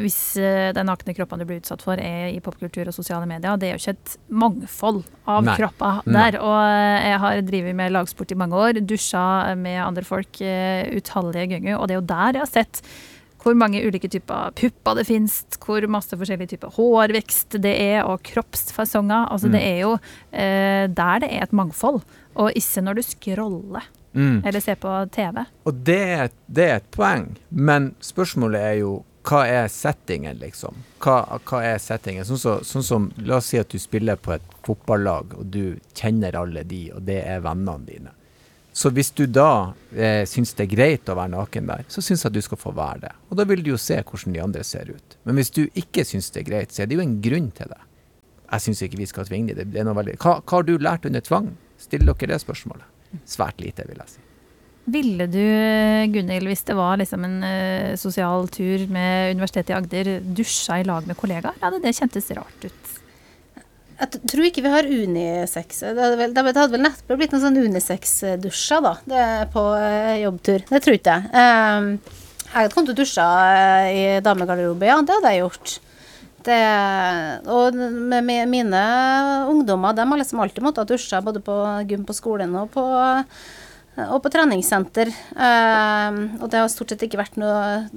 hvis 0.00 0.18
eh, 0.40 0.72
den 0.74 0.88
nakne 0.88 1.14
kroppen 1.14 1.38
du 1.38 1.44
blir 1.46 1.60
utsatt 1.60 1.82
for 1.84 2.00
er 2.00 2.32
i 2.32 2.40
popkultur 2.42 2.88
og 2.88 2.94
sosiale 2.96 3.28
medier, 3.28 3.56
det 3.60 3.68
er 3.68 3.76
jo 3.76 3.82
ikke 3.82 3.94
et 3.98 4.14
mangfold 4.32 5.02
av 5.28 5.44
Nei. 5.44 5.56
kropper 5.60 6.00
Nei. 6.08 6.30
der. 6.32 6.40
Og 6.40 6.58
eh, 6.64 7.08
jeg 7.12 7.20
har 7.26 7.40
drevet 7.52 7.76
med 7.78 7.92
lagsport 7.94 8.32
i 8.32 8.38
mange 8.40 8.56
år, 8.58 8.80
dusja 8.80 9.24
med 9.60 9.78
andre 9.84 10.04
folk 10.08 10.40
eh, 10.40 10.88
utallige 10.96 11.50
ganger, 11.56 11.76
og 11.78 11.86
det 11.88 11.96
er 11.98 12.00
jo 12.00 12.06
der 12.14 12.38
jeg 12.40 12.46
har 12.46 12.52
sett 12.52 12.82
hvor 13.42 13.56
mange 13.58 13.80
ulike 13.82 14.06
typer 14.06 14.52
pupper 14.54 15.00
det 15.00 15.04
finnes, 15.08 15.40
hvor 15.66 15.82
masse 15.90 16.14
forskjellige 16.14 16.52
typer 16.54 16.70
hårvekst 16.76 17.56
det 17.64 17.72
er, 17.74 18.04
og 18.06 18.22
kroppsfasonger. 18.28 19.24
Altså 19.34 19.48
Mm. 19.50 19.56
det 19.56 19.62
er 19.66 19.80
jo 19.82 19.92
eh, 20.30 20.84
der 20.86 21.18
det 21.24 21.30
er 21.34 21.42
et 21.42 21.52
mangfold, 21.52 22.02
og 22.38 22.52
ikke 22.54 22.84
når 22.86 22.94
du 23.00 23.02
scroller 23.02 23.88
Mm. 24.14 24.42
eller 24.44 24.60
ser 24.60 24.76
på 24.76 24.90
TV. 25.14 25.44
Og 25.64 25.74
det, 25.88 26.32
det 26.46 26.68
er 26.68 26.76
et 26.80 26.90
poeng, 26.92 27.30
men 27.48 27.94
spørsmålet 28.04 28.60
er 28.60 28.76
jo 28.82 28.92
hva 29.22 29.44
er 29.46 29.68
settingen, 29.70 30.40
liksom? 30.40 30.80
Hva, 31.02 31.20
hva 31.46 31.60
er 31.62 31.78
settingen? 31.78 32.26
Sånn, 32.26 32.40
så, 32.42 32.56
sånn 32.66 32.86
som, 32.86 33.04
La 33.22 33.38
oss 33.38 33.52
si 33.52 33.60
at 33.60 33.70
du 33.70 33.78
spiller 33.78 34.18
på 34.18 34.34
et 34.34 34.56
fotballag, 34.66 35.36
og 35.38 35.46
du 35.54 35.78
kjenner 35.94 36.34
alle 36.40 36.64
de, 36.66 36.88
og 36.96 37.06
det 37.06 37.20
er 37.22 37.44
vennene 37.44 37.86
dine. 37.86 38.16
Så 38.72 38.88
hvis 38.96 39.12
du 39.12 39.26
da 39.28 39.74
eh, 39.92 40.24
syns 40.28 40.54
det 40.56 40.64
er 40.64 40.72
greit 40.72 41.10
å 41.12 41.16
være 41.18 41.34
naken 41.34 41.68
der, 41.68 41.84
så 41.92 42.02
syns 42.02 42.24
jeg 42.24 42.32
at 42.32 42.36
du 42.38 42.42
skal 42.44 42.58
få 42.58 42.72
være 42.74 43.02
det. 43.04 43.12
Og 43.28 43.38
da 43.38 43.44
vil 43.48 43.62
du 43.62 43.74
jo 43.74 43.80
se 43.80 43.98
hvordan 44.00 44.34
de 44.34 44.42
andre 44.42 44.64
ser 44.64 44.90
ut. 44.94 45.18
Men 45.28 45.36
hvis 45.38 45.52
du 45.52 45.66
ikke 45.68 46.06
syns 46.08 46.32
det 46.32 46.42
er 46.42 46.48
greit, 46.48 46.72
så 46.72 46.82
er 46.82 46.88
det 46.88 46.96
jo 46.96 47.04
en 47.04 47.18
grunn 47.22 47.50
til 47.54 47.68
det. 47.68 47.82
Jeg 48.48 48.64
syns 48.64 48.82
ikke 48.84 49.00
vi 49.00 49.10
skal 49.10 49.28
tvinge 49.28 49.54
dem. 49.58 49.70
Det 49.74 49.80
er 49.80 49.86
noe 49.88 49.98
veldig 50.00 50.16
hva, 50.24 50.38
hva 50.40 50.58
har 50.58 50.66
du 50.68 50.74
lært 50.80 51.06
under 51.08 51.24
tvang? 51.24 51.52
Still 51.80 52.08
dere 52.08 52.32
det 52.32 52.40
spørsmålet. 52.40 52.88
Svært 53.28 53.62
lite, 53.62 53.86
vil 53.88 54.00
jeg 54.02 54.14
si. 54.14 54.22
Ville 54.92 55.28
du, 55.30 55.42
Gunhild, 56.10 56.48
hvis 56.50 56.64
det 56.66 56.74
var 56.74 56.96
liksom 56.98 57.22
en 57.28 57.36
uh, 57.46 57.92
sosial 58.00 58.48
tur 58.50 58.88
med 58.90 59.36
Universitetet 59.36 59.70
i 59.70 59.76
Agder, 59.76 60.10
dusja 60.26 60.80
i 60.82 60.86
lag 60.88 61.06
med 61.06 61.18
kollegaer? 61.20 61.54
Ja, 61.62 61.70
det 61.70 61.94
kjentes 61.94 62.32
rart 62.34 62.66
ut? 62.66 62.96
Jeg 64.02 64.22
tror 64.26 64.46
ikke 64.48 64.64
vi 64.64 64.72
har 64.72 64.88
unisex. 64.88 65.84
Det 65.84 65.94
hadde 65.94 66.18
vel, 66.18 66.34
det 66.34 66.42
hadde 66.48 66.72
vel 66.72 66.82
neppe 66.82 67.16
blitt 67.18 67.34
noen 67.34 67.44
sånn 67.44 67.60
unisex-dusjer, 67.68 68.82
da. 68.82 68.96
Det 69.06 69.26
på 69.54 69.62
eh, 69.78 70.16
jobbtur. 70.24 70.64
Det 70.66 70.80
tror 70.82 70.98
ikke 70.98 71.14
jeg. 71.14 71.30
Um, 71.30 71.92
jeg 72.42 72.56
hadde 72.56 72.74
kommet 72.74 72.90
til 72.90 72.96
å 72.96 72.98
dusje 72.98 73.26
eh, 73.52 73.90
i 73.92 74.02
damegarderobe, 74.26 74.88
ja. 74.90 74.98
Det 75.06 75.14
hadde 75.20 75.32
jeg 75.36 75.44
gjort. 75.44 75.76
Det, 76.46 76.60
og 77.52 77.76
med 77.76 78.50
mine 78.50 78.84
ungdommer, 79.50 79.96
de 79.96 80.06
har 80.08 80.22
liksom 80.22 80.42
alltid 80.42 80.64
måttet 80.64 80.90
dusje, 80.90 81.20
både 81.24 81.42
på 81.44 81.58
gym 81.90 82.06
på 82.08 82.16
skolen 82.16 82.56
og 82.58 82.72
på 82.74 82.86
og 83.92 84.22
på 84.24 84.30
treningssenter. 84.32 85.10
Um, 85.36 86.20
og 86.40 86.46
det 86.48 86.62
har 86.62 86.70
stort 86.72 86.94
sett 86.94 87.04
ikke 87.04 87.20
vært 87.20 87.36
noe 87.40 87.90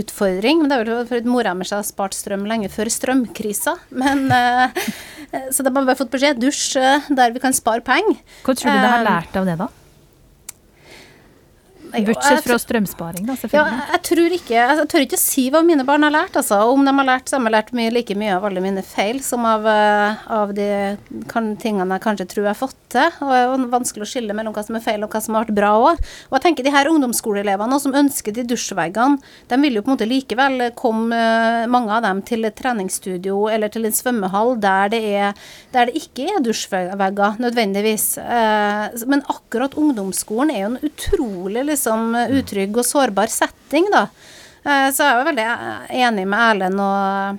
utfordring. 0.00 0.62
Men 0.62 0.72
det 0.72 0.80
er 0.80 0.88
vel 0.88 1.06
fordi 1.06 1.30
mora 1.30 1.54
mi 1.54 1.66
har 1.68 1.86
spart 1.86 2.16
strøm 2.16 2.46
lenge 2.50 2.72
før 2.74 2.90
strømkrisa. 2.90 3.76
Men, 3.94 4.26
eh, 4.34 4.90
så 5.54 5.62
de 5.62 5.70
har 5.70 5.78
bare 5.78 5.98
fått 5.98 6.10
beskjed 6.10 6.42
dusj 6.42 6.80
eh, 6.82 7.10
der 7.14 7.34
vi 7.36 7.42
kan 7.42 7.54
spare 7.54 7.86
penger. 7.86 8.18
Hva 8.42 8.56
tror 8.58 8.74
du 8.74 8.82
de 8.82 8.94
har 8.96 9.06
lært 9.06 9.38
av 9.38 9.46
det, 9.46 9.58
da? 9.62 9.70
Jeg- 11.96 12.06
Bortsett 12.06 12.42
fra 12.44 12.58
strømsparing, 12.58 13.26
da, 13.26 13.32
Ja, 13.32 13.36
selvfølgelig. 13.40 13.90
jeg 13.92 14.02
tror 14.02 14.30
ikke 14.36 14.56
Jeg 14.56 14.88
tør 14.88 15.00
ikke 15.06 15.18
si 15.18 15.50
hva 15.50 15.62
mine 15.64 15.84
barn 15.84 16.02
har 16.02 16.10
lært, 16.12 16.32
altså. 16.36 16.58
Om 16.72 16.84
de 16.84 16.92
har 16.92 17.04
lært, 17.06 17.24
så 17.28 17.38
har 17.38 17.44
de 17.44 17.50
lært 17.54 17.72
mye, 17.72 17.90
like 17.92 18.14
mye 18.14 18.36
av 18.36 18.44
alle 18.44 18.60
mine 18.60 18.82
feil 18.82 19.20
som 19.22 19.44
av, 19.44 19.64
eh, 19.66 20.16
av 20.28 20.52
de 20.54 20.98
kan, 21.28 21.56
tingene 21.56 21.88
jeg 21.96 22.02
kanskje 22.02 22.26
tror 22.28 22.44
jeg 22.44 22.54
har 22.54 22.68
fått 22.68 22.74
til. 22.88 23.10
Og 23.22 23.30
det 23.32 23.40
er 23.40 23.78
vanskelig 23.78 24.02
å 24.04 24.10
skille 24.12 24.34
mellom 24.34 24.52
hva 24.54 24.64
som 24.64 24.76
er 24.76 24.80
feil 24.80 25.02
og 25.04 25.10
hva 25.10 25.22
som 25.22 25.34
har 25.34 25.44
vært 25.46 25.54
bra 25.54 25.72
òg. 25.78 25.98
Og 26.30 26.42
jeg 26.42 26.42
tenker 26.42 26.64
de 26.64 26.70
her 26.70 26.84
ungdomsskoleelevene 26.86 27.80
som 27.80 27.92
ønsker 27.92 28.32
de 28.34 28.44
dusjveggene, 28.44 29.18
de 29.48 29.56
vil 29.56 29.74
jo 29.74 29.82
på 29.82 29.88
en 29.90 29.96
måte 29.96 30.08
likevel 30.08 30.70
komme, 30.74 31.12
eh, 31.12 31.66
mange 31.66 31.90
av 31.90 32.02
dem, 32.02 32.20
til 32.22 32.44
et 32.44 32.54
treningsstudio 32.56 33.48
eller 33.52 33.68
til 33.68 33.84
en 33.86 33.92
svømmehall 33.92 34.60
der 34.60 34.88
det, 34.90 35.02
er, 35.02 35.34
der 35.72 35.86
det 35.86 35.94
ikke 35.94 36.28
er 36.36 36.40
dusjvegger 36.42 37.38
nødvendigvis. 37.38 38.18
Eh, 38.18 39.06
Men 39.06 39.22
akkurat 39.30 39.74
ungdomsskolen 39.74 40.50
er 40.50 40.60
jo 40.60 40.66
en 40.66 40.78
utrolig 40.90 41.64
liksom 41.66 41.85
utrygg 41.86 42.76
og 42.76 42.86
sårbar 42.86 43.30
setting, 43.32 43.86
da. 43.92 44.06
Eh, 44.66 44.88
Så 44.92 45.04
jeg 45.06 45.20
er 45.20 45.28
veldig 45.28 45.46
enig 46.02 46.26
med 46.26 46.44
Erlend 46.50 46.80
og, 46.82 47.38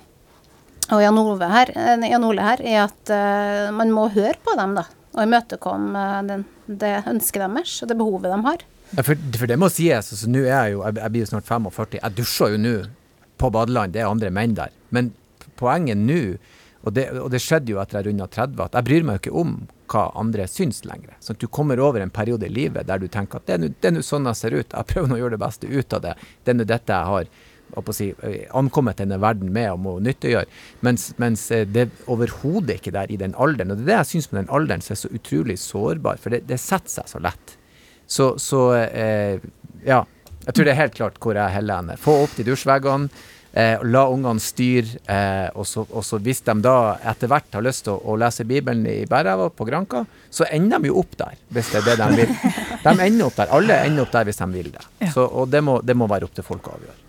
og 0.96 1.02
Jan 1.04 1.20
Ove 1.20 1.50
her, 1.52 1.72
eh, 1.76 2.08
Jan 2.12 2.24
Ole 2.28 2.46
her 2.46 2.64
i 2.64 2.78
at 2.80 3.12
eh, 3.14 3.68
man 3.76 3.92
må 3.92 4.08
høre 4.14 4.38
på 4.44 4.56
dem, 4.60 4.76
da. 4.80 4.86
Og 5.18 5.24
imøtekomme 5.26 6.02
det, 6.28 6.42
det 6.68 6.96
ønsket 7.10 7.42
deres 7.44 7.78
og 7.84 7.90
det 7.90 7.98
behovet 7.98 8.32
de 8.32 8.42
har. 8.46 8.66
Ja, 8.96 9.04
for, 9.04 9.20
for 9.36 9.50
det 9.50 9.58
må 9.60 9.68
sies, 9.74 10.12
altså, 10.14 10.30
nå 10.32 10.46
er 10.46 10.52
jeg 10.54 10.76
jo, 10.78 10.84
jeg, 10.86 10.96
jeg 11.02 11.12
blir 11.12 11.26
jo 11.26 11.30
snart 11.34 11.48
45, 11.50 11.98
jeg 12.00 12.16
dusjer 12.16 12.54
jo 12.54 12.60
nå 12.62 12.76
på 13.38 13.50
badeland, 13.54 13.94
det 13.94 14.02
er 14.04 14.08
andre 14.12 14.30
menn 14.34 14.54
der. 14.58 14.72
Men 14.96 15.12
poenget 15.60 16.00
nå, 16.00 16.38
og 16.88 16.94
det, 16.96 17.10
og 17.20 17.28
det 17.34 17.42
skjedde 17.44 17.74
jo 17.74 17.82
etter 17.82 18.00
jeg 18.00 18.08
runda 18.12 18.30
30, 18.32 18.62
at 18.64 18.78
jeg 18.78 18.88
bryr 18.88 19.08
meg 19.08 19.18
jo 19.18 19.24
ikke 19.26 19.42
om 19.42 19.58
hva 19.92 20.08
andre 20.20 20.48
syns 20.52 20.84
lenger. 20.86 21.16
Sånn 21.24 21.38
at 21.38 21.44
du 21.44 21.48
kommer 21.48 21.80
over 21.80 22.02
en 22.04 22.12
periode 22.14 22.48
i 22.48 22.54
livet 22.54 22.88
der 22.88 23.00
du 23.00 23.08
tenker 23.08 23.40
at 23.42 23.46
det 23.48 23.58
er 23.58 23.92
nå- 23.96 24.04
sånn 24.06 24.26
jeg 24.30 24.36
ser 24.40 24.56
ut, 24.58 24.74
jeg 24.74 24.88
prøver 24.94 25.16
å 25.16 25.20
gjøre 25.22 25.38
det 25.38 25.44
beste 25.46 25.68
ut 25.68 25.94
av 25.94 26.02
det. 26.02 26.16
Det 26.44 26.54
er 26.54 26.58
nå 26.60 26.66
dette 26.68 26.94
jeg 26.94 27.12
har 27.14 27.94
si, 27.94 28.14
eh, 28.24 28.46
ankommet 28.56 28.98
denne 29.02 29.18
verden 29.20 29.52
med 29.52 29.72
og 29.74 29.80
må 29.84 29.96
nyttiggjøre. 30.00 30.48
Mens, 30.88 31.14
mens 31.20 31.50
eh, 31.52 31.66
det 31.66 31.82
er 31.88 31.90
overhodet 32.08 32.78
ikke 32.80 32.94
der 32.96 33.12
i 33.12 33.18
den 33.20 33.34
alderen. 33.36 33.72
Og 33.72 33.78
det 33.82 33.84
er 33.84 33.92
det 33.92 33.98
jeg 33.98 34.12
syns 34.14 34.32
med 34.32 34.46
den 34.46 34.54
alderen 34.56 34.82
som 34.86 34.94
er 34.96 35.02
så 35.02 35.10
utrolig 35.12 35.58
sårbar, 35.60 36.18
for 36.24 36.30
det, 36.36 36.46
det 36.48 36.60
setter 36.64 36.90
seg 37.00 37.10
så 37.12 37.20
lett. 37.24 37.58
Så, 38.08 38.34
så 38.40 38.62
eh, 38.88 39.40
ja. 39.86 40.06
Jeg 40.48 40.56
tror 40.56 40.64
det 40.64 40.72
er 40.72 40.80
helt 40.80 40.96
klart 40.96 41.18
hvor 41.20 41.36
jeg 41.36 41.52
heller 41.58 41.82
henne. 41.82 41.98
Få 42.00 42.22
opp 42.24 42.38
de 42.38 42.46
dusjveggene. 42.48 43.10
Eh, 43.58 43.84
la 43.90 44.04
ungene 44.14 44.42
styre. 44.44 45.00
Eh, 45.10 45.48
og, 45.58 45.66
så, 45.66 45.82
og 45.90 46.06
så 46.06 46.20
hvis 46.22 46.44
de 46.46 46.54
da 46.62 46.76
etter 47.10 47.32
hvert 47.32 47.58
har 47.58 47.66
lyst 47.66 47.88
til 47.88 47.96
å, 47.96 48.14
å 48.14 48.18
lese 48.22 48.46
Bibelen 48.46 48.86
i 48.86 49.00
Bærelva 49.10 49.50
på 49.50 49.66
Granka, 49.66 50.04
så 50.30 50.46
ender 50.54 50.84
de 50.84 50.92
jo 50.92 51.00
opp 51.02 51.18
der, 51.18 51.40
hvis 51.56 51.74
det 51.74 51.82
er 51.82 51.90
det 51.90 51.98
de 52.04 52.22
vil. 52.22 52.38
De 52.88 52.94
ender 52.94 53.26
opp 53.26 53.36
der. 53.36 53.50
Alle 53.58 53.82
ender 53.88 54.06
opp 54.06 54.14
der 54.14 54.28
hvis 54.30 54.38
de 54.40 54.46
vil 54.54 54.70
det. 54.72 54.84
Ja. 55.02 55.10
Så, 55.12 55.26
og 55.26 55.50
det 55.52 55.60
må, 55.66 55.80
det 55.84 55.96
må 55.98 56.06
være 56.08 56.28
opp 56.30 56.38
til 56.38 56.46
folk 56.46 56.70
å 56.70 56.78
avgjøre. 56.78 57.02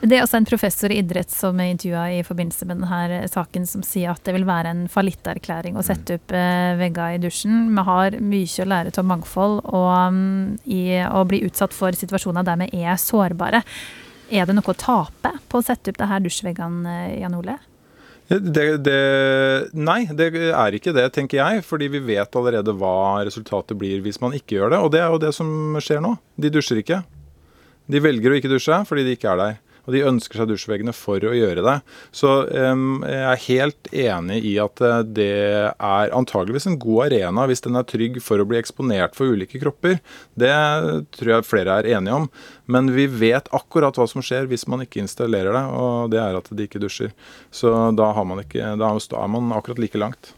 Det 0.00 0.16
er 0.16 0.24
også 0.24 0.38
en 0.40 0.48
professor 0.48 0.90
i 0.90 0.96
idrett 1.02 1.30
som 1.30 1.58
er 1.60 1.74
intervjua 1.74 2.06
i 2.16 2.22
forbindelse 2.24 2.66
med 2.66 2.80
denne 2.80 3.28
saken, 3.28 3.66
som 3.68 3.84
sier 3.84 4.14
at 4.14 4.24
det 4.24 4.32
vil 4.34 4.48
være 4.48 4.72
en 4.72 4.82
fallitterklæring 4.90 5.76
å 5.76 5.84
sette 5.84 6.16
opp 6.16 6.32
eh, 6.34 6.72
vegger 6.80 7.18
i 7.18 7.20
dusjen. 7.20 7.66
Vi 7.76 7.84
har 7.90 8.16
mye 8.24 8.64
å 8.64 8.70
lære 8.72 8.94
av 8.96 9.10
mangfold 9.12 9.60
og 9.68 9.90
um, 9.92 10.22
i 10.64 11.02
å 11.04 11.26
bli 11.28 11.44
utsatt 11.46 11.76
for 11.76 11.94
situasjoner 11.94 12.48
der 12.48 12.62
vi 12.64 12.70
er 12.80 12.96
sårbare. 12.98 13.60
Er 14.30 14.46
det 14.46 14.54
noe 14.54 14.70
å 14.70 14.78
tape 14.78 15.34
på 15.50 15.58
å 15.58 15.64
sette 15.64 15.90
opp 15.90 15.98
det 15.98 16.06
her 16.06 16.22
dusjveggene, 16.22 16.94
eh, 17.10 17.18
Jan 17.24 17.34
Ole? 17.34 17.58
Det, 18.30 18.64
det, 18.86 18.98
nei, 19.74 20.04
det 20.14 20.28
er 20.54 20.74
ikke 20.76 20.94
det, 20.94 21.08
tenker 21.16 21.40
jeg. 21.40 21.64
Fordi 21.66 21.88
vi 21.90 22.02
vet 22.12 22.36
allerede 22.38 22.76
hva 22.78 23.24
resultatet 23.26 23.74
blir 23.78 24.04
hvis 24.04 24.20
man 24.22 24.36
ikke 24.38 24.60
gjør 24.60 24.76
det. 24.76 24.78
Og 24.84 24.92
det 24.94 25.00
er 25.02 25.10
jo 25.10 25.22
det 25.24 25.32
som 25.34 25.50
skjer 25.82 25.98
nå. 26.04 26.14
De 26.38 26.52
dusjer 26.54 26.78
ikke. 26.84 27.00
De 27.90 28.02
velger 28.02 28.30
å 28.30 28.38
ikke 28.38 28.52
dusje 28.52 28.78
fordi 28.86 29.08
de 29.08 29.16
ikke 29.18 29.32
er 29.32 29.42
der. 29.42 29.58
Og 29.86 29.94
de 29.94 30.04
ønsker 30.06 30.40
seg 30.40 30.50
dusjveggene 30.50 30.94
for 30.96 31.22
å 31.24 31.34
gjøre 31.36 31.64
det. 31.66 31.76
Så 32.16 32.32
um, 32.50 33.02
jeg 33.06 33.26
er 33.30 33.44
helt 33.46 33.92
enig 33.92 34.40
i 34.50 34.54
at 34.62 34.82
eh, 34.84 35.02
det 35.06 35.30
er 35.72 36.14
antageligvis 36.16 36.68
en 36.70 36.78
god 36.80 37.10
arena 37.10 37.46
hvis 37.48 37.64
den 37.66 37.78
er 37.78 37.88
trygg 37.88 38.20
for 38.24 38.40
å 38.40 38.48
bli 38.48 38.60
eksponert 38.60 39.16
for 39.18 39.34
ulike 39.34 39.60
kropper. 39.62 40.00
Det 40.38 40.54
tror 41.16 41.34
jeg 41.36 41.48
flere 41.48 41.80
er 41.80 41.92
enige 41.96 42.22
om. 42.22 42.28
Men 42.70 42.92
vi 42.94 43.06
vet 43.10 43.50
akkurat 43.56 43.96
hva 43.98 44.06
som 44.10 44.24
skjer 44.24 44.48
hvis 44.50 44.68
man 44.70 44.84
ikke 44.84 45.02
installerer 45.02 45.56
det, 45.56 45.64
og 45.74 46.12
det 46.12 46.20
er 46.22 46.38
at 46.38 46.50
de 46.54 46.66
ikke 46.66 46.82
dusjer. 46.82 47.14
Så 47.54 47.72
da, 47.98 48.12
man 48.22 48.44
ikke, 48.44 48.74
da 48.78 48.92
er 48.94 49.32
man 49.32 49.54
akkurat 49.56 49.82
like 49.82 49.98
langt. 49.98 50.34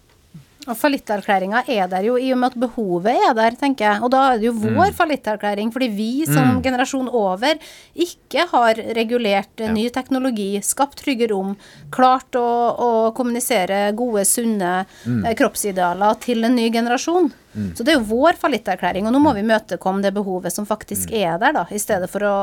Og 0.71 0.77
fallitterklæringa 0.79 1.65
er 1.67 1.89
der 1.91 2.05
jo 2.07 2.15
i 2.21 2.29
og 2.33 2.39
med 2.39 2.53
at 2.53 2.59
behovet 2.63 3.17
er 3.29 3.33
der, 3.35 3.57
tenker 3.59 3.89
jeg. 3.89 4.03
Og 4.07 4.13
da 4.15 4.21
er 4.31 4.39
det 4.39 4.47
jo 4.47 4.53
vår 4.61 4.93
fallitterklæring, 4.95 5.73
fordi 5.75 5.89
vi 5.91 6.11
som 6.29 6.61
generasjon 6.63 7.09
over 7.11 7.59
ikke 7.99 8.47
har 8.53 8.79
regulert 8.95 9.59
ja. 9.65 9.73
ny 9.75 9.89
teknologi, 9.91 10.61
skapt 10.63 11.03
trygge 11.03 11.29
rom, 11.33 11.57
klart 11.95 12.39
å, 12.39 12.45
å 12.79 12.91
kommunisere 13.17 13.89
gode, 13.99 14.23
sunne 14.29 14.85
mm. 15.03 15.27
kroppsidealer 15.41 16.21
til 16.23 16.47
en 16.47 16.55
ny 16.55 16.69
generasjon. 16.75 17.33
Så 17.77 17.85
det 17.85 17.93
er 17.97 17.99
jo 17.99 18.07
vår 18.15 18.39
fallitterklæring, 18.41 19.05
og 19.09 19.13
nå 19.13 19.21
må 19.21 19.35
vi 19.37 19.43
møtekomme 19.45 20.01
det 20.05 20.15
behovet 20.17 20.55
som 20.55 20.69
faktisk 20.69 21.11
er 21.13 21.37
der, 21.43 21.59
da, 21.59 21.67
i 21.75 21.83
stedet 21.83 22.09
for 22.13 22.25
å 22.29 22.37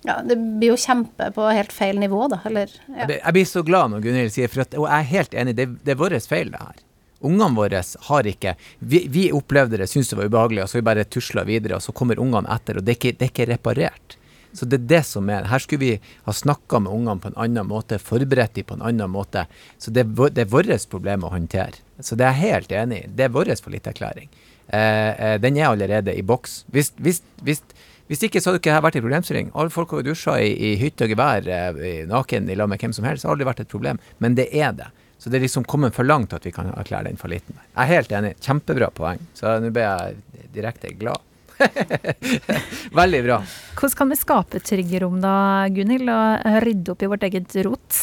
ja, 0.00 0.14
Det 0.24 0.32
blir 0.32 0.70
jo 0.72 0.76
kjempe 0.80 1.26
på 1.36 1.44
helt 1.52 1.74
feil 1.76 1.98
nivå, 2.00 2.22
da. 2.32 2.38
Eller 2.48 2.70
ja. 2.72 3.02
Jeg 3.02 3.06
blir- 3.10 3.18
Jeg 3.20 3.32
blir 3.36 3.44
så 3.44 3.62
glad 3.62 3.90
når 3.92 4.00
Gunhild 4.06 4.32
sier 4.32 4.48
for 4.48 4.62
at, 4.64 4.72
Og 4.74 4.86
jeg 4.88 4.96
er 4.96 5.08
helt 5.10 5.34
enig, 5.34 5.54
det, 5.58 5.66
det 5.84 5.92
er 5.92 5.98
vår 6.00 6.16
feil, 6.24 6.48
det 6.54 6.60
her. 6.62 6.78
Ungene 7.20 7.56
våre 7.56 7.82
har 8.06 8.26
ikke 8.26 8.54
Vi, 8.78 9.04
vi 9.12 9.26
opplevde 9.36 9.76
det, 9.76 9.90
syntes 9.90 10.12
det 10.12 10.20
var 10.20 10.30
ubehagelig, 10.30 10.62
og 10.64 10.70
så 10.70 10.78
vi 10.78 10.86
bare 10.88 11.04
tusla 11.04 11.44
videre, 11.44 11.76
og 11.76 11.84
så 11.84 11.92
kommer 11.92 12.20
ungene 12.20 12.48
etter, 12.54 12.80
og 12.80 12.86
det 12.86 12.94
er 12.94 13.00
ikke, 13.00 13.16
det 13.18 13.26
er 13.26 13.32
ikke 13.34 13.50
reparert. 13.52 14.16
Så 14.52 14.66
det 14.66 14.80
er 14.80 14.86
det 14.90 15.02
som 15.06 15.28
er 15.30 15.46
Her 15.46 15.62
skulle 15.62 15.80
vi 15.84 15.90
ha 16.26 16.32
snakka 16.34 16.80
med 16.82 16.92
ungene 16.92 17.22
på 17.22 17.30
en 17.30 17.38
annen 17.44 17.68
måte, 17.70 18.00
forberedt 18.02 18.56
dem 18.58 18.66
på 18.66 18.78
en 18.78 18.86
annen 18.88 19.12
måte. 19.12 19.46
Så 19.78 19.92
det 19.94 20.08
det 20.10 20.46
er 20.46 20.50
vårt 20.50 20.88
problem 20.90 21.24
å 21.24 21.30
håndtere. 21.30 21.78
Så 22.00 22.16
det 22.16 22.26
er 22.26 22.34
jeg 22.34 22.54
helt 22.54 22.72
enig 22.72 23.04
i. 23.04 23.10
Det 23.14 23.24
er 23.24 23.36
vår 23.36 23.54
fallitterklæring. 23.62 24.28
Eh, 24.72 25.10
eh, 25.26 25.38
den 25.40 25.56
er 25.56 25.68
allerede 25.68 26.14
i 26.16 26.22
boks. 26.22 26.64
Hvis, 26.70 26.92
hvis, 26.96 27.22
hvis 27.42 27.62
Hvis 28.10 28.24
ikke 28.26 28.40
så 28.40 28.50
hadde 28.50 28.58
ikke 28.58 28.82
vært 28.82 28.96
en 28.96 29.02
problemstilling. 29.04 29.50
Alle 29.54 29.70
folk 29.70 29.90
har 29.90 30.00
jo 30.00 30.10
dusja 30.10 30.32
i, 30.42 30.50
i 30.50 30.70
hytte 30.80 31.06
og 31.06 31.12
gevær 31.12 31.46
eh, 31.46 32.00
naken 32.10 32.48
i 32.50 32.56
lag 32.58 32.66
med 32.66 32.82
hvem 32.82 32.90
som 32.92 33.04
helst. 33.06 33.22
Det 33.22 33.28
har 33.28 33.36
aldri 33.36 33.46
vært 33.46 33.60
et 33.62 33.70
problem. 33.70 34.00
Men 34.18 34.34
det 34.34 34.48
er 34.50 34.72
det. 34.74 34.88
Så 35.20 35.28
det 35.28 35.36
er 35.36 35.44
liksom 35.44 35.66
kommet 35.68 35.92
for 35.96 36.06
langt 36.08 36.32
at 36.32 36.46
vi 36.48 36.52
kan 36.54 36.70
erklære 36.72 37.10
den 37.10 37.18
fallitten. 37.20 37.58
Jeg 37.74 37.82
er 37.84 37.90
helt 37.90 38.12
enig. 38.16 38.30
Kjempebra 38.40 38.88
poeng. 38.96 39.20
Så 39.36 39.52
nå 39.60 39.68
ble 39.74 39.84
jeg 39.84 40.48
direkte 40.54 40.94
glad. 40.96 41.20
Veldig 43.00 43.20
bra. 43.26 43.38
Hvordan 43.76 43.96
kan 43.98 44.12
vi 44.12 44.16
skape 44.18 44.60
trygge 44.64 45.02
rom 45.04 45.18
da, 45.20 45.34
Gunhild, 45.72 46.08
og 46.08 46.60
rydde 46.64 46.94
opp 46.94 47.04
i 47.04 47.10
vårt 47.12 47.26
eget 47.28 47.56
rot? 47.66 47.98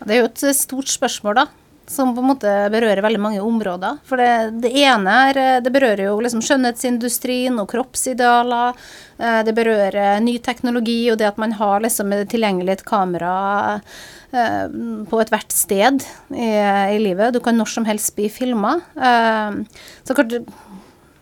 Det 0.00 0.14
er 0.16 0.22
jo 0.22 0.30
et 0.30 0.44
stort 0.56 0.88
spørsmål, 0.88 1.42
da. 1.42 1.46
Som 1.90 2.12
på 2.14 2.22
en 2.22 2.28
måte 2.30 2.50
berører 2.70 3.02
veldig 3.02 3.18
mange 3.20 3.40
områder. 3.42 3.98
For 4.06 4.20
det, 4.20 4.60
det 4.62 4.70
ene 4.78 5.14
er 5.26 5.38
eh, 5.42 5.56
Det 5.64 5.72
berører 5.74 6.04
jo 6.06 6.20
liksom 6.22 6.38
skjønnhetsindustrien 6.46 7.58
og 7.58 7.66
kroppsidealer. 7.72 8.78
Eh, 9.18 9.40
Det 9.48 9.54
berører 9.56 10.22
ny 10.22 10.36
teknologi 10.38 11.00
og 11.10 11.18
det 11.18 11.26
at 11.32 11.40
man 11.42 11.56
har 11.58 11.82
liksom 11.82 12.14
tilgjengelig 12.30 12.76
et 12.78 12.86
kamera 12.86 13.34
eh, 13.74 13.98
på 14.30 15.20
ethvert 15.22 15.54
sted 15.54 16.04
i, 16.30 16.50
i 16.94 16.98
livet. 17.02 17.34
Du 17.34 17.40
kan 17.42 17.56
når 17.58 17.72
som 17.72 17.86
helst 17.88 18.14
bli 18.14 18.28
filma. 18.30 18.76
Så 18.94 20.14
klart 20.14 20.36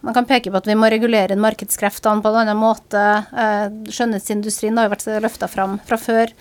man 0.01 0.15
kan 0.15 0.27
peke 0.29 0.51
på 0.51 0.61
at 0.61 0.69
vi 0.69 0.77
må 0.79 0.89
regulere 0.93 1.39
markedskreftene 1.41 2.23
på 2.23 2.31
en 2.31 2.43
annen 2.45 2.61
måte. 2.61 3.05
Eh, 3.35 3.65
skjønnhetsindustrien 3.93 4.79
har 4.79 4.87
jo 4.87 4.95
vært 4.95 5.09
løfta 5.25 5.49
fram 5.51 5.79
fra 5.89 5.99
før. 6.01 6.35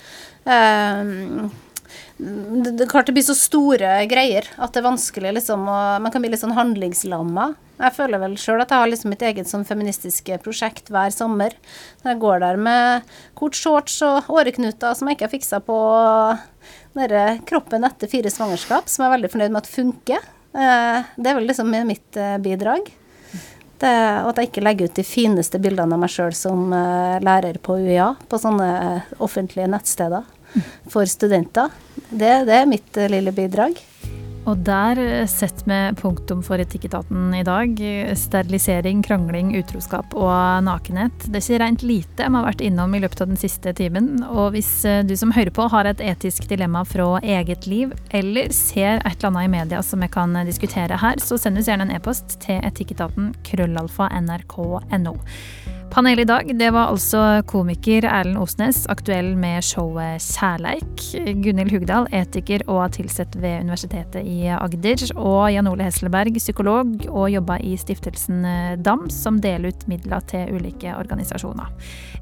Eh, 2.20 2.26
det, 2.63 2.72
det, 2.72 2.88
klart 2.89 3.05
det 3.05 3.11
blir 3.11 3.26
så 3.26 3.36
store 3.38 3.93
greier 4.09 4.47
at 4.57 4.74
det 4.74 4.82
er 4.82 4.89
vanskelig 4.89 5.34
liksom 5.39 5.68
å 5.70 5.80
Man 6.01 6.13
kan 6.13 6.24
bli 6.24 6.32
litt 6.34 6.41
sånn 6.41 6.57
handlingslamma. 6.57 7.51
Jeg 7.78 7.93
føler 7.93 8.22
vel 8.22 8.38
sjøl 8.41 8.61
at 8.63 8.72
jeg 8.74 8.82
har 8.82 8.89
liksom 8.89 9.11
mitt 9.13 9.26
eget 9.26 9.49
sånn 9.49 9.65
feministiske 9.68 10.39
prosjekt 10.41 10.89
hver 10.93 11.13
sommer. 11.13 11.53
Når 12.01 12.13
jeg 12.13 12.22
går 12.24 12.39
der 12.41 12.61
med 12.61 13.18
kort 13.38 13.57
shorts 13.57 13.99
og 14.05 14.32
åreknuter 14.34 14.97
som 14.97 15.09
jeg 15.09 15.18
ikke 15.18 15.28
har 15.28 15.36
fiksa 15.36 15.61
på 15.65 15.80
denne 16.97 17.26
kroppen 17.45 17.86
etter 17.86 18.09
fire 18.09 18.32
svangerskap, 18.34 18.89
som 18.89 19.03
jeg 19.03 19.11
er 19.11 19.18
veldig 19.18 19.34
fornøyd 19.34 19.53
med 19.53 19.61
at 19.61 19.70
funker. 19.70 20.32
Eh, 20.57 21.11
det 21.18 21.30
er 21.30 21.38
vel 21.38 21.51
liksom 21.51 21.70
mitt 21.86 22.18
eh, 22.18 22.39
bidrag. 22.41 22.89
Det, 23.78 23.93
og 24.24 24.32
at 24.32 24.39
jeg 24.41 24.49
ikke 24.49 24.63
legger 24.65 24.89
ut 24.89 24.97
de 24.97 25.03
fineste 25.05 25.59
bildene 25.61 25.93
av 25.93 26.01
meg 26.01 26.09
sjøl 26.09 26.34
som 26.34 26.72
uh, 26.74 27.20
lærer 27.22 27.59
på 27.61 27.76
UiA, 27.78 28.07
på 28.26 28.39
sånne 28.41 28.70
offentlige 29.22 29.70
nettsteder 29.70 30.26
for 30.89 31.10
studenter. 31.10 31.70
Det, 32.10 32.34
det 32.47 32.58
er 32.62 32.70
mitt 32.70 32.99
uh, 32.99 33.10
lille 33.12 33.34
bidrag. 33.36 33.80
Og 34.47 34.62
der 34.64 34.99
setter 35.28 35.68
vi 35.68 35.78
punktum 35.99 36.39
for 36.45 36.62
Etikketaten 36.64 37.34
i 37.36 37.43
dag. 37.43 37.74
Sterilisering, 38.16 39.01
krangling, 39.03 39.51
utroskap 39.60 40.16
og 40.16 40.64
nakenhet. 40.64 41.28
Det 41.28 41.41
er 41.41 41.43
ikke 41.43 41.60
rent 41.66 41.84
lite 41.84 42.30
vi 42.30 42.39
har 42.39 42.47
vært 42.47 42.64
innom 42.64 42.95
i 42.95 43.01
løpet 43.03 43.26
av 43.26 43.34
den 43.34 43.39
siste 43.41 43.74
timen. 43.76 44.22
Og 44.24 44.53
hvis 44.55 44.72
du 45.08 45.16
som 45.20 45.36
hører 45.36 45.51
på 45.51 45.68
har 45.74 45.89
et 45.91 46.03
etisk 46.14 46.47
dilemma 46.47 46.86
fra 46.88 47.10
eget 47.20 47.68
liv, 47.68 47.91
eller 48.16 48.53
ser 48.55 49.01
et 49.01 49.18
eller 49.18 49.34
annet 49.34 49.49
i 49.49 49.55
media 49.58 49.84
som 49.84 50.05
vi 50.05 50.12
kan 50.16 50.38
diskutere 50.47 51.01
her, 51.01 51.20
så 51.20 51.39
send 51.41 51.60
oss 51.60 51.68
gjerne 51.68 51.89
en 51.89 51.97
e-post 51.97 52.39
til 52.45 52.64
etikketaten 52.64 53.34
krøllalfa 53.49 54.08
nrk.no. 54.22 55.18
Panel 55.90 56.20
i 56.20 56.26
dag 56.26 56.50
det 56.60 56.68
var 56.72 56.92
altså 56.92 57.42
komiker 57.48 58.06
Erlend 58.06 58.38
Osnes, 58.42 58.84
aktuell 58.92 59.32
med 59.40 59.64
showet 59.66 60.22
Kjærleik. 60.22 61.04
Gunhild 61.42 61.72
Hugdal, 61.72 62.10
etiker 62.14 62.62
og 62.70 62.92
tilsatt 62.98 63.34
ved 63.40 63.64
Universitetet 63.66 64.28
i 64.28 64.50
Agder. 64.52 65.02
Og 65.16 65.48
Jan 65.54 65.70
Ole 65.72 65.88
Hesselberg, 65.88 66.38
psykolog 66.38 66.92
og 67.08 67.32
jobber 67.32 67.64
i 67.64 67.74
stiftelsen 67.80 68.46
DAM, 68.84 69.08
som 69.14 69.40
deler 69.42 69.72
ut 69.72 69.88
midler 69.90 70.26
til 70.30 70.52
ulike 70.58 70.94
organisasjoner. 70.98 71.72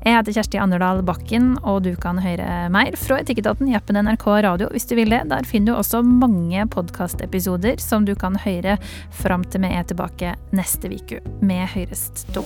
Jeg 0.06 0.20
heter 0.20 0.38
Kjersti 0.38 0.62
Anderdal 0.62 1.02
Bakken, 1.06 1.56
og 1.66 1.84
du 1.88 1.96
kan 2.00 2.22
høre 2.22 2.70
mer 2.74 2.96
fra 3.02 3.20
Etikketaten 3.24 3.72
i 3.72 3.78
appen 3.78 3.98
NRK 3.98 4.28
Radio 4.46 4.70
hvis 4.72 4.88
du 4.88 4.96
vil 5.00 5.12
det. 5.12 5.24
Der 5.32 5.48
finner 5.50 5.74
du 5.74 5.80
også 5.82 6.04
mange 6.06 6.68
podkastepisoder 6.72 7.82
som 7.84 8.06
du 8.06 8.14
kan 8.16 8.38
høre 8.46 8.78
fram 9.10 9.44
til 9.50 9.66
vi 9.66 9.74
er 9.74 9.90
tilbake 9.90 10.36
neste 10.56 10.92
uke. 10.94 11.24
Vi 11.42 11.60
høres 11.74 12.10
da. 12.36 12.46